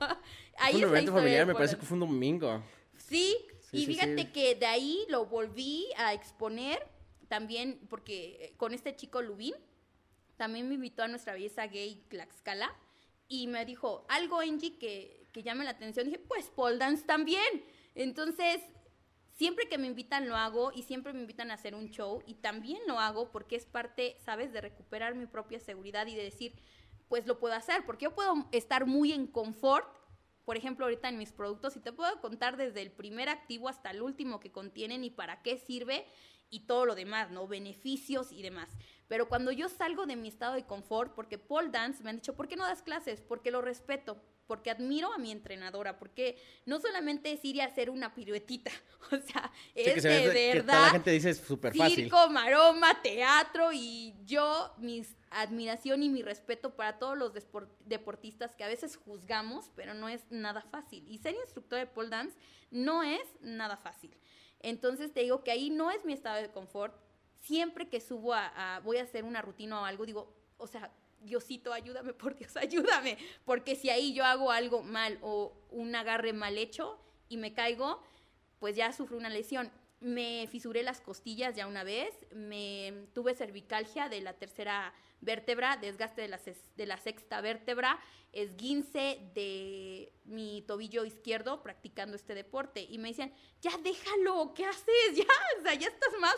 Ahí 0.57 0.75
un 0.75 0.83
evento 0.83 1.11
familiar, 1.11 1.45
me 1.45 1.53
parece 1.53 1.75
que 1.75 1.81
fue 1.81 1.95
un 1.95 2.01
domingo. 2.01 2.63
Sí, 2.95 3.35
sí 3.59 3.77
y 3.77 3.79
sí, 3.81 3.85
fíjate 3.87 4.21
sí. 4.21 4.31
que 4.31 4.55
de 4.55 4.67
ahí 4.67 5.05
lo 5.09 5.25
volví 5.25 5.87
a 5.97 6.13
exponer 6.13 6.87
también, 7.27 7.79
porque 7.89 8.53
con 8.57 8.73
este 8.73 8.95
chico 8.95 9.21
Lubín, 9.21 9.55
también 10.37 10.69
me 10.69 10.75
invitó 10.75 11.03
a 11.03 11.07
nuestra 11.09 11.33
belleza 11.33 11.67
gay 11.67 12.05
Tlaxcala, 12.07 12.73
y 13.27 13.47
me 13.47 13.65
dijo, 13.65 14.05
algo 14.09 14.39
Angie 14.39 14.77
que, 14.77 15.27
que 15.31 15.43
llame 15.43 15.63
la 15.63 15.71
atención, 15.71 16.05
dije, 16.05 16.19
pues 16.19 16.49
pole 16.49 16.77
dance 16.77 17.05
también. 17.05 17.63
Entonces, 17.95 18.61
siempre 19.31 19.67
que 19.67 19.77
me 19.77 19.87
invitan 19.87 20.27
lo 20.27 20.35
hago 20.35 20.71
y 20.73 20.83
siempre 20.83 21.13
me 21.13 21.21
invitan 21.21 21.51
a 21.51 21.55
hacer 21.55 21.75
un 21.75 21.89
show 21.89 22.23
y 22.25 22.35
también 22.35 22.79
lo 22.87 22.99
hago 22.99 23.31
porque 23.31 23.55
es 23.55 23.65
parte, 23.65 24.17
¿sabes?, 24.23 24.53
de 24.53 24.61
recuperar 24.61 25.15
mi 25.15 25.25
propia 25.25 25.59
seguridad 25.59 26.07
y 26.07 26.15
de 26.15 26.23
decir, 26.23 26.55
pues 27.09 27.27
lo 27.27 27.39
puedo 27.39 27.53
hacer, 27.53 27.85
porque 27.85 28.05
yo 28.05 28.15
puedo 28.15 28.47
estar 28.51 28.85
muy 28.85 29.11
en 29.11 29.27
confort, 29.27 29.87
por 30.45 30.57
ejemplo, 30.57 30.85
ahorita 30.85 31.09
en 31.09 31.17
mis 31.17 31.31
productos 31.31 31.75
y 31.75 31.79
te 31.79 31.91
puedo 31.91 32.19
contar 32.21 32.57
desde 32.57 32.81
el 32.81 32.91
primer 32.91 33.29
activo 33.29 33.69
hasta 33.69 33.91
el 33.91 34.01
último 34.01 34.39
que 34.39 34.51
contienen 34.51 35.03
y 35.03 35.09
para 35.09 35.41
qué 35.41 35.57
sirve 35.57 36.05
y 36.49 36.61
todo 36.61 36.85
lo 36.85 36.95
demás, 36.95 37.31
¿no? 37.31 37.47
Beneficios 37.47 38.31
y 38.31 38.41
demás. 38.41 38.69
Pero 39.07 39.27
cuando 39.27 39.51
yo 39.51 39.69
salgo 39.69 40.05
de 40.05 40.15
mi 40.15 40.27
estado 40.27 40.53
de 40.53 40.65
confort, 40.65 41.13
porque 41.13 41.37
Paul 41.37 41.71
Dance 41.71 42.03
me 42.03 42.09
han 42.09 42.17
dicho, 42.17 42.35
¿por 42.35 42.47
qué 42.47 42.55
no 42.55 42.65
das 42.65 42.81
clases? 42.81 43.21
Porque 43.21 43.51
lo 43.51 43.61
respeto, 43.61 44.21
porque 44.47 44.71
admiro 44.71 45.11
a 45.13 45.17
mi 45.17 45.31
entrenadora, 45.31 45.97
porque 45.97 46.37
no 46.65 46.79
solamente 46.79 47.31
es 47.31 47.43
ir 47.45 47.61
a 47.61 47.65
hacer 47.65 47.89
una 47.89 48.13
piruetita, 48.13 48.71
o 49.11 49.17
sea, 49.17 49.51
es 49.73 50.03
de 50.03 50.53
verdad. 50.53 50.85
la 50.85 50.89
gente 50.89 51.11
dice 51.11 51.33
súper 51.33 51.75
fácil. 51.75 51.95
Circo, 51.95 52.29
maroma, 52.29 53.01
teatro 53.01 53.71
y 53.73 54.15
yo, 54.25 54.73
mi 54.77 55.05
admiración 55.31 56.03
y 56.03 56.09
mi 56.09 56.21
respeto 56.21 56.75
para 56.75 56.99
todos 56.99 57.17
los 57.17 57.33
deportistas 57.85 58.55
que 58.55 58.63
a 58.63 58.67
veces 58.67 58.97
juzgamos, 58.97 59.71
pero 59.75 59.93
no 59.93 60.09
es 60.09 60.21
nada 60.29 60.61
fácil. 60.61 61.07
Y 61.07 61.19
ser 61.19 61.35
instructor 61.35 61.79
de 61.79 61.87
pole 61.87 62.09
dance 62.09 62.37
no 62.69 63.03
es 63.03 63.21
nada 63.41 63.77
fácil. 63.77 64.15
Entonces 64.59 65.13
te 65.13 65.21
digo 65.21 65.43
que 65.43 65.51
ahí 65.51 65.69
no 65.69 65.91
es 65.91 66.05
mi 66.05 66.13
estado 66.13 66.41
de 66.41 66.49
confort. 66.49 66.95
Siempre 67.43 67.89
que 67.89 67.99
subo 67.99 68.33
a, 68.33 68.79
voy 68.85 68.97
a 68.97 69.03
hacer 69.03 69.25
una 69.25 69.41
rutina 69.41 69.81
o 69.81 69.85
algo, 69.85 70.05
digo, 70.05 70.33
o 70.57 70.65
sea, 70.65 70.89
Diosito, 71.21 71.73
ayúdame, 71.73 72.13
por 72.13 72.35
Dios, 72.35 72.55
ayúdame. 72.55 73.17
Porque 73.45 73.75
si 73.75 73.89
ahí 73.89 74.13
yo 74.13 74.23
hago 74.23 74.51
algo 74.51 74.81
mal 74.81 75.19
o 75.21 75.51
un 75.69 75.93
agarre 75.93 76.31
mal 76.31 76.57
hecho 76.57 76.97
y 77.27 77.35
me 77.35 77.53
caigo, 77.53 78.01
pues 78.59 78.77
ya 78.77 78.93
sufro 78.93 79.17
una 79.17 79.29
lesión. 79.29 79.69
Me 80.03 80.47
fisuré 80.51 80.83
las 80.83 80.99
costillas 80.99 81.55
ya 81.55 81.65
una 81.65 81.85
vez, 81.85 82.13
me 82.33 83.07
tuve 83.13 83.35
cervicalgia 83.35 84.09
de 84.09 84.19
la 84.19 84.33
tercera 84.33 84.93
vértebra, 85.21 85.77
desgaste 85.77 86.21
de 86.21 86.27
la, 86.27 86.39
de 86.75 86.85
la 86.85 86.97
sexta 86.97 87.39
vértebra, 87.39 87.99
esguince 88.33 89.19
de 89.35 90.11
mi 90.25 90.63
tobillo 90.63 91.05
izquierdo 91.05 91.61
practicando 91.61 92.15
este 92.15 92.35
deporte. 92.35 92.85
Y 92.89 92.97
me 92.97 93.09
decían, 93.09 93.31
ya 93.61 93.71
déjalo, 93.77 94.53
¿qué 94.53 94.65
haces? 94.65 94.85
Ya, 95.13 95.25
o 95.59 95.61
sea, 95.61 95.73
ya 95.75 95.87
estás 95.87 96.13
más 96.19 96.35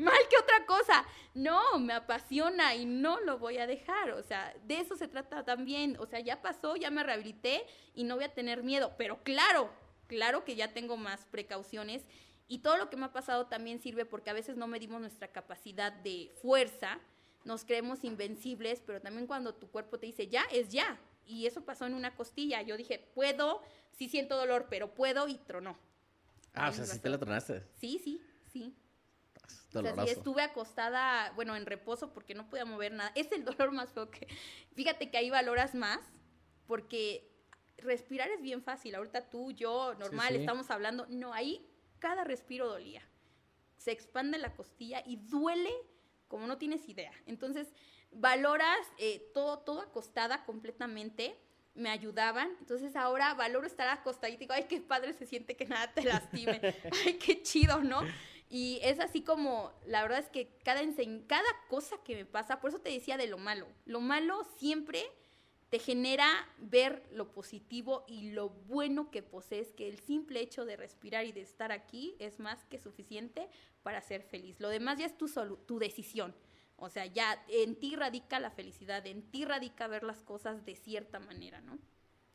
mal 0.00 0.18
que 0.28 0.36
otra 0.36 0.66
cosa. 0.66 1.04
No, 1.34 1.78
me 1.78 1.94
apasiona 1.94 2.74
y 2.74 2.84
no 2.84 3.20
lo 3.20 3.38
voy 3.38 3.58
a 3.58 3.66
dejar. 3.66 4.10
O 4.12 4.22
sea, 4.22 4.54
de 4.64 4.80
eso 4.80 4.96
se 4.96 5.08
trata 5.08 5.44
también. 5.44 5.96
O 5.98 6.06
sea, 6.06 6.20
ya 6.20 6.42
pasó, 6.42 6.76
ya 6.76 6.90
me 6.90 7.04
rehabilité 7.04 7.64
y 7.94 8.04
no 8.04 8.16
voy 8.16 8.24
a 8.24 8.34
tener 8.34 8.62
miedo. 8.62 8.94
Pero 8.98 9.22
claro, 9.22 9.70
claro 10.08 10.44
que 10.44 10.56
ya 10.56 10.72
tengo 10.72 10.96
más 10.96 11.24
precauciones. 11.26 12.02
Y 12.48 12.58
todo 12.58 12.76
lo 12.76 12.90
que 12.90 12.96
me 12.96 13.06
ha 13.06 13.12
pasado 13.12 13.46
también 13.46 13.80
sirve 13.80 14.04
porque 14.04 14.30
a 14.30 14.32
veces 14.32 14.56
no 14.56 14.66
medimos 14.66 15.00
nuestra 15.00 15.28
capacidad 15.28 15.92
de 15.92 16.32
fuerza 16.40 17.00
nos 17.46 17.64
creemos 17.64 18.04
invencibles, 18.04 18.82
pero 18.84 19.00
también 19.00 19.26
cuando 19.26 19.54
tu 19.54 19.70
cuerpo 19.70 19.98
te 19.98 20.06
dice 20.06 20.28
ya, 20.28 20.42
es 20.52 20.68
ya. 20.70 20.98
Y 21.24 21.46
eso 21.46 21.64
pasó 21.64 21.86
en 21.86 21.94
una 21.94 22.14
costilla. 22.14 22.60
Yo 22.62 22.76
dije, 22.76 22.98
puedo, 23.14 23.62
sí 23.92 24.08
siento 24.08 24.36
dolor, 24.36 24.66
pero 24.68 24.94
puedo 24.94 25.28
y 25.28 25.36
tronó. 25.38 25.78
Ah, 26.52 26.70
o 26.70 26.72
sea, 26.72 26.84
sí 26.84 26.98
te 26.98 27.08
la 27.08 27.18
tronaste. 27.18 27.62
Sí, 27.78 28.00
sí, 28.02 28.20
sí. 28.52 28.74
O 29.74 29.80
sea, 29.80 29.94
sí, 29.94 30.10
estuve 30.10 30.42
acostada, 30.42 31.30
bueno, 31.32 31.54
en 31.54 31.66
reposo 31.66 32.12
porque 32.12 32.34
no 32.34 32.48
podía 32.48 32.64
mover 32.64 32.92
nada. 32.92 33.12
Es 33.14 33.30
el 33.30 33.44
dolor 33.44 33.70
más 33.72 33.92
feo 33.92 34.10
que... 34.10 34.26
Fíjate 34.74 35.10
que 35.10 35.16
ahí 35.16 35.30
valoras 35.30 35.74
más 35.74 36.00
porque 36.66 37.30
respirar 37.76 38.28
es 38.30 38.42
bien 38.42 38.62
fácil. 38.62 38.94
Ahorita 38.96 39.30
tú, 39.30 39.52
yo, 39.52 39.94
normal, 39.94 40.34
estamos 40.34 40.70
hablando. 40.70 41.06
No, 41.08 41.32
ahí 41.32 41.64
cada 41.98 42.24
respiro 42.24 42.68
dolía. 42.68 43.02
Se 43.76 43.92
expande 43.92 44.38
la 44.38 44.54
costilla 44.54 45.02
y 45.06 45.16
duele 45.16 45.72
como 46.28 46.46
no 46.46 46.58
tienes 46.58 46.88
idea. 46.88 47.12
Entonces, 47.26 47.68
valoras 48.10 48.78
eh, 48.98 49.30
todo, 49.32 49.58
todo 49.58 49.80
acostada 49.80 50.44
completamente, 50.44 51.36
me 51.74 51.90
ayudaban, 51.90 52.56
entonces 52.60 52.96
ahora 52.96 53.34
valoro 53.34 53.66
estar 53.66 53.86
acostada 53.88 54.30
y 54.30 54.38
digo, 54.38 54.54
ay, 54.54 54.64
qué 54.64 54.80
padre 54.80 55.12
se 55.12 55.26
siente 55.26 55.56
que 55.56 55.66
nada 55.66 55.92
te 55.92 56.02
lastime, 56.04 56.60
ay, 57.04 57.14
qué 57.14 57.42
chido, 57.42 57.82
¿no? 57.82 58.00
Y 58.48 58.80
es 58.82 58.98
así 59.00 59.22
como, 59.22 59.72
la 59.86 60.02
verdad 60.02 60.20
es 60.20 60.28
que 60.28 60.56
cada, 60.64 60.80
cada 61.26 61.48
cosa 61.68 61.96
que 62.02 62.14
me 62.14 62.24
pasa, 62.24 62.60
por 62.60 62.70
eso 62.70 62.80
te 62.80 62.90
decía 62.90 63.16
de 63.18 63.26
lo 63.26 63.38
malo, 63.38 63.66
lo 63.84 64.00
malo 64.00 64.44
siempre 64.58 65.04
te 65.70 65.78
genera 65.78 66.28
ver 66.58 67.02
lo 67.12 67.32
positivo 67.32 68.04
y 68.06 68.30
lo 68.30 68.50
bueno 68.50 69.10
que 69.10 69.22
posees, 69.22 69.72
que 69.72 69.88
el 69.88 69.98
simple 69.98 70.40
hecho 70.40 70.64
de 70.64 70.76
respirar 70.76 71.26
y 71.26 71.32
de 71.32 71.40
estar 71.40 71.72
aquí 71.72 72.14
es 72.18 72.38
más 72.38 72.64
que 72.64 72.78
suficiente 72.78 73.48
para 73.82 74.00
ser 74.00 74.22
feliz. 74.22 74.60
Lo 74.60 74.68
demás 74.68 74.98
ya 74.98 75.06
es 75.06 75.18
tu, 75.18 75.28
tu 75.66 75.78
decisión. 75.78 76.34
O 76.76 76.90
sea, 76.90 77.06
ya 77.06 77.42
en 77.48 77.74
ti 77.76 77.96
radica 77.96 78.38
la 78.38 78.50
felicidad, 78.50 79.06
en 79.06 79.22
ti 79.22 79.44
radica 79.44 79.88
ver 79.88 80.02
las 80.02 80.22
cosas 80.22 80.64
de 80.64 80.76
cierta 80.76 81.18
manera, 81.18 81.60
¿no? 81.62 81.78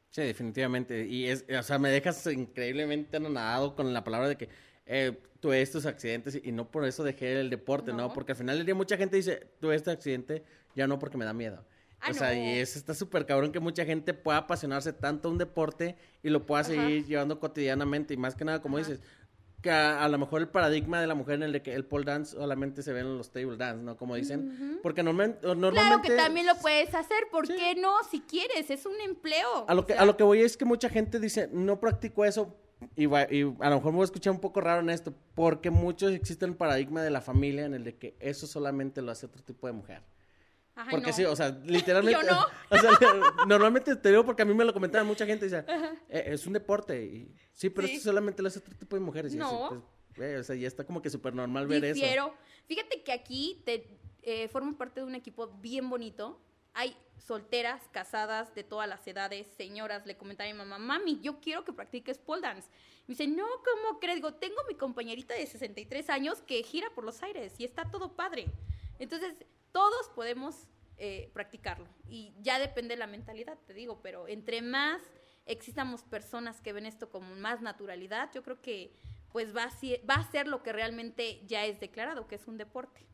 Sí, 0.09 0.23
definitivamente. 0.23 1.05
Y 1.05 1.27
es, 1.27 1.45
o 1.57 1.63
sea, 1.63 1.79
me 1.79 1.89
dejas 1.89 2.25
increíblemente 2.27 3.17
anonadado 3.17 3.75
con 3.75 3.93
la 3.93 4.03
palabra 4.03 4.27
de 4.27 4.37
que 4.37 4.49
eh, 4.85 5.17
tuve 5.39 5.61
estos 5.61 5.85
accidentes 5.85 6.39
y 6.43 6.51
no 6.51 6.69
por 6.69 6.85
eso 6.85 7.03
dejé 7.03 7.39
el 7.39 7.49
deporte, 7.49 7.93
¿no? 7.93 8.11
Porque 8.11 8.33
al 8.33 8.37
final 8.37 8.57
del 8.57 8.65
día 8.65 8.75
mucha 8.75 8.97
gente 8.97 9.15
dice, 9.15 9.47
tuve 9.59 9.75
este 9.75 9.91
accidente, 9.91 10.43
ya 10.75 10.87
no 10.87 10.99
porque 10.99 11.17
me 11.17 11.23
da 11.23 11.33
miedo. 11.33 11.65
Ah, 12.01 12.09
o 12.11 12.13
sea, 12.13 12.33
y 12.33 12.59
es, 12.59 12.75
está 12.75 12.95
súper 12.95 13.25
cabrón 13.25 13.51
que 13.51 13.59
mucha 13.59 13.85
gente 13.85 14.13
pueda 14.13 14.39
apasionarse 14.39 14.91
tanto 14.91 15.27
a 15.27 15.31
un 15.31 15.37
deporte 15.37 15.95
y 16.23 16.29
lo 16.29 16.45
pueda 16.45 16.63
seguir 16.63 17.05
llevando 17.05 17.39
cotidianamente. 17.39 18.13
Y 18.15 18.17
más 18.17 18.35
que 18.35 18.43
nada, 18.43 18.61
como 18.61 18.79
dices, 18.79 19.01
que 19.61 19.69
a, 19.69 20.07
lo 20.07 20.17
mejor 20.17 20.41
el 20.41 20.47
paradigma 20.47 20.99
de 20.99 21.07
la 21.07 21.13
mujer 21.13 21.35
en 21.35 21.43
el 21.43 21.51
de 21.51 21.61
que 21.61 21.73
el 21.75 21.85
pole 21.85 22.05
dance 22.05 22.35
solamente 22.35 22.81
se 22.81 22.91
ve 22.91 23.01
en 23.01 23.17
los 23.17 23.31
table 23.31 23.57
dance, 23.57 23.83
¿no? 23.83 23.95
Como 23.95 24.15
dicen. 24.15 24.79
Porque 24.81 25.03
normalmente... 25.03 25.47
Claro 25.71 26.01
que 26.01 26.15
también 26.15 26.47
lo 26.47 26.55
puedes 26.55 26.93
hacer, 26.95 27.27
¿por 27.31 27.47
qué 27.47 27.75
no? 27.75 27.91
Si 28.09 28.21
quieres, 28.21 28.69
es 28.71 28.85
un 28.85 28.99
empleo. 29.01 29.65
A 29.67 29.75
lo, 29.75 29.85
que, 29.85 29.93
a 29.93 30.05
lo 30.05 30.17
que 30.17 30.23
voy 30.23 30.41
es 30.41 30.57
que 30.57 30.65
mucha 30.65 30.89
gente 30.89 31.19
dice, 31.19 31.49
no 31.53 31.79
practico 31.79 32.25
eso, 32.25 32.55
y, 32.95 33.05
y, 33.05 33.55
a 33.59 33.69
lo 33.69 33.75
mejor 33.75 33.91
me 33.91 33.97
voy 33.97 34.01
a 34.01 34.05
escuchar 34.05 34.33
un 34.33 34.39
poco 34.39 34.59
raro 34.61 34.81
en 34.81 34.89
esto, 34.89 35.13
porque 35.35 35.69
muchos 35.69 36.11
existe 36.11 36.45
el 36.45 36.55
paradigma 36.55 37.03
de 37.03 37.11
la 37.11 37.21
familia 37.21 37.65
en 37.65 37.75
el 37.75 37.83
de 37.83 37.95
que 37.95 38.15
eso 38.19 38.47
solamente 38.47 39.03
lo 39.03 39.11
hace 39.11 39.27
otro 39.27 39.43
tipo 39.43 39.67
de 39.67 39.73
mujer. 39.73 40.01
Porque 40.89 41.13
sí, 41.13 41.25
o 41.25 41.35
sea, 41.35 41.49
literalmente. 41.65 42.21
Yo 42.25 42.31
no. 42.31 42.45
O 42.69 42.77
sea, 42.77 42.91
normalmente 43.47 43.95
te 43.95 44.09
digo 44.09 44.25
porque 44.25 44.43
a 44.43 44.45
mí 44.45 44.53
me 44.53 44.63
lo 44.63 44.73
comentaban 44.73 45.05
mucha 45.05 45.25
gente. 45.25 45.45
Dice, 45.45 45.65
eh, 46.09 46.23
es 46.27 46.47
un 46.47 46.53
deporte. 46.53 47.03
Y, 47.03 47.35
sí, 47.51 47.69
pero 47.69 47.87
esto 47.87 48.03
solamente 48.03 48.41
lo 48.41 48.47
hace 48.47 48.59
otro 48.59 48.75
tipo 48.75 48.95
de 48.95 49.01
mujeres. 49.01 49.35
No. 49.35 49.85
pues, 50.15 50.39
o 50.39 50.43
sea, 50.43 50.55
ya 50.55 50.67
está 50.67 50.85
como 50.85 51.01
que 51.01 51.09
súper 51.09 51.33
normal 51.33 51.67
ver 51.67 51.83
eso. 51.85 52.33
Fíjate 52.67 53.03
que 53.03 53.11
aquí 53.11 53.61
te 53.65 53.99
eh, 54.21 54.47
formo 54.47 54.77
parte 54.77 55.01
de 55.01 55.05
un 55.05 55.15
equipo 55.15 55.47
bien 55.59 55.89
bonito. 55.89 56.41
Hay 56.73 56.95
solteras, 57.17 57.81
casadas, 57.91 58.55
de 58.55 58.63
todas 58.63 58.87
las 58.87 59.05
edades, 59.05 59.47
señoras. 59.57 60.05
Le 60.05 60.15
comentaba 60.15 60.49
a 60.49 60.53
mi 60.53 60.57
mamá, 60.57 60.77
mami, 60.77 61.19
yo 61.21 61.41
quiero 61.41 61.65
que 61.65 61.73
practiques 61.73 62.17
pole 62.17 62.41
dance. 62.41 62.69
Me 63.07 63.13
dice, 63.13 63.27
no, 63.27 63.45
¿cómo 63.45 63.99
crees? 63.99 64.15
Digo, 64.15 64.33
tengo 64.35 64.55
mi 64.69 64.75
compañerita 64.75 65.33
de 65.33 65.45
63 65.45 66.09
años 66.09 66.41
que 66.41 66.63
gira 66.63 66.89
por 66.95 67.03
los 67.03 67.21
aires 67.23 67.53
y 67.57 67.65
está 67.65 67.89
todo 67.89 68.15
padre. 68.15 68.45
Entonces, 68.99 69.33
todos 69.71 70.09
podemos 70.09 70.67
eh, 70.97 71.31
practicarlo. 71.33 71.87
Y 72.07 72.33
ya 72.41 72.59
depende 72.59 72.95
de 72.95 72.99
la 72.99 73.07
mentalidad, 73.07 73.57
te 73.65 73.73
digo, 73.73 74.01
pero 74.01 74.27
entre 74.27 74.61
más 74.61 75.01
existamos 75.45 76.03
personas 76.03 76.61
que 76.61 76.73
ven 76.73 76.85
esto 76.85 77.09
como 77.09 77.35
más 77.35 77.61
naturalidad, 77.61 78.29
yo 78.33 78.43
creo 78.43 78.61
que 78.61 78.95
pues 79.31 79.55
va 79.55 79.63
a, 79.63 79.71
ser, 79.71 80.01
va 80.09 80.15
a 80.15 80.31
ser 80.31 80.47
lo 80.47 80.61
que 80.61 80.73
realmente 80.73 81.41
ya 81.47 81.65
es 81.65 81.79
declarado, 81.79 82.27
que 82.27 82.35
es 82.35 82.47
un 82.47 82.57
deporte. 82.57 83.07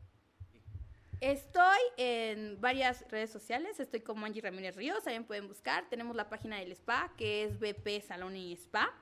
Estoy 1.20 1.78
en 1.96 2.60
varias 2.60 3.04
redes 3.08 3.30
sociales, 3.30 3.80
estoy 3.80 4.00
como 4.00 4.24
Angie 4.24 4.40
Ramírez 4.40 4.76
Ríos, 4.76 5.02
también 5.02 5.24
pueden 5.24 5.48
buscar. 5.48 5.88
Tenemos 5.88 6.14
la 6.14 6.28
página 6.28 6.58
del 6.58 6.70
spa, 6.72 7.12
que 7.16 7.44
es 7.44 7.58
BP 7.58 8.06
Salón 8.06 8.36
y 8.36 8.52
Spa. 8.52 8.92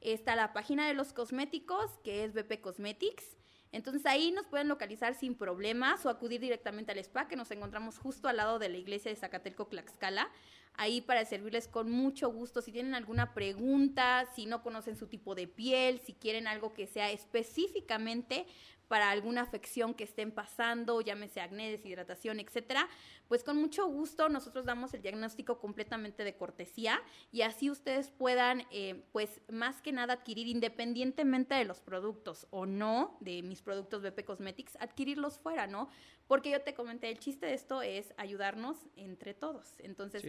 Está 0.00 0.34
la 0.34 0.52
página 0.52 0.88
de 0.88 0.94
los 0.94 1.12
cosméticos, 1.12 1.98
que 2.02 2.24
es 2.24 2.32
BP 2.32 2.60
Cosmetics. 2.60 3.36
Entonces 3.72 4.04
ahí 4.06 4.32
nos 4.32 4.46
pueden 4.46 4.68
localizar 4.68 5.14
sin 5.14 5.34
problemas 5.34 6.04
o 6.04 6.10
acudir 6.10 6.40
directamente 6.40 6.92
al 6.92 6.98
spa 6.98 7.28
que 7.28 7.36
nos 7.36 7.50
encontramos 7.50 7.98
justo 7.98 8.28
al 8.28 8.38
lado 8.38 8.58
de 8.58 8.68
la 8.68 8.78
iglesia 8.78 9.10
de 9.10 9.16
Zacatelco 9.16 9.66
Tlaxcala. 9.66 10.28
Ahí 10.74 11.00
para 11.00 11.24
servirles 11.24 11.68
con 11.68 11.90
mucho 11.90 12.30
gusto. 12.30 12.62
Si 12.62 12.72
tienen 12.72 12.94
alguna 12.94 13.34
pregunta, 13.34 14.26
si 14.34 14.46
no 14.46 14.62
conocen 14.62 14.96
su 14.96 15.06
tipo 15.06 15.34
de 15.34 15.46
piel, 15.46 16.00
si 16.00 16.14
quieren 16.14 16.46
algo 16.46 16.72
que 16.72 16.86
sea 16.86 17.10
específicamente 17.10 18.46
para 18.88 19.10
alguna 19.10 19.42
afección 19.42 19.94
que 19.94 20.02
estén 20.02 20.32
pasando, 20.32 21.00
llámese 21.00 21.40
acné, 21.40 21.70
deshidratación, 21.70 22.40
etcétera, 22.40 22.88
pues 23.30 23.44
con 23.44 23.58
mucho 23.58 23.86
gusto 23.86 24.28
nosotros 24.28 24.64
damos 24.64 24.92
el 24.92 25.02
diagnóstico 25.02 25.60
completamente 25.60 26.24
de 26.24 26.34
cortesía 26.34 27.00
y 27.30 27.42
así 27.42 27.70
ustedes 27.70 28.10
puedan, 28.10 28.66
eh, 28.72 29.04
pues 29.12 29.40
más 29.48 29.80
que 29.82 29.92
nada 29.92 30.14
adquirir 30.14 30.48
independientemente 30.48 31.54
de 31.54 31.64
los 31.64 31.80
productos 31.80 32.48
o 32.50 32.66
no 32.66 33.16
de 33.20 33.44
mis 33.44 33.62
productos 33.62 34.02
BP 34.02 34.24
Cosmetics, 34.24 34.76
adquirirlos 34.80 35.38
fuera, 35.38 35.68
¿no? 35.68 35.88
Porque 36.26 36.50
yo 36.50 36.60
te 36.62 36.74
comenté, 36.74 37.08
el 37.08 37.20
chiste 37.20 37.46
de 37.46 37.54
esto 37.54 37.82
es 37.82 38.12
ayudarnos 38.16 38.88
entre 38.96 39.32
todos. 39.32 39.78
Entonces, 39.78 40.24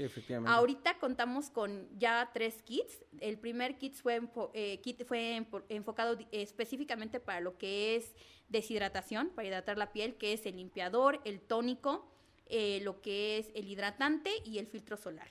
ahorita 0.46 1.00
contamos 1.00 1.50
con 1.50 1.90
ya 1.98 2.30
tres 2.36 2.62
kits. 2.62 3.04
El 3.20 3.40
primer 3.40 3.80
kit 3.80 3.96
fue, 3.96 4.22
eh, 4.54 4.80
kit 4.82 5.06
fue 5.06 5.48
enfocado 5.70 6.20
específicamente 6.32 7.20
para 7.20 7.40
lo 7.40 7.58
que 7.58 7.96
es 7.96 8.14
deshidratación, 8.50 9.30
para 9.30 9.48
hidratar 9.48 9.80
la 9.80 9.92
piel, 9.92 10.18
que 10.18 10.34
es 10.34 10.46
el 10.46 10.58
limpiador, 10.58 11.20
el 11.24 11.42
tónico, 11.42 12.12
eh, 12.48 12.80
lo 12.84 13.02
que 13.02 13.38
es 13.38 13.52
el 13.56 13.68
hidratante 13.68 14.32
y 14.46 14.58
el 14.58 14.68
filtro 14.68 14.98
solar. 14.98 15.28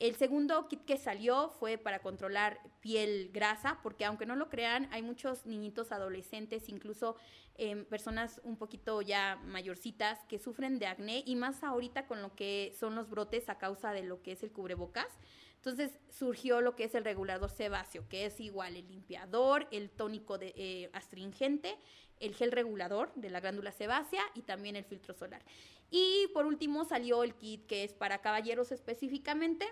El 0.00 0.16
segundo 0.16 0.66
kit 0.66 0.82
que 0.86 0.96
salió 0.96 1.50
fue 1.50 1.76
para 1.76 1.98
controlar 1.98 2.58
piel 2.80 3.28
grasa, 3.34 3.80
porque 3.82 4.06
aunque 4.06 4.24
no 4.24 4.34
lo 4.34 4.48
crean, 4.48 4.88
hay 4.92 5.02
muchos 5.02 5.44
niñitos 5.44 5.92
adolescentes, 5.92 6.70
incluso 6.70 7.16
em, 7.58 7.84
personas 7.84 8.40
un 8.42 8.56
poquito 8.56 9.02
ya 9.02 9.36
mayorcitas, 9.44 10.24
que 10.24 10.38
sufren 10.38 10.78
de 10.78 10.86
acné 10.86 11.22
y 11.26 11.36
más 11.36 11.62
ahorita 11.62 12.06
con 12.06 12.22
lo 12.22 12.34
que 12.34 12.74
son 12.80 12.94
los 12.94 13.10
brotes 13.10 13.50
a 13.50 13.58
causa 13.58 13.92
de 13.92 14.02
lo 14.02 14.22
que 14.22 14.32
es 14.32 14.42
el 14.42 14.52
cubrebocas. 14.52 15.08
Entonces 15.56 15.92
surgió 16.08 16.62
lo 16.62 16.74
que 16.74 16.84
es 16.84 16.94
el 16.94 17.04
regulador 17.04 17.50
sebáceo, 17.50 18.08
que 18.08 18.24
es 18.24 18.40
igual 18.40 18.76
el 18.76 18.88
limpiador, 18.88 19.68
el 19.70 19.90
tónico 19.90 20.38
de, 20.38 20.54
eh, 20.56 20.88
astringente, 20.94 21.76
el 22.20 22.34
gel 22.34 22.52
regulador 22.52 23.12
de 23.16 23.28
la 23.28 23.40
glándula 23.40 23.70
sebácea 23.70 24.22
y 24.34 24.40
también 24.40 24.76
el 24.76 24.84
filtro 24.84 25.12
solar. 25.12 25.42
Y 25.90 26.28
por 26.32 26.46
último 26.46 26.84
salió 26.84 27.24
el 27.24 27.34
kit 27.34 27.66
que 27.66 27.84
es 27.84 27.92
para 27.92 28.20
caballeros 28.20 28.72
específicamente. 28.72 29.66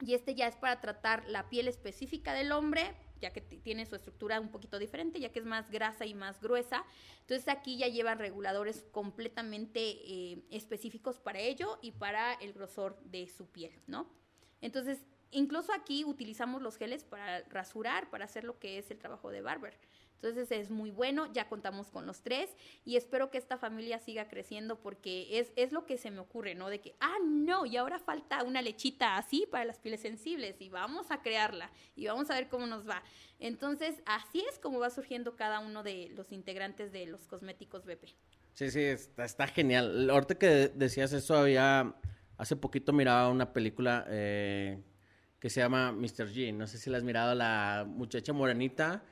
Y 0.00 0.14
este 0.14 0.34
ya 0.34 0.48
es 0.48 0.56
para 0.56 0.80
tratar 0.80 1.24
la 1.28 1.48
piel 1.48 1.68
específica 1.68 2.34
del 2.34 2.50
hombre, 2.50 2.94
ya 3.20 3.32
que 3.32 3.40
tiene 3.40 3.86
su 3.86 3.94
estructura 3.94 4.40
un 4.40 4.50
poquito 4.50 4.78
diferente, 4.80 5.20
ya 5.20 5.30
que 5.30 5.38
es 5.38 5.44
más 5.44 5.70
grasa 5.70 6.04
y 6.04 6.14
más 6.14 6.40
gruesa. 6.40 6.84
Entonces 7.20 7.48
aquí 7.48 7.78
ya 7.78 7.86
llevan 7.86 8.18
reguladores 8.18 8.84
completamente 8.90 9.80
eh, 9.80 10.44
específicos 10.50 11.20
para 11.20 11.38
ello 11.38 11.78
y 11.80 11.92
para 11.92 12.34
el 12.34 12.52
grosor 12.52 12.98
de 13.04 13.28
su 13.28 13.46
piel, 13.46 13.72
¿no? 13.86 14.10
Entonces, 14.60 15.06
incluso 15.30 15.72
aquí 15.72 16.04
utilizamos 16.04 16.60
los 16.60 16.76
geles 16.76 17.04
para 17.04 17.42
rasurar, 17.44 18.10
para 18.10 18.24
hacer 18.24 18.44
lo 18.44 18.58
que 18.58 18.78
es 18.78 18.90
el 18.90 18.98
trabajo 18.98 19.30
de 19.30 19.42
barber. 19.42 19.78
Entonces 20.24 20.50
es 20.52 20.70
muy 20.70 20.90
bueno, 20.90 21.30
ya 21.34 21.50
contamos 21.50 21.90
con 21.90 22.06
los 22.06 22.22
tres 22.22 22.48
y 22.86 22.96
espero 22.96 23.30
que 23.30 23.36
esta 23.36 23.58
familia 23.58 23.98
siga 23.98 24.26
creciendo 24.26 24.80
porque 24.80 25.38
es, 25.38 25.52
es 25.54 25.70
lo 25.70 25.84
que 25.84 25.98
se 25.98 26.10
me 26.10 26.20
ocurre, 26.20 26.54
¿no? 26.54 26.70
De 26.70 26.80
que, 26.80 26.94
ah, 26.98 27.18
no, 27.22 27.66
y 27.66 27.76
ahora 27.76 27.98
falta 27.98 28.42
una 28.42 28.62
lechita 28.62 29.18
así 29.18 29.46
para 29.50 29.66
las 29.66 29.78
pieles 29.78 30.00
sensibles 30.00 30.56
y 30.62 30.70
vamos 30.70 31.10
a 31.10 31.20
crearla 31.20 31.70
y 31.94 32.06
vamos 32.06 32.30
a 32.30 32.36
ver 32.36 32.48
cómo 32.48 32.66
nos 32.66 32.88
va. 32.88 33.02
Entonces 33.38 33.96
así 34.06 34.42
es 34.50 34.58
como 34.58 34.78
va 34.78 34.88
surgiendo 34.88 35.36
cada 35.36 35.60
uno 35.60 35.82
de 35.82 36.08
los 36.16 36.32
integrantes 36.32 36.90
de 36.90 37.04
los 37.04 37.26
cosméticos 37.26 37.84
BP. 37.84 38.06
Sí, 38.54 38.70
sí, 38.70 38.80
está, 38.80 39.26
está 39.26 39.46
genial. 39.46 40.08
Ahorita 40.08 40.36
que 40.36 40.72
decías 40.74 41.12
eso, 41.12 41.36
había, 41.36 41.96
hace 42.38 42.56
poquito 42.56 42.94
miraba 42.94 43.28
una 43.28 43.52
película 43.52 44.06
eh, 44.08 44.82
que 45.38 45.50
se 45.50 45.60
llama 45.60 45.92
Mr. 45.92 46.32
G. 46.32 46.54
No 46.54 46.66
sé 46.66 46.78
si 46.78 46.88
la 46.88 46.96
has 46.96 47.04
mirado, 47.04 47.34
la 47.34 47.84
muchacha 47.86 48.32
morenita 48.32 49.04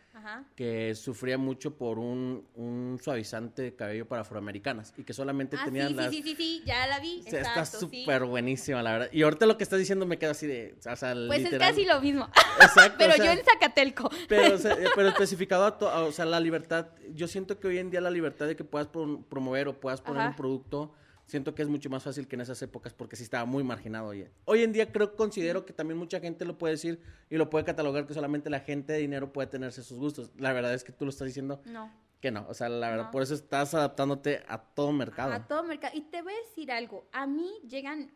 que 0.55 0.95
sufría 0.95 1.39
mucho 1.39 1.77
por 1.77 1.99
un, 1.99 2.47
un, 2.55 2.99
suavizante 3.03 3.63
de 3.63 3.75
cabello 3.75 4.07
para 4.07 4.23
afroamericanas 4.23 4.93
y 4.97 5.05
que 5.05 5.13
solamente 5.13 5.57
ah, 5.59 5.65
tenían 5.65 5.89
sí, 5.89 5.95
las... 5.95 6.11
Sí, 6.11 6.23
sí, 6.23 6.35
sí, 6.37 6.63
ya 6.65 6.87
la 6.87 7.01
vi. 7.01 7.23
está 7.27 7.65
súper 7.65 8.25
buenísima, 8.25 8.83
la 8.83 8.93
verdad. 8.93 9.09
Y 9.13 9.23
ahorita 9.23 9.47
lo 9.47 9.57
que 9.57 9.65
estás 9.65 9.79
diciendo 9.79 10.07
me 10.07 10.19
queda 10.19 10.33
así 10.33 10.47
de... 10.47 10.75
O 10.79 10.83
sea, 10.83 11.15
pues 11.27 11.45
es 11.45 11.59
casi 11.59 11.85
lo 11.85 12.01
mismo. 12.01 12.29
Exacto. 12.61 12.97
pero 12.99 13.17
yo 13.17 13.31
en 13.31 13.45
Zacatelco. 13.45 14.11
Pero, 14.29 14.57
pero 14.95 15.09
especificado 15.09 15.65
a, 15.65 16.03
o 16.03 16.13
sea, 16.13 16.25
la 16.25 16.41
libertad, 16.41 16.89
yo 17.15 17.27
siento 17.27 17.59
que 17.59 17.69
hoy 17.69 17.79
en 17.79 17.91
día 17.91 18.01
la 18.01 18.11
libertad 18.11 18.47
de 18.47 18.57
que 18.57 18.65
puedas 18.65 18.89
promover 18.89 19.69
o 19.69 19.81
puedas 19.81 20.01
poner 20.01 20.29
un 20.29 20.37
producto 20.37 20.93
siento 21.27 21.55
que 21.55 21.63
es 21.63 21.69
mucho 21.69 21.91
más 21.91 22.03
fácil 22.03 22.29
que 22.29 22.37
en 22.37 22.43
esas 22.43 22.61
épocas 22.63 22.93
porque 22.93 23.17
sí 23.17 23.23
estaba 23.23 23.45
muy 23.45 23.65
marginado 23.65 24.09
hoy. 24.09 24.29
Hoy 24.45 24.63
en 24.63 24.73
día 24.73 24.91
creo, 24.91 25.17
considero 25.17 25.65
que 25.65 25.73
también 25.73 25.99
mucha 25.99 26.21
gente 26.21 26.45
lo 26.45 26.59
puede 26.59 26.75
decir 26.75 27.01
y 27.31 27.37
lo 27.37 27.51
puede 27.51 27.65
catalogar 27.65 28.07
que 28.07 28.15
solamente 28.15 28.51
la 28.51 28.61
gente 28.61 28.93
de 28.93 28.99
dinero 29.01 29.33
puede 29.33 29.49
tenerse 29.49 29.83
sus 29.83 29.99
gustos. 29.99 30.31
La 30.37 30.53
verdad 30.53 30.75
es 30.75 30.85
que 30.85 30.93
tú 30.93 31.05
lo 31.05 31.11
estás 31.11 31.27
diciendo. 31.27 31.61
No. 31.67 31.91
Que 32.21 32.31
no, 32.31 32.47
o 32.49 32.55
sea, 32.55 32.69
la 32.69 32.89
verdad, 32.91 33.11
por 33.11 33.23
eso 33.23 33.35
estás 33.35 33.75
adaptándote 33.75 34.45
a 34.47 34.59
todo 34.59 34.93
mercado. 34.93 35.33
A 35.33 35.47
todo 35.47 35.65
mercado. 35.65 35.97
Y 35.97 36.03
te 36.03 36.23
voy 36.23 36.33
a 36.33 36.37
decir 36.37 36.71
algo, 36.71 37.09
a 37.11 37.27
mí 37.27 37.51
llegan, 37.69 38.13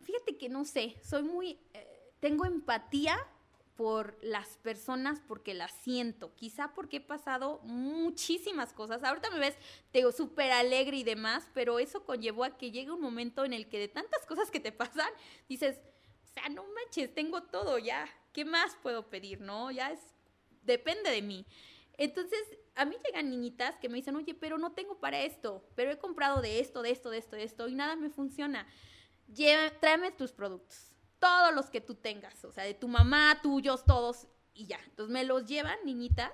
fíjate 0.00 0.38
que 0.38 0.48
no 0.48 0.64
sé, 0.64 0.96
soy 1.02 1.22
muy, 1.22 1.58
eh, 1.74 2.12
tengo 2.18 2.46
empatía 2.46 3.18
por 3.82 4.16
las 4.22 4.58
personas 4.58 5.20
porque 5.26 5.54
las 5.54 5.72
siento. 5.72 6.32
Quizá 6.36 6.72
porque 6.72 6.98
he 6.98 7.00
pasado 7.00 7.58
muchísimas 7.64 8.72
cosas. 8.72 9.02
Ahorita 9.02 9.28
me 9.30 9.40
ves, 9.40 9.56
te 9.90 9.98
digo, 9.98 10.12
súper 10.12 10.52
alegre 10.52 10.98
y 10.98 11.02
demás, 11.02 11.48
pero 11.52 11.80
eso 11.80 12.04
conllevó 12.04 12.44
a 12.44 12.56
que 12.56 12.70
llegue 12.70 12.92
un 12.92 13.00
momento 13.00 13.44
en 13.44 13.52
el 13.52 13.68
que 13.68 13.80
de 13.80 13.88
tantas 13.88 14.24
cosas 14.28 14.52
que 14.52 14.60
te 14.60 14.70
pasan, 14.70 15.10
dices, 15.48 15.80
o 16.22 16.32
sea, 16.32 16.48
no 16.48 16.64
manches, 16.76 17.12
tengo 17.12 17.42
todo 17.42 17.76
ya. 17.76 18.08
¿Qué 18.32 18.44
más 18.44 18.76
puedo 18.84 19.10
pedir, 19.10 19.40
no? 19.40 19.72
Ya 19.72 19.90
es, 19.90 19.98
depende 20.62 21.10
de 21.10 21.22
mí. 21.22 21.44
Entonces, 21.98 22.38
a 22.76 22.84
mí 22.84 22.94
llegan 23.04 23.30
niñitas 23.30 23.80
que 23.80 23.88
me 23.88 23.96
dicen, 23.96 24.14
oye, 24.14 24.32
pero 24.32 24.58
no 24.58 24.74
tengo 24.74 25.00
para 25.00 25.22
esto, 25.22 25.68
pero 25.74 25.90
he 25.90 25.98
comprado 25.98 26.40
de 26.40 26.60
esto, 26.60 26.82
de 26.82 26.92
esto, 26.92 27.10
de 27.10 27.18
esto, 27.18 27.34
de 27.34 27.42
esto, 27.42 27.68
y 27.68 27.74
nada 27.74 27.96
me 27.96 28.10
funciona. 28.10 28.64
tráeme 29.80 30.12
tus 30.12 30.30
productos 30.30 30.91
todos 31.22 31.54
los 31.54 31.70
que 31.70 31.80
tú 31.80 31.94
tengas, 31.94 32.44
o 32.44 32.50
sea, 32.50 32.64
de 32.64 32.74
tu 32.74 32.88
mamá, 32.88 33.38
tuyos, 33.44 33.84
todos, 33.84 34.26
y 34.54 34.66
ya. 34.66 34.80
Entonces 34.86 35.12
me 35.12 35.22
los 35.22 35.46
llevan, 35.46 35.78
niñitas. 35.84 36.32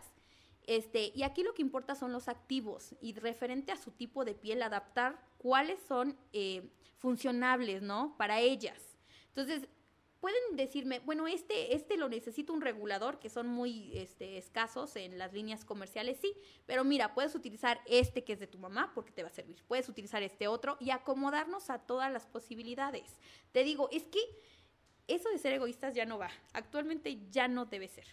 Este, 0.67 1.13
y 1.15 1.25
aquí 1.25 1.43
lo 1.43 1.53
que 1.53 1.61
importa 1.61 1.95
son 1.95 2.11
los 2.11 2.27
activos 2.27 2.95
y 3.03 3.13
referente 3.13 3.71
a 3.71 3.77
su 3.77 3.91
tipo 3.91 4.25
de 4.25 4.35
piel, 4.35 4.63
adaptar 4.63 5.23
cuáles 5.37 5.79
son 5.87 6.17
eh, 6.33 6.71
funcionables, 6.97 7.83
¿no? 7.83 8.15
Para 8.17 8.41
ellas. 8.41 8.97
Entonces, 9.29 9.69
pueden 10.21 10.57
decirme, 10.57 11.01
bueno, 11.01 11.27
este, 11.27 11.75
este 11.75 11.99
lo 11.99 12.09
necesito 12.09 12.55
un 12.55 12.63
regulador, 12.63 13.19
que 13.19 13.29
son 13.29 13.47
muy 13.47 13.97
este, 13.97 14.39
escasos 14.39 14.97
en 14.97 15.19
las 15.19 15.35
líneas 15.35 15.67
comerciales, 15.67 16.19
sí, 16.19 16.35
pero 16.65 16.83
mira, 16.83 17.15
puedes 17.15 17.35
utilizar 17.35 17.81
este 17.87 18.25
que 18.25 18.33
es 18.33 18.41
de 18.41 18.47
tu 18.47 18.59
mamá 18.59 18.93
porque 18.95 19.13
te 19.13 19.23
va 19.23 19.29
a 19.29 19.33
servir, 19.33 19.63
puedes 19.69 19.89
utilizar 19.89 20.23
este 20.23 20.49
otro 20.49 20.77
y 20.81 20.91
acomodarnos 20.91 21.71
a 21.71 21.79
todas 21.79 22.11
las 22.11 22.27
posibilidades. 22.27 23.21
Te 23.53 23.65
digo, 23.65 23.89
es 23.93 24.05
que 24.05 24.21
eso 25.09 25.31
de 25.31 25.39
ser 25.39 25.55
egoístas 25.55 25.95
ya 25.95 26.07
no 26.07 26.19
va. 26.19 26.31
Actualmente 26.53 27.19
ya 27.31 27.49
no 27.49 27.65
debe 27.65 27.89
ser. 27.89 28.07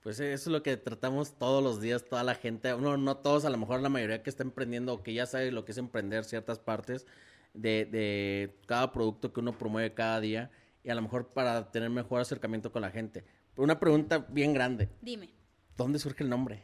Pues 0.00 0.20
eso 0.20 0.50
es 0.50 0.52
lo 0.52 0.62
que 0.62 0.76
tratamos 0.76 1.38
todos 1.38 1.62
los 1.62 1.80
días, 1.80 2.04
toda 2.04 2.22
la 2.22 2.34
gente, 2.34 2.72
uno, 2.74 2.96
no 2.96 3.16
todos, 3.16 3.44
a 3.44 3.50
lo 3.50 3.58
mejor 3.58 3.80
la 3.80 3.88
mayoría 3.88 4.22
que 4.22 4.30
está 4.30 4.42
emprendiendo 4.42 4.94
o 4.94 5.02
que 5.02 5.12
ya 5.12 5.26
sabe 5.26 5.50
lo 5.50 5.64
que 5.64 5.72
es 5.72 5.78
emprender 5.78 6.24
ciertas 6.24 6.58
partes 6.58 7.06
de, 7.54 7.84
de 7.84 8.56
cada 8.66 8.92
producto 8.92 9.32
que 9.32 9.40
uno 9.40 9.56
promueve 9.56 9.94
cada 9.94 10.20
día 10.20 10.50
y 10.84 10.90
a 10.90 10.94
lo 10.94 11.02
mejor 11.02 11.28
para 11.28 11.70
tener 11.70 11.90
mejor 11.90 12.20
acercamiento 12.20 12.70
con 12.70 12.82
la 12.82 12.90
gente. 12.90 13.24
Una 13.56 13.78
pregunta 13.80 14.18
bien 14.18 14.54
grande. 14.54 14.88
Dime. 15.00 15.30
¿Dónde 15.76 15.98
surge 15.98 16.22
el 16.22 16.30
nombre 16.30 16.62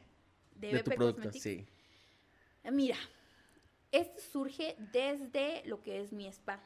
de, 0.54 0.82
tu 0.82 0.92
producto? 0.92 1.32
Sí. 1.32 1.66
Mira, 2.72 2.96
esto 3.90 4.20
surge 4.32 4.76
desde 4.92 5.62
lo 5.66 5.82
que 5.82 6.00
es 6.00 6.12
mi 6.12 6.26
spa 6.28 6.62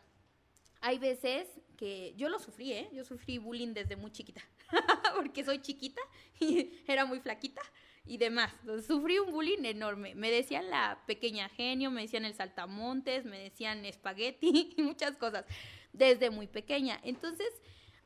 hay 0.80 0.98
veces 0.98 1.48
que 1.76 2.14
yo 2.16 2.28
lo 2.28 2.38
sufrí, 2.38 2.72
¿eh? 2.72 2.88
Yo 2.92 3.04
sufrí 3.04 3.38
bullying 3.38 3.72
desde 3.72 3.96
muy 3.96 4.10
chiquita, 4.10 4.42
porque 5.16 5.44
soy 5.44 5.60
chiquita 5.60 6.00
y 6.40 6.82
era 6.86 7.04
muy 7.04 7.20
flaquita 7.20 7.62
y 8.04 8.16
demás. 8.16 8.52
Entonces, 8.60 8.86
sufrí 8.86 9.18
un 9.18 9.30
bullying 9.30 9.64
enorme. 9.64 10.14
Me 10.14 10.30
decían 10.30 10.70
la 10.70 11.02
pequeña 11.06 11.48
genio, 11.48 11.90
me 11.90 12.02
decían 12.02 12.24
el 12.24 12.34
saltamontes, 12.34 13.24
me 13.24 13.38
decían 13.38 13.84
espagueti 13.84 14.74
y 14.76 14.82
muchas 14.82 15.16
cosas 15.16 15.44
desde 15.92 16.30
muy 16.30 16.46
pequeña. 16.46 17.00
Entonces, 17.02 17.48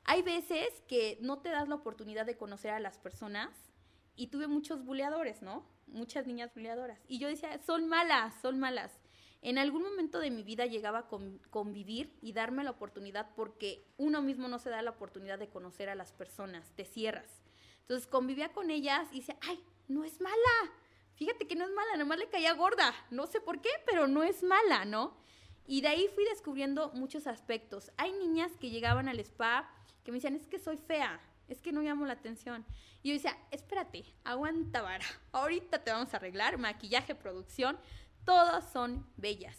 hay 0.04 0.22
veces 0.22 0.68
que 0.88 1.18
no 1.20 1.38
te 1.38 1.50
das 1.50 1.68
la 1.68 1.76
oportunidad 1.76 2.26
de 2.26 2.36
conocer 2.36 2.72
a 2.72 2.80
las 2.80 2.98
personas 2.98 3.50
y 4.16 4.26
tuve 4.28 4.48
muchos 4.48 4.84
buleadores, 4.84 5.42
¿no? 5.42 5.64
Muchas 5.86 6.26
niñas 6.26 6.52
buleadoras. 6.54 7.00
Y 7.06 7.18
yo 7.18 7.28
decía, 7.28 7.60
son 7.62 7.88
malas, 7.88 8.34
son 8.42 8.58
malas 8.58 9.01
en 9.42 9.58
algún 9.58 9.82
momento 9.82 10.20
de 10.20 10.30
mi 10.30 10.44
vida 10.44 10.66
llegaba 10.66 11.00
a 11.00 11.08
convivir 11.50 12.16
y 12.22 12.32
darme 12.32 12.62
la 12.62 12.70
oportunidad 12.70 13.34
porque 13.34 13.84
uno 13.96 14.22
mismo 14.22 14.46
no 14.46 14.60
se 14.60 14.70
da 14.70 14.82
la 14.82 14.92
oportunidad 14.92 15.38
de 15.38 15.48
conocer 15.48 15.88
a 15.88 15.96
las 15.96 16.12
personas, 16.12 16.70
te 16.76 16.84
cierras. 16.84 17.42
Entonces 17.80 18.06
convivía 18.06 18.52
con 18.52 18.70
ellas 18.70 19.08
y 19.12 19.18
decía, 19.18 19.36
ay, 19.42 19.60
no 19.88 20.04
es 20.04 20.20
mala. 20.20 20.72
Fíjate 21.14 21.48
que 21.48 21.56
no 21.56 21.64
es 21.64 21.72
mala, 21.72 21.96
nomás 21.96 22.18
le 22.18 22.28
caía 22.28 22.54
gorda. 22.54 22.94
No 23.10 23.26
sé 23.26 23.40
por 23.40 23.60
qué, 23.60 23.70
pero 23.84 24.06
no 24.06 24.22
es 24.22 24.44
mala, 24.44 24.84
¿no? 24.84 25.16
Y 25.66 25.80
de 25.80 25.88
ahí 25.88 26.08
fui 26.14 26.24
descubriendo 26.24 26.92
muchos 26.94 27.26
aspectos. 27.26 27.90
Hay 27.96 28.12
niñas 28.12 28.52
que 28.60 28.70
llegaban 28.70 29.08
al 29.08 29.18
spa 29.20 29.68
que 30.04 30.12
me 30.12 30.18
decían, 30.18 30.36
es 30.36 30.46
que 30.46 30.58
soy 30.58 30.76
fea, 30.76 31.20
es 31.48 31.60
que 31.60 31.72
no 31.72 31.82
llamo 31.82 32.06
la 32.06 32.14
atención. 32.14 32.64
Y 33.02 33.08
yo 33.08 33.14
decía, 33.14 33.36
espérate, 33.50 34.04
aguanta 34.24 34.82
vara, 34.82 35.04
ahorita 35.32 35.82
te 35.82 35.90
vamos 35.90 36.12
a 36.14 36.16
arreglar, 36.16 36.58
maquillaje, 36.58 37.14
producción, 37.14 37.78
todas 38.24 38.70
son 38.72 39.06
bellas, 39.16 39.56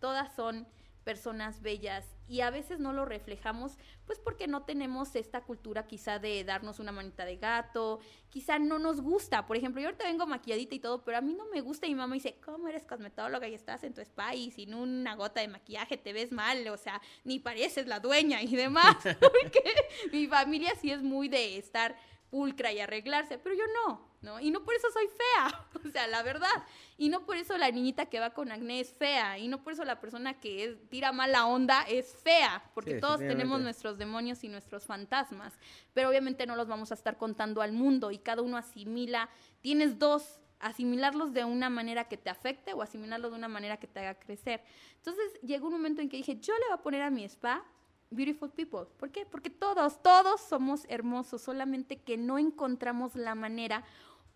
todas 0.00 0.34
son 0.34 0.66
personas 1.04 1.60
bellas 1.60 2.04
y 2.26 2.40
a 2.40 2.50
veces 2.50 2.80
no 2.80 2.92
lo 2.92 3.04
reflejamos 3.04 3.76
pues 4.06 4.18
porque 4.18 4.46
no 4.46 4.64
tenemos 4.64 5.14
esta 5.16 5.42
cultura 5.42 5.86
quizá 5.86 6.18
de 6.18 6.42
darnos 6.44 6.78
una 6.78 6.92
manita 6.92 7.24
de 7.24 7.36
gato, 7.36 8.00
quizá 8.30 8.58
no 8.58 8.78
nos 8.78 9.00
gusta, 9.00 9.46
por 9.46 9.56
ejemplo, 9.56 9.80
yo 9.80 9.88
ahorita 9.88 10.04
vengo 10.04 10.26
maquilladita 10.26 10.74
y 10.74 10.80
todo, 10.80 11.04
pero 11.04 11.18
a 11.18 11.20
mí 11.20 11.34
no 11.34 11.46
me 11.46 11.60
gusta 11.60 11.86
y 11.86 11.90
mi 11.90 11.96
mamá 11.96 12.14
dice, 12.14 12.38
¿cómo 12.44 12.68
eres 12.68 12.84
cosmetóloga 12.84 13.48
y 13.48 13.54
estás 13.54 13.84
en 13.84 13.94
tu 13.94 14.00
spa 14.00 14.34
y 14.34 14.50
sin 14.50 14.74
una 14.74 15.14
gota 15.14 15.40
de 15.40 15.48
maquillaje 15.48 15.96
te 15.96 16.12
ves 16.12 16.32
mal? 16.32 16.66
O 16.68 16.76
sea, 16.76 17.00
ni 17.24 17.38
pareces 17.38 17.86
la 17.86 18.00
dueña 18.00 18.42
y 18.42 18.56
demás, 18.56 18.96
porque 19.20 19.74
mi 20.12 20.26
familia 20.26 20.74
sí 20.80 20.90
es 20.90 21.02
muy 21.02 21.28
de 21.28 21.58
estar 21.58 21.96
pulcra 22.34 22.72
y 22.72 22.80
arreglarse, 22.80 23.38
pero 23.38 23.54
yo 23.54 23.62
no, 23.86 24.00
¿no? 24.20 24.40
Y 24.40 24.50
no 24.50 24.64
por 24.64 24.74
eso 24.74 24.88
soy 24.90 25.06
fea, 25.06 25.66
o 25.86 25.88
sea, 25.92 26.08
la 26.08 26.24
verdad. 26.24 26.64
Y 26.98 27.08
no 27.08 27.24
por 27.24 27.36
eso 27.36 27.56
la 27.56 27.70
niñita 27.70 28.06
que 28.06 28.18
va 28.18 28.30
con 28.30 28.50
acné 28.50 28.80
es 28.80 28.92
fea, 28.92 29.38
y 29.38 29.46
no 29.46 29.62
por 29.62 29.72
eso 29.72 29.84
la 29.84 30.00
persona 30.00 30.40
que 30.40 30.76
tira 30.90 31.12
mala 31.12 31.46
onda 31.46 31.82
es 31.82 32.12
fea, 32.24 32.68
porque 32.74 32.94
todos 32.94 33.20
tenemos 33.20 33.60
nuestros 33.60 33.98
demonios 33.98 34.42
y 34.42 34.48
nuestros 34.48 34.84
fantasmas, 34.84 35.52
pero 35.92 36.08
obviamente 36.08 36.44
no 36.44 36.56
los 36.56 36.66
vamos 36.66 36.90
a 36.90 36.94
estar 36.94 37.16
contando 37.18 37.62
al 37.62 37.70
mundo 37.70 38.10
y 38.10 38.18
cada 38.18 38.42
uno 38.42 38.56
asimila, 38.56 39.30
tienes 39.60 40.00
dos 40.00 40.40
asimilarlos 40.58 41.32
de 41.34 41.44
una 41.44 41.70
manera 41.70 42.08
que 42.08 42.16
te 42.16 42.30
afecte 42.30 42.72
o 42.72 42.82
asimilarlos 42.82 43.30
de 43.30 43.38
una 43.38 43.48
manera 43.48 43.76
que 43.76 43.86
te 43.86 44.00
haga 44.00 44.18
crecer. 44.18 44.60
Entonces 44.96 45.40
llegó 45.42 45.68
un 45.68 45.74
momento 45.74 46.02
en 46.02 46.08
que 46.08 46.16
dije, 46.16 46.40
yo 46.40 46.52
le 46.54 46.66
voy 46.66 46.74
a 46.74 46.82
poner 46.82 47.02
a 47.02 47.10
mi 47.10 47.22
spa 47.26 47.64
beautiful 48.14 48.50
people. 48.50 48.86
¿Por 48.98 49.10
qué? 49.10 49.26
Porque 49.26 49.50
todos, 49.50 50.02
todos 50.02 50.40
somos 50.40 50.84
hermosos, 50.88 51.42
solamente 51.42 52.00
que 52.00 52.16
no 52.16 52.38
encontramos 52.38 53.14
la 53.16 53.34
manera 53.34 53.84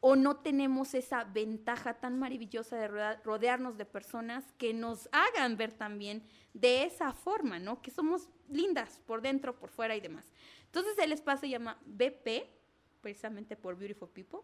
o 0.01 0.15
no 0.15 0.37
tenemos 0.37 0.95
esa 0.95 1.25
ventaja 1.25 1.95
tan 1.95 2.19
maravillosa 2.19 2.77
de 2.77 3.17
rodearnos 3.25 3.77
de 3.77 3.85
personas 3.85 4.45
que 4.57 4.73
nos 4.73 5.09
hagan 5.13 5.57
ver 5.57 5.73
también 5.73 6.23
de 6.55 6.85
esa 6.85 7.13
forma, 7.13 7.59
¿no? 7.59 7.83
Que 7.83 7.91
somos 7.91 8.29
lindas 8.49 9.01
por 9.07 9.23
dentro, 9.23 9.59
por 9.59 9.71
fuera 9.71 9.97
y 9.97 10.01
demás. 10.01 10.25
Entonces 10.67 10.97
el 10.99 11.13
espacio 11.13 11.41
se 11.41 11.51
llama 11.51 11.79
BP, 11.85 12.47
precisamente 13.01 13.57
por 13.57 13.77
Beautiful 13.77 14.09
People, 14.09 14.41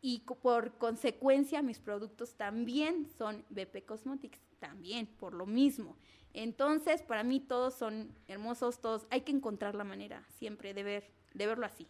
y 0.00 0.20
por 0.20 0.76
consecuencia 0.78 1.62
mis 1.62 1.78
productos 1.78 2.34
también 2.34 3.08
son 3.18 3.44
BP 3.48 3.84
Cosmetics, 3.86 4.38
también 4.60 5.06
por 5.06 5.32
lo 5.34 5.46
mismo. 5.46 5.96
Entonces, 6.34 7.02
para 7.02 7.22
mí 7.22 7.40
todos 7.40 7.74
son 7.74 8.14
hermosos, 8.28 8.80
todos 8.80 9.06
hay 9.10 9.22
que 9.22 9.32
encontrar 9.32 9.74
la 9.74 9.84
manera 9.84 10.24
siempre 10.38 10.74
de 10.74 10.82
ver 10.82 11.14
de 11.34 11.46
verlo 11.46 11.66
así. 11.66 11.86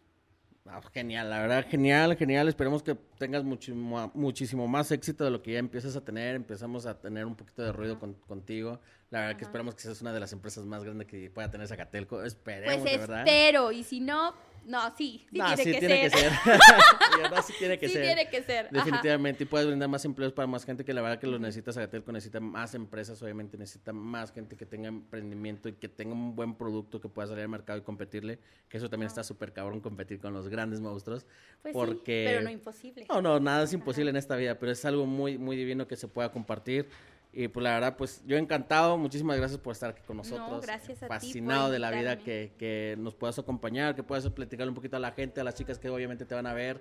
Ah, 0.67 0.81
genial, 0.95 1.29
la 1.29 1.41
verdad, 1.41 1.67
genial, 1.69 2.17
genial. 2.17 2.49
Esperemos 2.49 2.83
que 2.83 2.95
tengas 3.19 3.45
muchísimo, 3.45 4.11
muchísimo 4.15 4.67
más 4.67 4.91
éxito 4.91 5.23
de 5.23 5.31
lo 5.31 5.43
que 5.43 5.53
ya 5.53 5.59
empiezas 5.59 5.95
a 5.95 6.03
tener. 6.03 6.35
Empezamos 6.35 6.87
a 6.87 6.99
tener 6.99 7.27
un 7.27 7.37
poquito 7.37 7.63
de 7.63 7.71
ruido 7.71 7.99
contigo. 7.99 8.81
La 9.11 9.21
verdad 9.21 9.37
que 9.37 9.45
esperamos 9.45 9.75
que 9.75 9.83
seas 9.83 10.01
una 10.01 10.15
de 10.15 10.21
las 10.21 10.33
empresas 10.33 10.65
más 10.65 10.83
grandes 10.83 11.07
que 11.07 11.29
pueda 11.29 11.51
tener 11.51 11.69
Zacatelco. 11.69 12.23
Esperemos, 12.25 12.79
pues 12.79 12.99
verdad. 12.99 13.29
espero, 13.29 13.73
y 13.73 13.85
si 13.85 14.01
no, 14.01 14.33
no, 14.67 14.97
sí, 14.97 15.25
sí 15.31 15.35
tiene, 15.35 15.57
que, 15.57 15.63
tiene 15.65 16.11
ser. 16.11 16.11
que 16.11 16.19
ser. 16.19 16.33
sí 17.47 17.53
tiene 17.59 17.79
que 17.79 17.89
sí 17.89 17.95
ser. 17.95 18.03
tiene 18.03 18.31
que 18.31 18.43
ser. 18.43 18.71
Definitivamente. 18.71 19.45
Y 19.45 19.47
puedes 19.47 19.67
brindar 19.67 19.89
más 19.89 20.05
empleos 20.05 20.33
para 20.33 20.47
más 20.47 20.65
gente 20.65 20.85
que 20.85 20.93
la 20.93 21.03
verdad 21.03 21.19
que 21.19 21.27
lo 21.27 21.39
necesita 21.39 21.73
Zagatelco, 21.73 22.13
necesita 22.13 22.41
más 22.41 22.75
empresas, 22.75 23.23
obviamente 23.23 23.59
necesita 23.59 23.93
más 23.93 24.33
gente 24.33 24.57
que 24.57 24.67
tenga 24.67 24.89
emprendimiento 24.89 25.69
y 25.69 25.73
que 25.75 25.89
tenga 25.89 26.13
un 26.13 26.35
buen 26.35 26.55
producto 26.55 27.01
que 27.01 27.09
pueda 27.09 27.29
salir 27.29 27.43
al 27.43 27.49
mercado 27.49 27.79
y 27.79 27.83
competirle. 27.83 28.39
Que 28.69 28.79
eso 28.79 28.89
también 28.89 29.09
está 29.09 29.23
súper 29.23 29.53
cabrón, 29.53 29.81
competir 29.81 30.21
con 30.21 30.33
los 30.33 30.49
grandes 30.49 30.81
monstruos. 30.81 31.27
Pues 31.63 31.73
porque... 31.73 32.25
Sí, 32.27 32.33
pero 32.33 32.43
no 32.43 32.51
imposible. 32.51 33.07
No, 33.09 33.23
no, 33.23 33.41
nada 33.41 33.65
es 33.65 33.73
imposible 33.73 34.11
en 34.11 34.17
esta 34.17 34.37
vida, 34.37 34.59
pero 34.59 34.73
es 34.73 34.85
algo 34.85 35.07
muy, 35.07 35.39
muy 35.39 35.57
divino 35.57 35.87
que 35.87 35.97
se 35.97 36.09
pueda 36.09 36.31
compartir. 36.33 36.89
Y 37.37 37.49
pues 37.49 37.65
la 37.65 37.75
verdad, 37.75 37.97
pues 37.97 38.23
yo 38.27 38.37
encantado, 38.37 38.97
muchísimas 38.97 39.37
gracias 39.37 39.59
por 39.59 39.73
estar 39.73 39.91
aquí 39.91 40.03
con 40.07 40.19
nosotros. 40.19 40.49
No, 40.49 40.61
gracias 40.61 41.03
a 41.03 41.09
Fascinado 41.09 41.69
de 41.69 41.81
la 41.81 41.91
vida 41.91 42.17
que, 42.17 42.53
que, 42.57 42.95
nos 42.97 43.17
puedas 43.17 43.37
acompañar, 43.41 43.97
que 43.97 44.05
puedas 44.05 44.29
platicar 44.31 44.69
un 44.69 44.75
poquito 44.75 44.97
a 44.97 45.01
la 45.01 45.11
gente, 45.11 45.41
a 45.41 45.45
las 45.45 45.57
chicas 45.57 45.81
que 45.81 45.89
obviamente 45.89 46.25
te 46.25 46.35
van 46.37 46.47
a 46.47 46.53
ver 46.53 46.81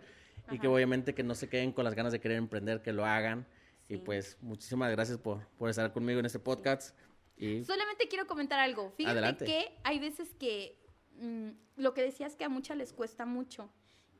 y 0.51 0.59
que 0.59 0.67
obviamente 0.67 1.15
que 1.15 1.23
no 1.23 1.33
se 1.33 1.49
queden 1.49 1.71
con 1.71 1.83
las 1.83 1.95
ganas 1.95 2.11
de 2.11 2.19
querer 2.19 2.37
emprender, 2.37 2.83
que 2.83 2.93
lo 2.93 3.03
hagan. 3.03 3.47
Y 3.89 3.97
pues 3.97 4.37
muchísimas 4.41 4.91
gracias 4.91 5.17
por, 5.17 5.47
por 5.57 5.71
estar 5.71 5.91
conmigo 5.91 6.19
en 6.19 6.27
este 6.27 6.37
podcast. 6.39 6.95
Y... 7.35 7.63
Solamente 7.63 8.07
quiero 8.07 8.27
comentar 8.27 8.59
algo. 8.59 8.91
Fíjate 8.91 9.45
que 9.45 9.75
hay 9.83 9.97
veces 9.97 10.35
que 10.35 10.79
mm, 11.15 11.49
lo 11.77 11.95
que 11.95 12.03
decías 12.03 12.35
que 12.35 12.43
a 12.43 12.49
muchas 12.49 12.77
les 12.77 12.93
cuesta 12.93 13.25
mucho. 13.25 13.71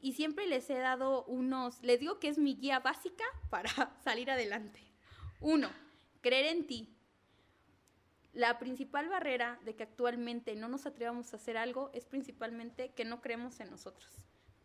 Y 0.02 0.14
siempre 0.14 0.48
les 0.48 0.68
he 0.72 0.80
dado 0.80 1.26
unos, 1.26 1.82
les 1.84 2.00
digo 2.00 2.20
que 2.20 2.28
es 2.28 2.40
mi 2.40 2.56
guía 2.56 2.80
básica 2.80 3.24
para 3.52 3.70
salir 4.04 4.32
adelante. 4.32 4.80
Uno, 5.40 5.70
creer 6.24 6.46
en 6.48 6.66
ti. 6.66 6.90
La 8.32 8.58
principal 8.58 9.10
barrera 9.10 9.60
de 9.64 9.76
que 9.76 9.84
actualmente 9.84 10.56
no 10.56 10.68
nos 10.68 10.88
atrevamos 10.88 11.32
a 11.32 11.36
hacer 11.36 11.56
algo 11.56 11.92
es 11.94 12.06
principalmente 12.06 12.94
que 12.94 13.06
no 13.06 13.22
creemos 13.22 13.60
en 13.60 13.70
nosotros. 13.70 14.10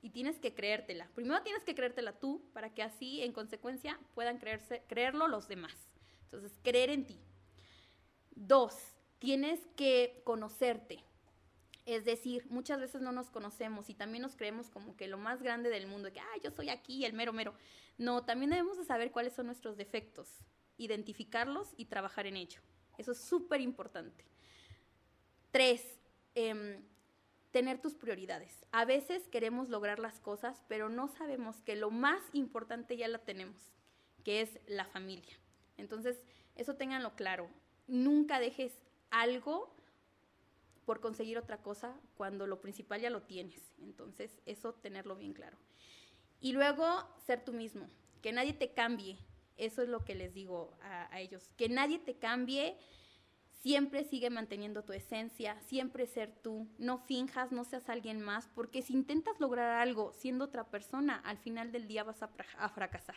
Y 0.00 0.10
tienes 0.10 0.38
que 0.38 0.54
creértela. 0.54 1.10
Primero 1.14 1.42
tienes 1.42 1.64
que 1.64 1.74
creértela 1.74 2.18
tú 2.18 2.48
para 2.54 2.72
que 2.72 2.82
así, 2.82 3.22
en 3.22 3.32
consecuencia, 3.32 3.98
puedan 4.14 4.38
creerse, 4.38 4.84
creerlo 4.86 5.26
los 5.26 5.48
demás. 5.48 5.74
Entonces, 6.22 6.58
creer 6.62 6.90
en 6.90 7.04
ti. 7.04 7.20
Dos, 8.30 8.74
tienes 9.18 9.60
que 9.76 10.22
conocerte. 10.24 11.04
Es 11.84 12.04
decir, 12.04 12.46
muchas 12.48 12.78
veces 12.78 13.02
no 13.02 13.10
nos 13.10 13.30
conocemos 13.30 13.90
y 13.90 13.94
también 13.94 14.22
nos 14.22 14.36
creemos 14.36 14.70
como 14.70 14.96
que 14.96 15.08
lo 15.08 15.18
más 15.18 15.42
grande 15.42 15.68
del 15.70 15.88
mundo, 15.88 16.12
que, 16.12 16.20
ah, 16.20 16.38
yo 16.42 16.52
soy 16.52 16.68
aquí, 16.68 17.04
el 17.04 17.14
mero 17.14 17.32
mero. 17.32 17.54
No, 17.96 18.24
también 18.24 18.50
debemos 18.50 18.78
de 18.78 18.84
saber 18.84 19.10
cuáles 19.10 19.32
son 19.32 19.46
nuestros 19.46 19.76
defectos 19.76 20.44
identificarlos 20.78 21.74
y 21.76 21.86
trabajar 21.86 22.26
en 22.26 22.36
ello. 22.36 22.60
Eso 22.96 23.12
es 23.12 23.18
súper 23.18 23.60
importante. 23.60 24.24
Tres, 25.50 25.82
em, 26.34 26.82
tener 27.50 27.80
tus 27.80 27.94
prioridades. 27.94 28.64
A 28.72 28.84
veces 28.84 29.28
queremos 29.28 29.68
lograr 29.68 29.98
las 29.98 30.20
cosas, 30.20 30.62
pero 30.68 30.88
no 30.88 31.08
sabemos 31.08 31.60
que 31.62 31.76
lo 31.76 31.90
más 31.90 32.22
importante 32.32 32.96
ya 32.96 33.08
la 33.08 33.18
tenemos, 33.18 33.72
que 34.24 34.40
es 34.40 34.58
la 34.66 34.84
familia. 34.84 35.36
Entonces, 35.76 36.22
eso 36.56 36.76
ténganlo 36.76 37.14
claro. 37.14 37.48
Nunca 37.86 38.40
dejes 38.40 38.72
algo 39.10 39.74
por 40.84 41.00
conseguir 41.00 41.38
otra 41.38 41.62
cosa 41.62 41.94
cuando 42.16 42.46
lo 42.46 42.60
principal 42.60 43.00
ya 43.00 43.10
lo 43.10 43.22
tienes. 43.22 43.62
Entonces, 43.80 44.40
eso 44.46 44.74
tenerlo 44.74 45.16
bien 45.16 45.32
claro. 45.32 45.56
Y 46.40 46.52
luego, 46.52 47.08
ser 47.26 47.44
tú 47.44 47.52
mismo. 47.52 47.88
Que 48.22 48.32
nadie 48.32 48.52
te 48.52 48.72
cambie. 48.72 49.18
Eso 49.58 49.82
es 49.82 49.88
lo 49.88 50.04
que 50.04 50.14
les 50.14 50.32
digo 50.32 50.76
a, 50.82 51.20
ellos. 51.20 51.50
Que 51.56 51.68
nadie 51.68 51.98
te 51.98 52.16
cambie, 52.16 52.76
siempre 53.60 54.04
sigue 54.04 54.30
manteniendo 54.30 54.84
tu 54.84 54.92
esencia, 54.92 55.60
siempre 55.62 56.06
ser 56.06 56.32
tú, 56.42 56.68
no 56.78 56.98
finjas, 56.98 57.52
no 57.52 57.64
seas 57.64 57.88
alguien 57.88 58.20
más, 58.20 58.48
porque 58.54 58.82
si 58.82 58.94
intentas 58.94 59.38
lograr 59.40 59.80
algo 59.80 60.12
siendo 60.14 60.46
otra 60.46 60.70
persona, 60.70 61.20
al 61.24 61.38
final 61.38 61.72
del 61.72 61.88
día 61.88 62.04
vas 62.04 62.22
a 62.22 62.68
fracasar. 62.68 63.16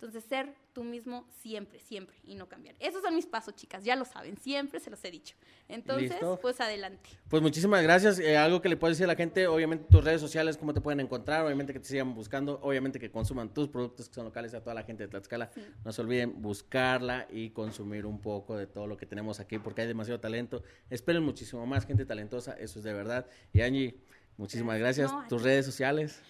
Entonces, 0.00 0.24
ser 0.24 0.54
tú 0.72 0.82
mismo 0.82 1.26
siempre, 1.42 1.78
siempre 1.78 2.16
y 2.24 2.34
no 2.34 2.48
cambiar. 2.48 2.74
Esos 2.80 3.02
son 3.02 3.14
mis 3.14 3.26
pasos, 3.26 3.54
chicas, 3.54 3.84
ya 3.84 3.96
lo 3.96 4.06
saben, 4.06 4.38
siempre 4.38 4.80
se 4.80 4.88
los 4.88 5.04
he 5.04 5.10
dicho. 5.10 5.36
Entonces, 5.68 6.16
pues 6.40 6.58
adelante. 6.62 7.10
Pues 7.28 7.42
muchísimas 7.42 7.82
gracias. 7.82 8.18
Eh, 8.18 8.34
algo 8.38 8.62
que 8.62 8.70
le 8.70 8.78
puedes 8.78 8.96
decir 8.96 9.04
a 9.04 9.08
la 9.08 9.14
gente, 9.14 9.46
obviamente 9.46 9.84
tus 9.90 10.02
redes 10.02 10.22
sociales, 10.22 10.56
cómo 10.56 10.72
te 10.72 10.80
pueden 10.80 11.00
encontrar, 11.00 11.44
obviamente 11.44 11.74
que 11.74 11.80
te 11.80 11.86
sigan 11.86 12.14
buscando, 12.14 12.58
obviamente 12.62 12.98
que 12.98 13.10
consuman 13.10 13.52
tus 13.52 13.68
productos 13.68 14.08
que 14.08 14.14
son 14.14 14.24
locales 14.24 14.54
a 14.54 14.62
toda 14.62 14.72
la 14.72 14.84
gente 14.84 15.02
de 15.02 15.08
Tlaxcala. 15.10 15.50
No 15.84 15.92
se 15.92 16.00
olviden 16.00 16.40
buscarla 16.40 17.28
y 17.30 17.50
consumir 17.50 18.06
un 18.06 18.22
poco 18.22 18.56
de 18.56 18.66
todo 18.66 18.86
lo 18.86 18.96
que 18.96 19.04
tenemos 19.04 19.38
aquí 19.38 19.58
porque 19.58 19.82
hay 19.82 19.88
demasiado 19.88 20.18
talento. 20.18 20.62
Esperen 20.88 21.22
muchísimo 21.22 21.66
más 21.66 21.84
gente 21.84 22.06
talentosa, 22.06 22.54
eso 22.54 22.78
es 22.78 22.86
de 22.86 22.94
verdad. 22.94 23.26
Y 23.52 23.60
Angie, 23.60 24.00
muchísimas 24.38 24.78
gracias. 24.78 25.12
tus 25.28 25.42
redes 25.42 25.66
sociales. 25.66 26.22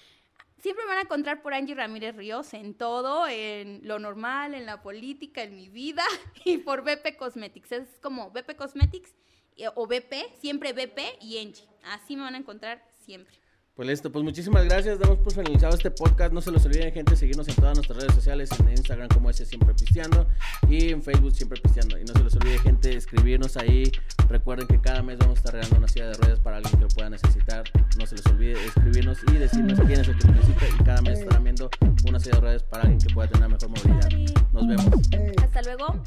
Siempre 0.61 0.85
me 0.85 0.91
van 0.91 0.99
a 0.99 1.03
encontrar 1.03 1.41
por 1.41 1.55
Angie 1.55 1.75
Ramírez 1.75 2.15
Ríos 2.15 2.53
en 2.53 2.75
todo, 2.75 3.27
en 3.27 3.81
lo 3.83 3.99
normal, 3.99 4.55
en 4.55 4.67
la 4.67 4.83
política, 4.83 5.43
en 5.43 5.57
mi 5.57 5.71
vida 5.71 6.05
y 6.45 6.59
por 6.59 6.83
BP 6.83 7.17
Cosmetics. 7.17 7.73
Es 7.73 7.99
como 8.03 8.31
BP 8.31 8.57
Cosmetics 8.57 9.15
eh, 9.57 9.69
o 9.75 9.87
BP, 9.87 10.39
siempre 10.39 10.75
BP 10.75 11.23
y 11.23 11.39
Angie. 11.39 11.67
Así 11.85 12.15
me 12.15 12.23
van 12.23 12.35
a 12.35 12.39
encontrar 12.39 12.87
siempre. 12.99 13.41
Pues 13.75 13.89
listo, 13.89 14.13
pues 14.13 14.25
muchísimas 14.25 14.65
gracias. 14.65 14.99
Damos 14.99 15.19
por 15.19 15.33
finalizado 15.33 15.75
este 15.75 15.91
podcast. 15.91 16.33
No 16.33 16.41
se 16.43 16.51
los 16.51 16.65
olviden, 16.67 16.93
gente, 16.93 17.17
seguirnos 17.17 17.49
en 17.49 17.55
todas 17.55 17.75
nuestras 17.77 17.99
redes 17.99 18.15
sociales, 18.15 18.51
en 18.59 18.69
Instagram 18.69 19.09
como 19.09 19.31
ese 19.31 19.47
siempre 19.47 19.73
pisteando 19.75 20.27
y 20.69 20.91
en 20.91 21.03
Facebook 21.03 21.35
siempre 21.35 21.61
pisteando. 21.61 21.99
Y 21.99 22.05
no 22.05 22.13
se 22.13 22.23
los 22.23 22.35
olvide, 22.35 22.59
gente, 22.59 22.97
escribirnos 22.97 23.57
ahí. 23.57 23.91
Recuerden 24.29 24.67
que 24.67 24.81
cada 24.81 25.03
mes 25.03 25.19
vamos 25.19 25.39
a 25.39 25.41
estar 25.41 25.53
regalando 25.55 25.79
una 25.79 25.89
silla 25.89 26.09
de 26.09 26.15
ruedas 26.15 26.41
para 26.41 26.57
alguien 26.59 26.77
que 26.77 26.83
lo 26.83 26.89
pueda 26.89 27.11
necesitar. 27.11 27.65
No 27.99 28.07
se 28.07 28.17
les 28.17 28.27
olvide 28.27 28.65
escribirnos 28.67 29.19
y 29.29 29.33
decirnos 29.35 29.81
quién 29.81 30.01
es 30.01 30.09
el 30.09 30.19
que 30.19 30.29
necesita. 30.29 30.69
Y 30.69 30.85
cada 30.85 31.01
mes 31.03 31.21
estarán 31.21 31.45
viendo 31.45 31.71
una 32.07 32.21
silla 32.21 32.35
de 32.35 32.41
ruedas 32.41 32.63
para 32.65 32.83
alguien 32.83 33.01
que 33.01 33.15
pueda 33.15 33.29
tener 33.29 33.49
mejor 33.49 33.69
movilidad. 33.69 34.11
Nos 34.53 34.67
vemos. 34.67 34.87
Hasta 35.43 35.63
luego. 35.63 36.03